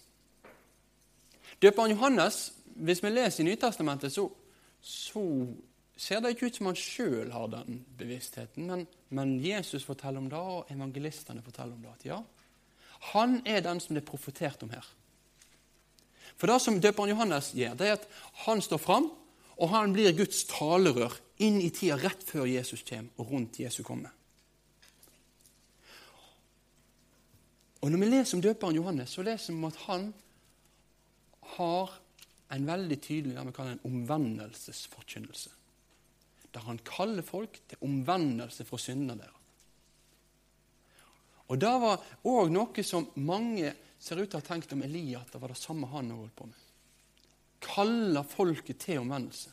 Døperen 1.60 1.92
Johannes, 1.92 2.54
hvis 2.80 3.02
vi 3.04 3.12
leser 3.12 3.44
i 3.44 3.50
Nytestamentet, 3.50 4.12
så 4.12 4.24
så 4.86 5.22
ser 5.98 6.20
det 6.22 6.34
ikke 6.34 6.50
ut 6.50 6.58
som 6.60 6.68
han 6.70 6.78
sjøl 6.78 7.32
har 7.34 7.48
den 7.50 7.80
bevisstheten, 7.98 8.68
men, 8.68 8.84
men, 9.08 9.36
Jesus 9.42 9.86
forteller 9.86 10.22
om 10.22 10.28
det, 10.30 10.38
og 10.38 10.70
evangelistene 10.70 11.42
forteller 11.42 11.74
om 11.74 11.82
det. 11.82 11.94
at 11.96 12.06
ja, 12.06 12.20
Han 13.12 13.40
er 13.44 13.64
den 13.64 13.80
som 13.82 13.96
det 13.96 14.04
er 14.04 14.10
profetert 14.10 14.62
om 14.62 14.70
her. 14.70 14.86
For 16.36 16.50
det 16.50 16.60
som 16.62 16.78
døperen 16.80 17.10
Johannes 17.10 17.50
gjør, 17.56 17.74
det 17.74 17.88
er 17.88 17.96
at 17.96 18.06
han 18.44 18.60
står 18.62 18.82
fram, 18.82 19.10
og 19.56 19.72
han 19.72 19.94
blir 19.96 20.14
Guds 20.14 20.44
talerør 20.50 21.16
inn 21.42 21.58
i 21.64 21.72
tida 21.72 21.96
rett 21.98 22.22
før 22.28 22.46
Jesus 22.46 22.84
kommer, 22.86 23.10
og 23.16 23.32
rundt 23.32 23.60
Jesus 23.60 23.84
kommer. 23.86 24.12
Og 27.80 27.90
Når 27.90 28.02
vi 28.02 28.06
leser 28.10 28.36
om 28.36 28.42
døperen 28.42 28.76
Johannes, 28.76 29.10
så 29.14 29.22
leser 29.22 29.52
vi 29.52 29.58
om 29.58 29.68
at 29.68 29.76
han 29.86 30.10
har 31.56 31.92
en 32.54 32.66
veldig 32.68 32.98
tydelig 33.02 33.34
det 33.34 33.46
vi 33.48 33.54
kaller 33.56 33.76
en 33.76 33.88
omvendelsesforkynnelse. 33.88 35.50
Der 36.54 36.68
han 36.68 36.78
kaller 36.86 37.26
folk 37.26 37.58
til 37.68 37.82
omvendelse 37.84 38.64
fra 38.64 38.78
syndene 38.80 39.18
deres. 39.18 39.42
Og 41.46 41.58
Det 41.62 41.74
var 41.80 42.02
òg 42.26 42.50
noe 42.50 42.82
som 42.82 43.06
mange 43.22 43.70
ser 44.02 44.18
ut 44.18 44.30
til 44.30 44.38
å 44.38 44.42
ha 44.42 44.46
tenkt 44.46 44.72
om 44.74 44.82
Elia, 44.82 45.20
at 45.20 45.30
det 45.32 45.40
var 45.42 45.52
det 45.54 45.60
samme 45.60 45.86
han 45.92 46.10
holdt 46.10 46.34
på 46.38 46.46
med. 46.48 46.62
Kalle 47.62 48.22
folket 48.26 48.80
til 48.82 49.02
omvendelse. 49.02 49.52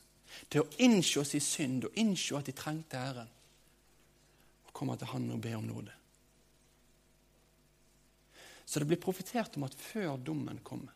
Til 0.50 0.64
å 0.64 0.70
innse 0.82 1.22
sin 1.28 1.44
synd 1.46 1.86
og 1.86 2.00
innse 2.02 2.38
at 2.38 2.50
de 2.50 2.56
trengte 2.58 2.98
Herren. 2.98 3.30
Og 4.66 4.74
komme 4.74 4.98
til 4.98 5.12
Han 5.14 5.30
og 5.36 5.42
be 5.42 5.54
om 5.54 5.68
nåde. 5.70 5.94
Så 8.66 8.80
det 8.80 8.90
blir 8.90 9.02
profetert 9.02 9.58
om 9.58 9.68
at 9.68 9.78
før 9.78 10.18
dommen 10.18 10.58
kommer, 10.66 10.94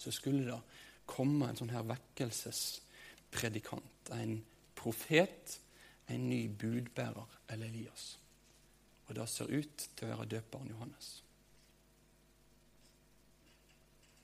så 0.00 0.10
skulle 0.10 0.46
det 0.48 0.56
komme 1.10 1.50
en 1.50 1.58
sånn 1.58 1.72
her 1.74 1.82
vekkelsespredikant. 1.84 4.12
En 4.16 4.38
profet, 4.78 5.58
en 6.08 6.28
ny 6.30 6.48
budbærer 6.48 7.26
eller 7.52 7.66
Elias. 7.68 8.18
Og 9.08 9.14
det 9.18 9.26
ser 9.28 9.52
ut 9.52 9.88
til 9.96 10.06
å 10.06 10.10
være 10.14 10.30
døperen 10.36 10.72
Johannes. 10.72 11.08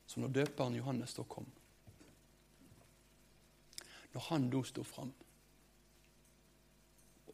Så 0.07 0.14
når 0.22 0.31
døperen 0.39 0.79
Johannes 0.79 1.16
da 1.18 1.24
kom 1.29 1.49
Når 4.14 4.22
han 4.31 4.45
da 4.49 4.61
sto 4.64 4.83
fram, 4.87 5.11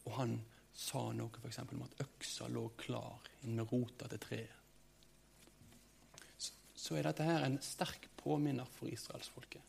og 0.03 0.12
han 0.16 0.32
sa 0.74 1.12
noe 1.14 1.30
f.eks. 1.38 1.61
om 1.62 1.84
at 1.84 2.01
øksa 2.03 2.49
lå 2.51 2.64
klar 2.80 3.20
med 3.45 3.70
rota 3.70 4.09
til 4.11 4.22
treet, 4.24 4.57
så 6.82 6.99
er 6.99 7.07
dette 7.07 7.22
her 7.22 7.45
en 7.47 7.61
sterk 7.62 8.09
påminner 8.23 8.68
for 8.79 8.91
israelsfolket, 8.93 9.62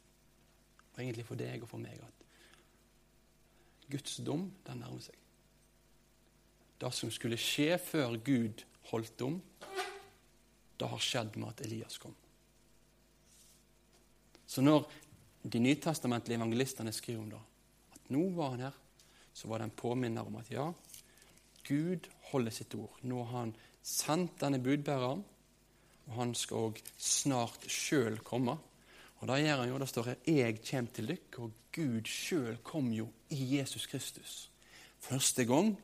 og 0.93 1.01
egentlig 1.01 1.25
for 1.27 1.39
deg 1.39 1.63
og 1.63 1.69
for 1.69 1.81
meg, 1.81 1.97
at 1.99 3.89
Guds 3.91 4.17
dom, 4.25 4.47
den 4.65 4.81
nærmer 4.81 5.03
seg. 5.03 5.17
Det 6.81 6.91
som 6.93 7.11
skulle 7.13 7.39
skje 7.39 7.77
før 7.79 8.17
Gud 8.25 8.63
holdt 8.89 9.15
dom, 9.19 9.39
det 10.79 10.89
har 10.89 11.01
skjedd 11.03 11.37
med 11.39 11.53
at 11.53 11.65
Elias 11.65 11.99
kom. 12.01 12.15
Så 14.47 14.61
når 14.61 14.85
de 15.43 15.59
nytestamentlige 15.59 16.37
evangelistene 16.37 16.91
skriver 16.93 17.23
om 17.23 17.29
det, 17.31 17.43
at 17.95 18.09
nå 18.13 18.23
var 18.35 18.53
han 18.53 18.65
her, 18.67 18.79
så 19.33 19.49
var 19.49 19.59
det 19.59 19.69
en 19.69 19.77
påminner 19.77 20.27
om 20.27 20.35
at 20.39 20.51
ja, 20.51 20.67
Gud 21.67 22.09
holder 22.29 22.53
sitt 22.53 22.75
ord. 22.75 22.93
Nå 23.01 23.23
har 23.23 23.39
han 23.39 23.55
sendt 23.83 24.37
denne 24.41 24.59
budbæreren, 24.61 25.23
og 26.07 26.13
han 26.17 26.33
skal 26.35 26.69
òg 26.69 26.79
snart 26.97 27.67
sjøl 27.71 28.19
komme. 28.25 28.57
Og 29.21 29.29
da 29.29 29.37
gjør 29.39 29.61
han 29.61 29.69
jo, 29.69 29.79
da 29.79 29.85
står 29.87 30.03
det 30.03 30.17
'Jeg 30.27 30.59
kommer 30.69 30.91
til 30.91 31.07
dykk', 31.07 31.39
og 31.39 31.51
Gud 31.71 32.05
sjøl 32.05 32.57
kom 32.63 32.91
jo 32.91 33.07
i 33.29 33.57
Jesus 33.57 33.85
Kristus. 33.87 34.49
Første 34.99 35.45
gang, 35.45 35.77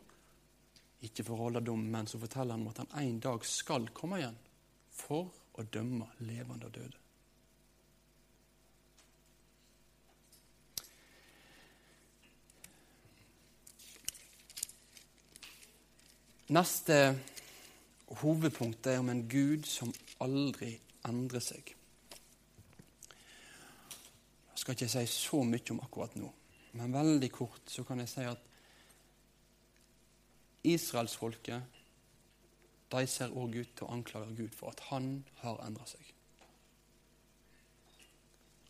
ikke 1.01 1.23
for 1.23 1.33
å 1.33 1.43
holde 1.43 1.65
dom, 1.65 1.79
men 1.79 2.07
så 2.07 2.19
forteller 2.19 2.57
han 2.57 2.67
at 2.67 2.77
han 2.77 3.07
en 3.07 3.19
dag 3.19 3.45
skal 3.45 3.87
komme 3.87 4.19
igjen 4.19 4.37
for 4.91 5.31
å 5.53 5.63
dømme 5.63 6.07
levende 6.19 6.65
og 6.65 6.75
døde. 6.75 6.97
Neste 16.49 17.19
hovedpunkt 18.23 18.87
er 18.87 18.99
om 18.99 19.09
en 19.09 19.27
Gud 19.29 19.67
som 19.69 19.93
aldri 20.23 20.73
endre 21.07 21.41
seg. 21.43 21.73
Jeg 24.49 24.61
skal 24.61 24.75
ikke 24.75 24.91
si 24.91 25.05
så 25.07 25.41
mye 25.47 25.73
om 25.73 25.81
akkurat 25.85 26.15
nå, 26.19 26.29
men 26.77 26.93
veldig 26.93 27.31
kort 27.31 27.71
så 27.71 27.85
kan 27.87 28.03
jeg 28.03 28.11
si 28.11 28.27
at 28.27 28.47
israelsfolket 30.67 31.77
de 32.89 33.05
ser 33.07 33.33
òg 33.37 33.55
ut 33.55 33.75
til 33.77 33.85
å 33.85 33.93
anklage 33.93 34.35
Gud 34.37 34.55
for 34.57 34.73
at 34.73 34.81
han 34.89 35.11
har 35.43 35.61
endra 35.65 35.85
seg. 35.87 36.03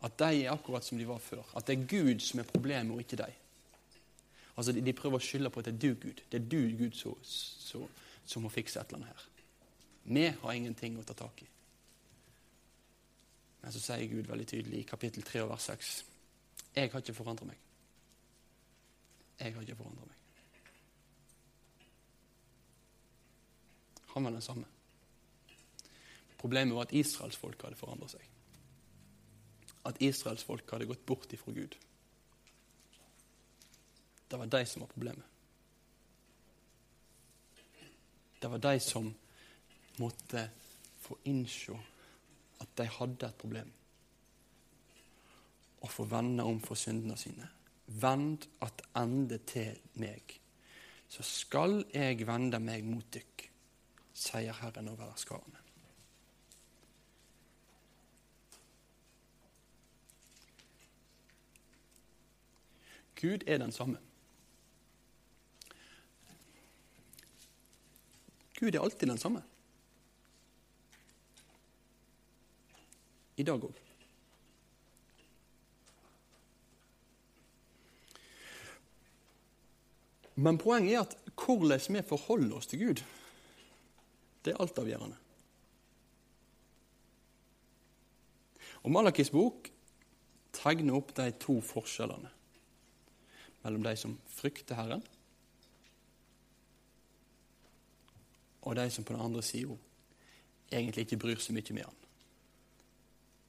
At 0.04 0.16
de 0.20 0.44
er 0.44 0.52
akkurat 0.52 0.84
som 0.84 0.98
de 1.00 1.08
var 1.08 1.20
før. 1.20 1.44
At 1.56 1.66
det 1.68 1.76
er 1.76 1.88
Gud 1.88 2.22
som 2.24 2.40
er 2.40 2.48
problemet, 2.48 2.94
og 2.94 3.02
ikke 3.02 3.20
de. 3.20 3.32
Altså, 4.56 4.72
de, 4.72 4.92
prøver 4.96 5.20
å 5.20 5.24
skylde 5.24 5.50
på 5.52 5.60
at 5.60 5.68
det 5.68 5.74
er 5.74 5.82
du, 5.82 5.90
Gud. 6.00 6.22
Det 6.32 6.40
er 6.40 6.46
du, 6.52 6.60
Gud, 6.76 6.96
som 6.96 8.44
må 8.44 8.52
fikse 8.52 8.80
et 8.80 8.92
eller 8.92 9.02
annet 9.02 9.12
her. 9.12 9.26
Vi 10.02 10.28
har 10.42 10.52
ingenting 10.52 10.98
å 10.98 11.04
ta 11.06 11.14
tak 11.14 11.42
i. 11.42 11.48
Men 13.60 13.72
så 13.72 13.82
sier 13.82 14.08
Gud 14.08 14.30
veldig 14.30 14.46
tydelig 14.48 14.80
i 14.80 14.88
kapittel 14.88 15.22
3 15.26 15.44
vers 15.50 15.66
6 15.68 15.90
Jeg 16.76 16.92
har 16.92 17.02
ikke 17.02 17.14
forandret 17.14 17.50
meg. 17.50 17.58
Jeg 19.40 19.54
har 19.54 19.62
ikke 19.64 19.76
forandret 19.76 20.08
meg. 20.08 20.16
Han 24.14 24.24
var 24.24 24.30
den 24.30 24.42
samme. 24.42 24.66
Problemet 26.40 26.74
var 26.74 26.88
at 26.88 26.94
israelsfolket 26.96 27.68
hadde 27.68 27.78
forandret 27.78 28.14
seg. 28.14 28.24
At 29.84 30.00
israelsfolket 30.02 30.72
hadde 30.72 30.88
gått 30.88 31.06
bort 31.06 31.32
ifra 31.32 31.52
Gud. 31.52 31.76
Det 34.30 34.38
var 34.38 34.46
de 34.46 34.66
som 34.66 34.84
var 34.84 34.92
problemet. 34.92 35.24
Det 38.40 38.48
var 38.48 38.58
de 38.58 38.80
som 38.80 39.14
måtte 39.98 40.50
få 41.00 41.16
innse 41.24 41.76
at 42.60 42.74
de 42.78 42.86
hadde 42.86 43.26
et 43.26 43.40
problem. 43.40 43.72
Og 45.80 45.90
få 45.90 46.04
vende 46.04 46.44
om 46.44 46.60
for 46.60 46.78
syndene 46.78 47.16
sine. 47.16 47.48
Vend 47.86 48.46
attende 48.62 49.40
til 49.48 49.78
meg, 49.98 50.36
så 51.10 51.24
skal 51.26 51.80
jeg 51.90 52.20
vende 52.28 52.60
meg 52.62 52.84
mot 52.86 53.08
dykk, 53.10 53.48
sier 54.14 54.54
Herren 54.60 54.92
over 54.92 55.10
skarene. 55.18 55.58
Gud 63.20 63.42
er 63.46 63.58
den 63.58 63.72
samme. 63.72 63.98
Gud 68.60 68.74
er 68.74 68.80
alltid 68.80 69.08
den 69.08 69.18
samme. 69.18 69.42
I 73.40 73.46
dag 73.46 73.64
òg. 73.64 73.78
Men 80.40 80.58
poenget 80.60 80.94
er 80.94 81.02
at 81.04 81.16
hvordan 81.40 81.96
vi 81.96 82.02
forholder 82.08 82.56
oss 82.56 82.68
til 82.70 82.80
Gud, 82.84 83.02
det 84.44 84.52
er 84.52 84.60
altavgjørende. 84.62 85.16
Og 88.80 88.92
Malakis 88.92 89.32
bok 89.32 89.68
tegner 90.56 90.96
opp 90.96 91.12
de 91.16 91.28
to 91.40 91.58
forskjellene 91.64 92.30
mellom 93.60 93.84
de 93.84 93.92
som 94.00 94.16
frykter 94.32 94.78
Herren, 94.78 95.02
og 98.64 98.76
de 98.76 98.86
som 98.92 99.04
på 99.04 99.12
den 99.12 99.24
andre 99.24 99.42
sida 99.44 99.76
egentlig 100.72 101.04
ikke 101.04 101.20
bryr 101.20 101.40
seg 101.40 101.56
mye 101.56 101.76
med 101.76 101.84
han, 101.84 101.99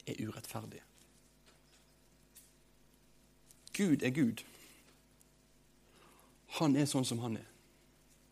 er 0.05 0.19
urettferdig. 0.21 0.81
Gud 3.73 4.03
er 4.03 4.13
Gud. 4.15 4.43
Han 6.59 6.75
er 6.75 6.89
sånn 6.89 7.07
som 7.07 7.21
han 7.23 7.37
er. 7.39 7.47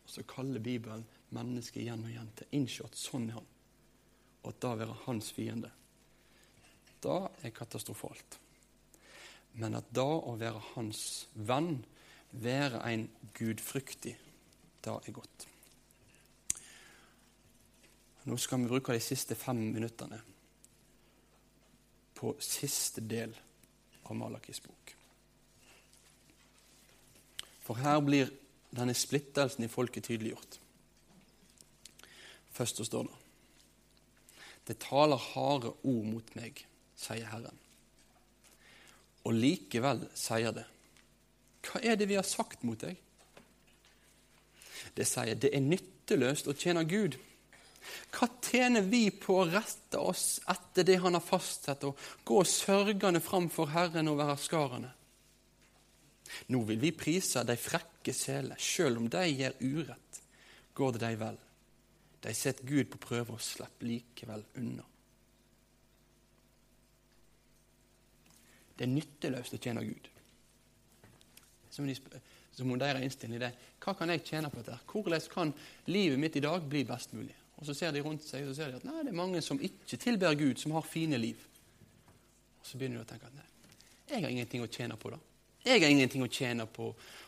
Og 0.04 0.12
så 0.12 0.24
kaller 0.28 0.62
Bibelen 0.62 1.06
mennesket 1.34 1.84
igjen 1.84 2.04
og 2.04 2.12
igjen 2.12 2.32
til 2.36 2.56
innse 2.58 2.88
sånn 2.98 3.28
er 3.30 3.38
han, 3.38 3.46
og 4.42 4.50
at 4.52 4.60
da 4.62 4.74
være 4.82 4.98
hans 5.06 5.30
fiende. 5.32 5.70
Da 7.00 7.22
er 7.40 7.54
katastrofalt. 7.56 8.38
Men 9.58 9.78
at 9.78 9.88
da 9.94 10.04
å 10.04 10.36
være 10.38 10.60
hans 10.74 11.26
venn, 11.34 11.80
være 12.30 12.82
en 12.86 13.08
gudfryktig, 13.34 14.14
da 14.84 14.98
er 15.00 15.16
godt. 15.16 15.46
Nå 18.28 18.36
skal 18.38 18.60
vi 18.60 18.68
bruke 18.68 18.94
de 18.94 19.02
siste 19.02 19.34
fem 19.34 19.62
minuttene 19.72 20.20
på 22.20 22.34
siste 22.44 23.00
del 23.00 23.32
av 24.04 24.16
Malakis 24.16 24.60
bok. 24.60 24.92
For 27.64 27.80
her 27.80 28.00
blir 28.04 28.28
denne 28.76 28.92
splittelsen 28.94 29.64
i 29.64 29.70
folket 29.72 30.04
tydeliggjort. 30.10 30.58
Først 32.52 32.76
så 32.76 32.84
står 32.84 33.08
det 33.08 33.16
Det 34.68 34.78
taler 34.84 35.16
harde 35.16 35.72
ord 35.72 36.04
mot 36.06 36.34
meg, 36.36 36.60
sier 36.94 37.24
Herren. 37.26 37.56
Og 39.24 39.34
likevel 39.34 40.04
sier 40.14 40.52
det. 40.54 40.66
Hva 41.64 41.80
er 41.80 41.96
det 41.96 42.08
vi 42.10 42.18
har 42.20 42.28
sagt 42.28 42.62
mot 42.68 42.78
deg? 42.80 43.00
Det 44.94 45.08
sier 45.08 45.34
det 45.40 45.50
er 45.56 45.64
nytteløst 45.64 46.48
å 46.50 46.56
tjene 46.56 46.84
Gud. 46.84 47.16
Hva 48.12 48.28
tjener 48.44 48.84
vi 48.86 49.06
på 49.10 49.38
å 49.40 49.48
rette 49.48 49.98
oss 49.98 50.40
etter 50.50 50.86
det 50.86 50.98
Han 51.00 51.16
har 51.16 51.24
fastsatt, 51.24 51.84
og 51.88 51.98
gå 52.24 52.42
sørgende 52.44 53.22
fram 53.24 53.48
for 53.52 53.72
Herren 53.72 54.10
og 54.12 54.20
være 54.20 54.36
skarene? 54.40 54.90
Nå 56.54 56.60
vil 56.68 56.78
vi 56.78 56.92
prise 56.94 57.42
de 57.46 57.56
frekke 57.58 58.14
seler, 58.14 58.58
sjøl 58.60 59.00
om 59.00 59.08
de 59.10 59.24
gjør 59.26 59.56
urett, 59.60 60.20
går 60.74 60.94
det 60.94 61.02
de 61.02 61.16
vel. 61.24 61.40
De 62.20 62.34
setter 62.36 62.68
Gud 62.68 62.90
på 62.92 63.00
prøve 63.00 63.34
og 63.34 63.42
slipper 63.42 63.88
likevel 63.88 64.44
unna. 64.60 64.84
Det 68.76 68.86
er 68.86 68.92
nytteløst 68.94 69.56
å 69.56 69.60
tjene 69.60 69.84
Gud. 69.84 70.06
Så 71.70 71.82
må, 71.82 71.90
de, 71.90 72.20
så 72.56 72.64
må 72.64 72.78
deres 72.80 73.04
innstilling 73.04 73.42
det. 73.42 73.50
Hva 73.80 73.92
kan 73.96 74.12
jeg 74.12 74.24
tjene 74.24 74.48
på 74.52 74.62
dette? 74.62 74.78
Hvordan 74.88 75.26
kan 75.32 75.52
livet 75.92 76.20
mitt 76.20 76.38
i 76.40 76.44
dag 76.44 76.64
bli 76.64 76.84
best 76.88 77.12
mulig? 77.16 77.36
Og 77.60 77.66
Så 77.68 77.76
ser 77.76 77.92
de 77.92 78.02
rundt 78.04 78.24
seg 78.24 78.46
så 78.48 78.56
ser 78.56 78.72
de 78.72 78.80
at 78.80 78.86
nei, 78.88 79.02
det 79.04 79.12
er 79.12 79.20
mange 79.20 79.42
som 79.44 79.60
ikke 79.60 79.98
tilber 80.00 80.36
Gud, 80.38 80.58
som 80.58 80.72
har 80.76 80.86
fine 80.86 81.20
liv. 81.20 81.40
Og 82.60 82.66
Så 82.66 82.80
begynner 82.80 83.00
de 83.00 83.04
å 83.04 83.10
tenke 83.10 83.28
at 83.28 83.36
nei, 83.36 83.48
jeg 84.10 84.24
har 84.24 84.32
ingenting 84.32 84.64
å 84.64 84.70
tjene 84.70 84.96
på 84.98 85.12
da. 85.12 85.20
Jeg 85.60 85.82
har 85.82 85.92
ingenting 85.92 86.22
å 86.24 86.30
tjene 86.32 86.64
på 86.72 86.86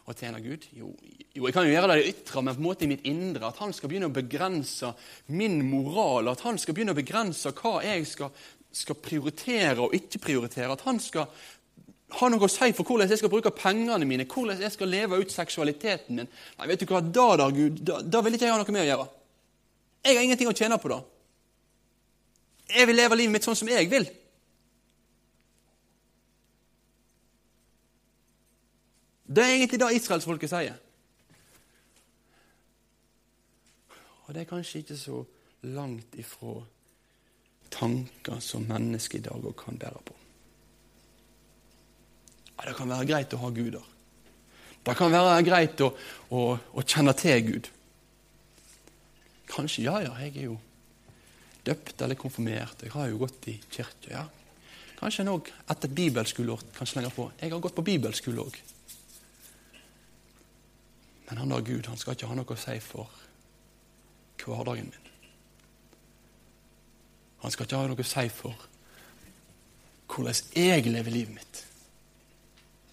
å 0.08 0.14
tjene 0.16 0.40
Gud. 0.42 0.64
Jo, 0.74 0.88
jo, 1.36 1.44
jeg 1.44 1.54
kan 1.54 1.66
jo 1.68 1.74
gjøre 1.74 1.90
det 1.92 1.98
i 2.00 2.06
ytre, 2.14 2.42
men 2.42 2.56
på 2.56 2.62
en 2.62 2.66
måte 2.66 2.86
i 2.86 2.90
mitt 2.90 3.04
indre. 3.06 3.50
At 3.50 3.60
han 3.60 3.74
skal 3.76 3.92
begynne 3.92 4.08
å 4.08 4.14
begrense 4.14 4.94
min 5.36 5.60
moral. 5.68 6.32
At 6.32 6.42
han 6.46 6.58
skal 6.58 6.74
begynne 6.74 6.96
å 6.96 6.98
begrense 6.98 7.52
hva 7.60 7.74
jeg 7.84 8.08
skal, 8.08 8.32
skal 8.72 8.98
prioritere 9.04 9.84
og 9.84 9.94
ikke 9.94 10.22
prioritere. 10.24 10.72
At 10.72 10.86
han 10.88 10.98
skal 11.04 11.28
ha 12.18 12.28
noe 12.32 12.48
å 12.48 12.50
si 12.50 12.72
for 12.76 12.88
hvordan 12.88 13.12
jeg 13.12 13.20
skal 13.20 13.32
bruke 13.32 13.52
pengene 13.56 14.08
mine, 14.08 14.26
hvordan 14.28 14.64
jeg 14.64 14.74
skal 14.74 14.90
leve 14.90 15.20
ut 15.20 15.32
seksualiteten 15.32 16.18
min. 16.18 16.32
Nei, 16.58 16.70
vet 16.72 16.82
du 16.82 16.88
hva, 16.88 17.04
Da 17.04 17.28
da, 17.44 17.50
Gud, 17.52 17.84
da, 17.84 18.00
da 18.00 18.24
vil 18.24 18.36
ikke 18.36 18.48
jeg 18.48 18.56
ha 18.56 18.60
noe 18.60 18.74
med 18.74 18.84
å 18.86 18.90
gjøre. 18.90 19.10
Jeg 20.02 20.16
har 20.16 20.24
ingenting 20.26 20.50
å 20.50 20.56
tjene 20.56 20.78
på 20.82 20.90
da. 20.90 20.98
Jeg 22.72 22.88
vil 22.88 22.98
leve 22.98 23.18
livet 23.18 23.34
mitt 23.36 23.46
sånn 23.46 23.58
som 23.58 23.70
jeg 23.70 23.90
vil. 23.90 24.06
Det 29.32 29.44
er 29.44 29.54
egentlig 29.56 29.80
det 29.80 29.92
israelsfolket 29.96 30.50
sier. 30.52 30.80
Og 34.26 34.34
det 34.34 34.42
er 34.42 34.50
kanskje 34.50 34.82
ikke 34.82 34.98
så 34.98 35.22
langt 35.72 36.16
ifra 36.18 36.58
tanker 37.72 38.40
som 38.44 38.66
mennesker 38.68 39.20
i 39.20 39.24
dag 39.24 39.46
òg 39.46 39.56
kan 39.58 39.78
bære 39.78 40.02
på. 40.04 40.18
Det 42.62 42.74
kan 42.78 42.90
være 42.92 43.08
greit 43.08 43.34
å 43.34 43.40
ha 43.42 43.50
guder. 43.50 43.86
Det 44.82 44.94
kan 44.98 45.12
være 45.12 45.42
greit 45.46 45.80
å, 45.82 45.88
å, 46.30 46.42
å 46.54 46.84
kjenne 46.86 47.14
til 47.18 47.40
Gud. 47.46 47.70
Kanskje 49.52 49.84
ja, 49.84 49.98
ja, 50.00 50.12
jeg 50.24 50.36
er 50.36 50.46
jo 50.48 50.58
døpt 51.66 52.00
eller 52.02 52.18
konfirmert, 52.18 52.82
jeg 52.82 52.94
har 52.94 53.10
jo 53.10 53.20
gått 53.22 53.48
i 53.52 53.58
kirke. 53.70 54.10
ja. 54.10 54.24
Kanskje 55.02 55.24
en 55.24 55.32
òg 55.32 55.48
etter 55.72 55.90
bibelskoleår 55.90 56.60
kan 56.76 56.86
slenge 56.86 57.10
på. 57.10 57.26
Jeg 57.40 57.50
har 57.50 57.60
gått 57.60 57.74
på 57.74 57.82
bibelskole 57.82 58.44
òg. 58.44 58.58
Men 61.26 61.40
han 61.40 61.50
der 61.50 61.64
Gud 61.66 61.88
han 61.90 61.98
skal 61.98 62.14
ikke 62.14 62.28
ha 62.30 62.36
noe 62.38 62.54
å 62.54 62.60
si 62.60 62.76
for 62.84 63.10
hverdagen 64.42 64.90
min. 64.92 65.10
Han 67.42 67.50
skal 67.50 67.66
ikke 67.66 67.80
ha 67.82 67.90
noe 67.90 67.98
å 67.98 68.06
si 68.06 68.28
for 68.30 68.68
hvordan 70.12 70.54
jeg 70.54 70.86
lever 70.86 71.14
livet 71.14 71.34
mitt. 71.34 71.62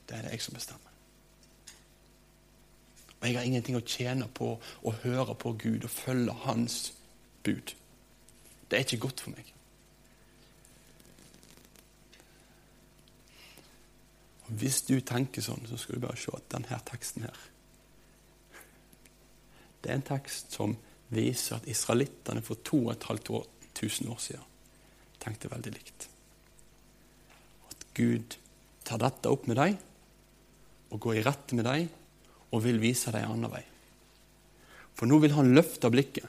Det 0.07 0.17
er 0.17 0.25
det 0.25 0.33
jeg 0.33 0.47
som 0.47 0.57
bestemmer. 0.57 0.88
Og 3.19 3.27
jeg 3.27 3.35
har 3.35 3.47
ingenting 3.47 3.75
å 3.75 3.83
tjene 3.83 4.29
på 4.31 4.53
å 4.59 4.95
høre 5.03 5.35
på 5.35 5.53
Gud 5.59 5.83
og 5.83 5.91
følge 5.91 6.35
Hans 6.45 6.93
bud. 7.43 7.73
Det 8.69 8.77
er 8.77 8.85
ikke 8.85 9.03
godt 9.07 9.23
for 9.25 9.35
meg. 9.35 9.53
Og 14.47 14.53
Hvis 14.61 14.81
du 14.87 14.95
tenker 15.01 15.43
sånn, 15.45 15.65
så 15.67 15.77
skal 15.77 15.99
du 15.99 16.05
bare 16.07 16.19
se 16.19 16.31
at 16.33 16.47
denne 16.53 16.79
teksten 16.87 17.27
her 17.27 17.47
Det 19.79 19.91
er 19.91 19.95
en 19.95 20.09
tekst 20.09 20.55
som 20.55 20.73
viser 21.09 21.55
at 21.55 21.67
israelittene 21.71 22.41
for 22.43 22.59
2500 22.67 24.11
år 24.11 24.19
siden 24.19 24.47
tenkte 25.19 25.51
veldig 25.51 25.71
likt. 25.71 26.09
At 27.71 27.85
Gud 27.95 28.35
tar 28.83 28.99
dette 28.99 29.31
opp 29.31 29.47
med 29.47 29.55
dem 29.59 29.77
og 30.89 30.99
går 30.99 31.19
i 31.19 31.23
rette 31.23 31.55
med 31.55 31.67
dem 31.67 31.87
og 32.49 32.63
vil 32.65 32.81
vise 32.81 33.13
dem 33.13 33.23
en 33.23 33.35
annen 33.35 33.53
vei. 33.53 33.63
For 34.97 35.09
nå 35.09 35.19
vil 35.23 35.35
han 35.35 35.53
løfte 35.55 35.91
blikket. 35.93 36.27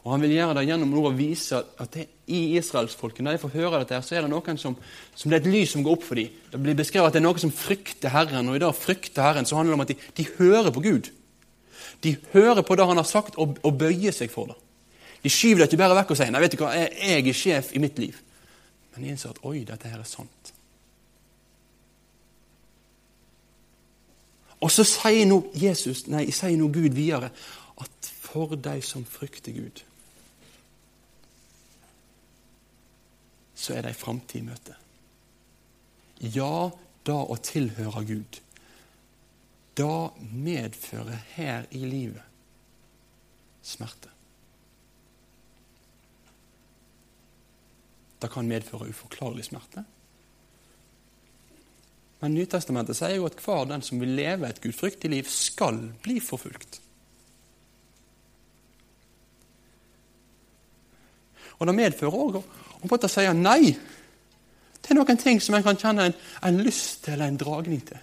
Og 0.00 0.14
han 0.14 0.22
vil 0.24 0.32
gjøre 0.32 0.56
det 0.56 0.64
gjennom 0.64 0.94
å 0.96 1.12
vise 1.12 1.58
at 1.60 1.92
det, 1.92 2.06
i 2.32 2.56
israelsfolket, 2.56 3.20
når 3.24 3.36
de 3.36 3.42
får 3.42 3.52
høre 3.58 3.80
dette, 3.82 3.98
så 4.06 4.16
er 4.16 4.24
det 4.24 4.32
noen 4.32 4.60
som, 4.60 4.76
som 5.12 5.28
det 5.28 5.40
er 5.40 5.42
et 5.42 5.50
lys 5.52 5.74
som 5.74 5.84
går 5.84 5.98
opp 5.98 6.06
for 6.06 6.16
dem. 6.16 6.30
Det 6.52 6.60
blir 6.62 6.78
beskrevet 6.78 7.10
at 7.10 7.18
det 7.18 7.20
er 7.20 7.26
noen 7.26 7.42
som 7.42 7.52
frykter 7.52 8.14
Herren, 8.14 8.48
og 8.48 8.56
i 8.56 8.62
dag 8.62 8.72
frykter 8.76 9.26
Herren, 9.26 9.48
så 9.48 9.58
handler 9.58 9.74
det 9.74 9.78
om 9.78 9.84
at 9.84 9.92
de, 9.92 9.98
de 10.16 10.26
hører 10.38 10.72
på 10.72 10.84
Gud. 10.86 11.10
De 12.00 12.14
hører 12.32 12.64
på 12.64 12.78
det 12.80 12.88
han 12.88 13.00
har 13.02 13.08
sagt, 13.08 13.36
og, 13.36 13.58
og 13.66 13.76
bøyer 13.82 14.16
seg 14.16 14.32
for 14.32 14.54
det. 14.54 14.56
De 15.20 15.32
skyver 15.32 15.60
det 15.60 15.68
ikke 15.68 15.82
bare 15.82 15.98
vekk 16.00 16.14
og 16.14 16.20
sier 16.22 16.32
nei, 16.32 16.40
vet 16.46 16.56
du 16.56 16.62
hva, 16.62 16.72
jeg 16.80 17.20
er 17.20 17.36
sjef 17.36 17.74
i 17.76 17.82
mitt 17.82 18.00
liv. 18.00 18.16
Men 18.94 19.04
de 19.04 19.12
innser 19.12 19.34
at 19.34 19.44
oi, 19.44 19.58
dette 19.68 19.90
her 19.90 20.00
er 20.00 20.08
sant. 20.08 20.39
Og 24.60 24.72
så 24.72 24.84
sier 24.84 25.24
nå 25.28 25.40
Jesus, 25.56 26.04
nei, 26.12 26.26
sier 26.34 26.58
nå 26.60 26.68
Gud 26.72 26.96
videre 26.96 27.30
at 27.80 28.10
for 28.20 28.54
de 28.60 28.76
som 28.84 29.06
frykter 29.08 29.56
Gud, 29.56 29.80
så 33.60 33.74
er 33.76 33.84
det 33.84 33.92
ei 33.92 33.98
framtid 33.98 34.40
i 34.40 34.46
møte. 34.46 34.76
Ja, 36.20 36.70
da 37.08 37.18
å 37.24 37.36
tilhøre 37.40 38.04
Gud, 38.08 38.40
da 39.76 40.10
medfører 40.20 41.20
her 41.34 41.68
i 41.72 41.84
livet 41.88 42.24
smerte. 43.64 44.12
Det 48.20 48.28
kan 48.32 48.48
medføre 48.48 48.90
uforklarlig 48.92 49.46
smerte. 49.48 49.84
Men 52.20 52.36
Nytestamentet 52.36 52.98
sier 52.98 53.16
jo 53.16 53.28
at 53.28 53.38
hver 53.40 53.64
den 53.70 53.82
som 53.84 54.00
vil 54.00 54.12
leve 54.18 54.48
et 54.48 54.60
gudfryktig 54.60 55.10
liv, 55.12 55.28
skal 55.28 55.78
bli 56.04 56.18
forfulgt. 56.20 56.80
Og 61.60 61.66
Det 61.68 61.76
medfører 61.76 62.16
òg 62.16 62.38
å 62.40 63.08
si 63.08 63.24
nei 63.36 63.74
til 64.80 64.96
noen 64.96 65.18
ting 65.20 65.40
som 65.44 65.56
en 65.56 65.64
kan 65.64 65.76
kjenne 65.76 66.08
en, 66.08 66.14
en 66.48 66.60
lyst 66.64 67.04
til 67.04 67.14
eller 67.14 67.28
en 67.28 67.40
dragning 67.40 67.82
til. 67.84 68.00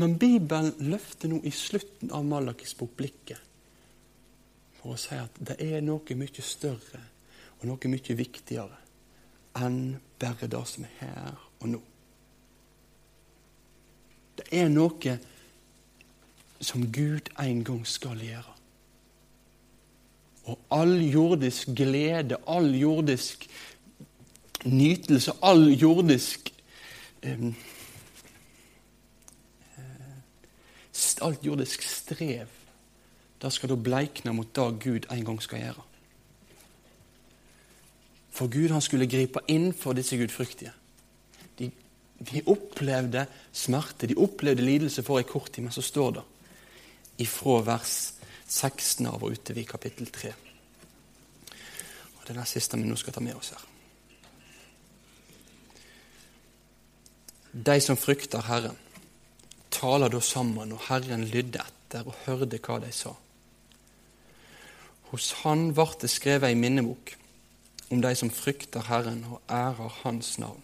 Men 0.00 0.16
Bibelen 0.16 0.72
løfter 0.88 1.28
nå 1.28 1.42
i 1.44 1.52
slutten 1.52 2.12
av 2.16 2.24
Malakis 2.24 2.72
bok 2.78 2.94
blikket 2.96 3.50
for 4.78 4.94
å 4.94 5.00
si 5.00 5.18
at 5.20 5.36
det 5.36 5.58
er 5.60 5.84
noe 5.84 6.16
mye 6.16 6.44
større 6.44 7.02
og 7.60 7.68
noe 7.68 7.92
mye 7.92 8.16
viktigere 8.16 8.81
enn 9.58 10.00
bare 10.20 10.48
det 10.48 10.62
som 10.68 10.86
er 10.86 10.94
her 11.00 11.34
og 11.60 11.68
nå. 11.68 11.82
Det 14.38 14.48
er 14.56 14.70
noe 14.72 15.18
som 16.62 16.86
Gud 16.94 17.28
en 17.42 17.64
gang 17.66 17.82
skal 17.86 18.22
gjøre. 18.22 18.54
Og 20.50 20.58
all 20.74 20.96
jordisk 21.06 21.70
glede, 21.76 22.38
all 22.50 22.72
jordisk 22.74 23.46
nytelse, 24.64 25.36
all 25.42 25.68
jordisk 25.74 26.52
um, 27.26 27.54
Alt 31.22 31.44
jordisk 31.46 31.82
strev, 31.86 32.50
det 33.42 33.50
skal 33.54 33.70
da 33.70 33.76
bleikne 33.78 34.32
mot 34.34 34.48
det 34.54 34.64
Gud 34.82 35.04
en 35.10 35.24
gang 35.24 35.36
skal 35.42 35.60
gjøre. 35.60 35.84
For 38.32 38.48
Gud 38.48 38.72
han 38.72 38.84
skulle 38.84 39.10
gripe 39.10 39.42
inn 39.52 39.72
for 39.76 39.96
disse 39.96 40.16
gudfryktige. 40.16 40.72
De, 41.58 41.68
de 42.18 42.44
opplevde 42.48 43.26
smerte, 43.52 44.08
de 44.08 44.16
opplevde 44.16 44.64
lidelse 44.64 45.04
for 45.04 45.20
en 45.20 45.28
kort 45.28 45.52
tid, 45.52 45.66
men 45.66 45.74
så 45.74 45.84
står 45.84 46.16
det 46.16 46.24
ifra 47.26 47.58
vers 47.66 47.96
16 48.48 49.06
av 49.08 49.20
og 49.20 49.36
utover 49.36 49.60
i 49.60 49.68
kapittel 49.68 50.08
3. 50.12 50.32
Og 52.16 52.24
Det 52.24 52.32
er 52.32 52.40
det 52.40 52.48
siste 52.48 52.80
vi 52.80 52.88
nå 52.88 52.96
skal 52.96 53.16
ta 53.16 53.20
med 53.24 53.36
oss 53.36 53.52
her. 53.52 53.68
De 57.52 57.80
som 57.84 57.98
frykter 58.00 58.46
Herren, 58.48 58.78
taler 59.72 60.08
da 60.08 60.20
sammen, 60.24 60.72
og 60.72 60.86
Herren 60.88 61.26
lydde 61.28 61.60
etter 61.60 62.06
og 62.08 62.16
hørte 62.24 62.60
hva 62.64 62.78
de 62.80 62.92
sa. 62.96 63.12
Hos 65.10 65.32
Han 65.42 65.74
ble 65.76 65.84
det 66.00 66.08
skrevet 66.08 66.48
ei 66.48 66.56
minnebok 66.56 67.12
om 67.92 68.00
de 68.00 68.14
som 68.16 68.30
frykter 68.32 68.86
Herren 68.88 69.24
og 69.28 69.42
ærer 69.52 69.98
Hans 70.02 70.38
navn. 70.40 70.62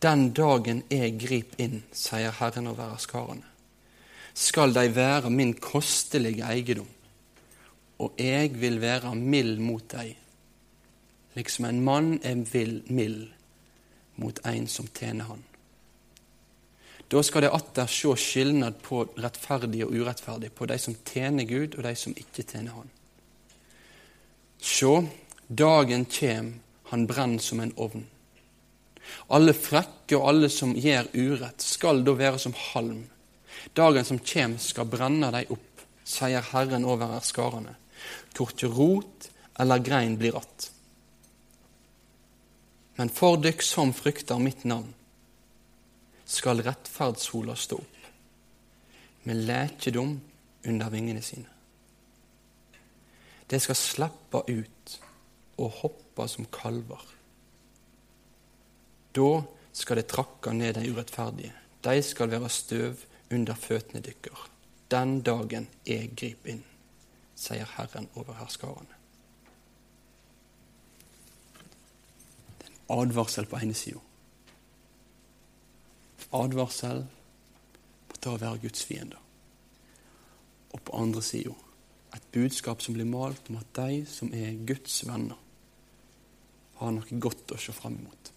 Den 0.00 0.30
dagen 0.32 0.84
jeg 0.88 1.18
grip 1.20 1.56
inn, 1.60 1.82
sier 1.92 2.32
Herren 2.38 2.70
over 2.70 2.94
skarene, 3.02 3.44
skal 4.34 4.72
de 4.72 4.86
være 4.94 5.30
min 5.34 5.52
kostelige 5.58 6.46
eiendom, 6.46 6.88
og 8.00 8.14
jeg 8.16 8.54
vil 8.60 8.78
være 8.80 9.12
mild 9.18 9.58
mot 9.60 9.84
deg, 9.92 10.14
liksom 11.34 11.66
en 11.68 11.84
mann 11.84 12.14
er 12.24 12.38
mild 12.88 13.28
mot 14.16 14.40
en 14.46 14.68
som 14.70 14.88
tjener 14.94 15.28
han. 15.28 15.44
Da 17.10 17.22
skal 17.26 17.42
de 17.42 17.50
atter 17.50 17.90
se 17.90 18.14
skilnad 18.22 18.78
på 18.86 19.02
rettferdige 19.18 19.88
og 19.88 19.98
urettferdige, 19.98 20.54
på 20.54 20.66
de 20.70 20.78
som 20.78 20.94
tjener 21.04 21.44
Gud, 21.44 21.74
og 21.74 21.82
de 21.82 21.94
som 21.98 22.14
ikke 22.14 22.46
tjener 22.46 22.76
Han. 22.76 22.90
Sjå, 24.60 25.06
dagen 25.48 26.04
kjem, 26.04 26.60
han 26.92 27.06
brenner 27.08 27.42
som 27.42 27.60
en 27.60 27.72
ovn. 27.80 28.04
Alle 29.32 29.54
frekke 29.56 30.18
og 30.18 30.26
alle 30.28 30.50
som 30.52 30.74
gjør 30.76 31.08
urett, 31.16 31.64
skal 31.64 32.04
da 32.04 32.14
være 32.18 32.38
som 32.42 32.54
halm. 32.72 33.04
Dagen 33.76 34.06
som 34.06 34.20
kjem, 34.20 34.58
skal 34.60 34.88
brenne 34.90 35.30
dei 35.32 35.46
opp, 35.50 35.84
sier 36.04 36.44
Herren 36.52 36.84
over 36.84 37.14
herskarane. 37.16 37.76
Korkje 38.36 38.68
rot 38.72 39.30
eller 39.60 39.78
grein 39.78 40.16
blir 40.18 40.36
att. 40.36 40.72
Men 42.96 43.08
for 43.08 43.36
dykk 43.40 43.62
som 43.64 43.92
frykter 43.96 44.38
mitt 44.38 44.64
navn, 44.64 44.92
skal 46.24 46.60
rettferdssola 46.62 47.56
stå 47.56 47.78
opp, 47.80 47.96
med 49.24 49.40
lekedom 49.48 50.18
under 50.64 50.90
vingene 50.92 51.22
sine. 51.22 51.59
De 53.50 53.58
skal 53.60 53.76
slippe 53.76 54.42
ut 54.46 55.00
og 55.58 55.70
hoppe 55.82 56.26
som 56.28 56.46
kalver. 56.54 57.02
Da 59.16 59.42
skal 59.72 59.98
de 59.98 60.06
trakke 60.06 60.52
ned 60.54 60.76
de 60.78 60.90
urettferdige. 60.92 61.54
De 61.84 62.02
skal 62.02 62.30
være 62.30 62.48
støv 62.48 62.96
under 63.30 63.54
føttene 63.54 64.00
deres. 64.00 64.46
Den 64.90 65.20
dagen 65.22 65.68
jeg 65.86 66.10
griper 66.18 66.50
inn, 66.50 66.64
sier 67.38 67.68
Herren 67.76 68.08
over 68.18 68.34
herskarene. 68.40 68.96
Det 72.58 72.66
er 72.66 72.72
en 72.74 73.04
advarsel 73.04 73.46
på 73.46 73.60
ene 73.62 73.74
sida. 73.78 74.02
Advarsel 76.34 77.04
på 78.10 78.34
å 78.34 78.38
være 78.42 78.62
Guds 78.66 78.82
fiende. 78.84 79.18
Og 80.74 80.82
på 80.86 80.98
andre 80.98 81.22
sida 81.22 81.54
budskap 82.34 82.82
som 82.82 82.96
blir 82.96 83.08
malt 83.08 83.50
om 83.50 83.58
at 83.60 83.72
de 83.80 84.02
som 84.08 84.30
er 84.34 84.58
Guds 84.66 85.02
venner, 85.08 85.38
har 86.80 86.92
noe 86.96 87.20
godt 87.20 87.52
å 87.52 87.60
se 87.60 87.74
fram 87.76 87.98
imot. 87.98 88.30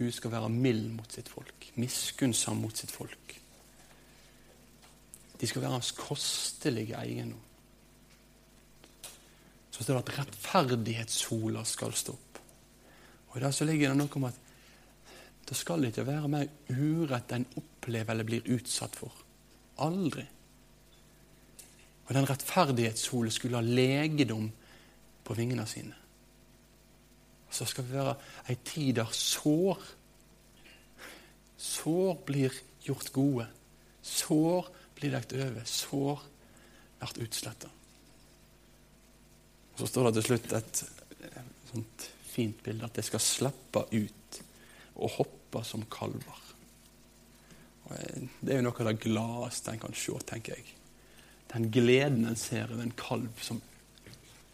Gud 0.00 0.12
skal 0.16 0.32
være 0.32 0.52
mild 0.52 0.86
mot 0.94 1.12
sitt 1.12 1.28
folk, 1.28 1.66
miskunnsom 1.76 2.62
mot 2.62 2.76
sitt 2.76 2.92
folk. 2.92 3.34
De 5.40 5.48
skal 5.48 5.64
være 5.64 5.76
hans 5.76 5.92
kostelige 5.96 6.96
eiendom. 7.00 7.40
Så 9.70 9.84
står 9.84 9.98
det 9.98 10.02
at 10.04 10.18
rettferdighetssola 10.18 11.64
skal 11.68 11.94
stå 11.96 12.12
opp. 12.12 12.40
Og 13.30 13.36
I 13.38 13.44
det 13.44 13.52
så 13.56 13.66
ligger 13.68 13.92
det 13.92 14.00
noe 14.00 14.18
om 14.18 14.26
at 14.28 14.40
det 15.50 15.56
skal 15.58 15.86
ikke 15.88 16.06
være 16.06 16.30
mer 16.30 16.50
urett 16.70 17.32
enn 17.34 17.46
opplever 17.58 18.14
eller 18.14 18.28
blir 18.28 18.50
utsatt 18.54 18.96
for. 18.98 19.14
Aldri. 19.82 20.26
Og 22.10 22.16
den 22.16 22.26
rettferdighetssolen 22.26 23.30
skulle 23.30 23.60
ha 23.60 23.62
legedom 23.62 24.48
på 25.22 25.34
vingene 25.38 25.62
sine. 25.70 25.94
Og 27.46 27.54
så 27.54 27.66
skal 27.70 27.86
vi 27.86 27.94
være 27.94 28.16
ei 28.50 28.58
tid 28.66 28.96
der 28.98 29.14
sår 29.14 29.78
Sår 31.60 32.14
blir 32.24 32.54
gjort 32.80 33.10
gode. 33.12 33.44
Sår 34.02 34.70
blir 34.96 35.12
dekt 35.12 35.34
over. 35.36 35.66
Sår 35.68 36.22
blir 37.02 37.26
utsletta. 37.26 37.68
Så 39.76 39.86
står 39.86 40.08
det 40.08 40.14
til 40.16 40.26
slutt 40.30 40.54
et 40.56 40.82
sånt 41.68 42.06
fint 42.30 42.64
bilde 42.64 42.88
at 42.88 42.96
de 42.96 43.04
skal 43.04 43.20
slippe 43.20 43.84
ut 43.92 44.40
og 44.96 45.14
hoppe 45.18 45.62
som 45.68 45.84
kalver. 45.92 46.40
Og 47.84 47.92
det 48.40 48.54
er 48.54 48.62
jo 48.62 48.66
noe 48.70 48.80
av 48.80 48.88
det 48.88 49.00
gladeste 49.04 49.74
en 49.74 49.84
kan 49.84 49.96
se, 49.96 50.16
tenker 50.32 50.56
jeg. 50.56 50.79
Den 51.50 51.70
gleden 51.74 52.24
en 52.28 52.38
ser 52.38 52.70
over 52.70 52.84
en 52.84 52.96
kalv 52.96 53.42
som 53.42 53.60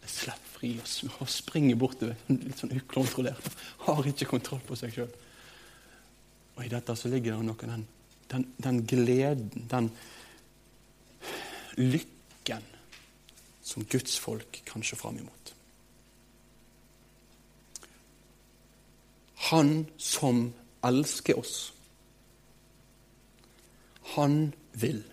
er 0.01 0.11
slipper 0.11 0.47
fri 0.57 0.71
og 1.19 1.29
springer 1.29 1.77
bortover 1.77 2.17
litt 2.31 2.57
sånn 2.57 2.73
ukontrollert. 2.73 3.49
Har 3.85 4.07
ikke 4.09 4.29
kontroll 4.31 4.63
på 4.65 4.77
seg 4.79 4.95
sjøl. 4.95 5.11
Og 6.57 6.65
i 6.65 6.71
dette 6.71 6.95
så 6.97 7.11
ligger 7.11 7.35
det 7.35 7.45
noe 7.45 7.69
den, 7.69 7.85
den, 8.31 8.47
den 8.57 8.79
gleden, 8.89 9.67
den 9.69 9.91
lykken 11.77 12.65
som 13.61 13.85
Guds 13.85 14.17
folk 14.17 14.61
kan 14.65 14.85
se 14.85 14.97
fram 14.97 15.19
imot. 15.21 15.53
Han 19.51 19.85
som 20.01 20.47
elsker 20.87 21.37
oss 21.37 21.57
han 24.15 24.53
vil 24.71 25.03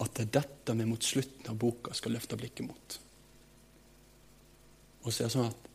at 0.00 0.14
det 0.16 0.26
er 0.26 0.34
dette 0.40 0.76
vi 0.76 0.86
mot 0.88 1.04
slutten 1.04 1.50
av 1.52 1.58
boka 1.60 1.94
skal 1.96 2.14
løfte 2.16 2.38
blikket 2.40 2.66
mot. 2.66 2.98
Og 5.04 5.12
så 5.12 5.24
er 5.24 5.28
det 5.28 5.34
sånn 5.36 5.50
at 5.50 5.66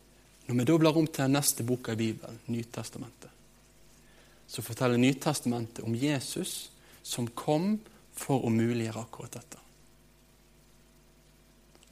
Når 0.46 0.54
vi 0.54 0.64
da 0.68 0.74
blar 0.78 0.94
om 0.94 1.06
til 1.10 1.30
neste 1.34 1.64
boka 1.66 1.96
i 1.96 1.98
Bibelen, 1.98 2.36
Nytestamentet, 2.46 3.30
så 4.46 4.62
forteller 4.62 5.00
Nytestamentet 5.02 5.82
om 5.82 5.94
Jesus 5.98 6.70
som 7.02 7.26
kom 7.34 7.80
for 8.14 8.46
å 8.46 8.52
muliggjøre 8.54 9.02
akkurat 9.02 9.34
dette. 9.34 9.58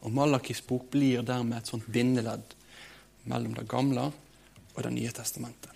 Og 0.06 0.14
Malakis 0.14 0.62
bok 0.62 0.86
blir 0.92 1.26
dermed 1.26 1.58
et 1.58 1.72
sånt 1.72 1.90
bindeledd 1.90 2.54
mellom 3.26 3.58
Det 3.58 3.66
gamle 3.66 4.06
og 4.74 4.82
Det 4.86 4.94
nye 4.94 5.10
testamentet. 5.10 5.73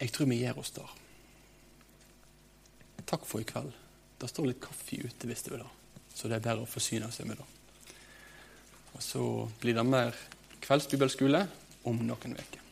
Jeg 0.00 0.12
tror 0.14 0.30
vi 0.30 0.40
gir 0.40 0.58
oss 0.58 0.72
der. 0.72 0.96
Takk 3.10 3.26
for 3.28 3.42
i 3.42 3.48
kveld. 3.48 3.72
Det 4.20 4.28
står 4.28 4.50
litt 4.50 4.62
kaffe 4.62 5.00
ute 5.00 5.28
hvis 5.28 5.44
du 5.46 5.54
vil 5.54 5.64
ha, 5.64 5.70
så 6.14 6.28
det 6.28 6.38
er 6.38 6.44
bedre 6.44 6.66
å 6.66 6.68
forsyne 6.68 7.08
seg 7.12 7.28
med 7.30 7.40
det. 7.40 7.46
Og 8.92 9.04
så 9.04 9.22
blir 9.62 9.76
det 9.78 9.86
mer 9.86 10.16
kveldsbibelskole 10.60 11.46
om 11.88 12.02
noen 12.04 12.36
uker. 12.36 12.66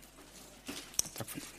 Takk 1.16 1.24
for 1.28 1.40
nå. 1.40 1.57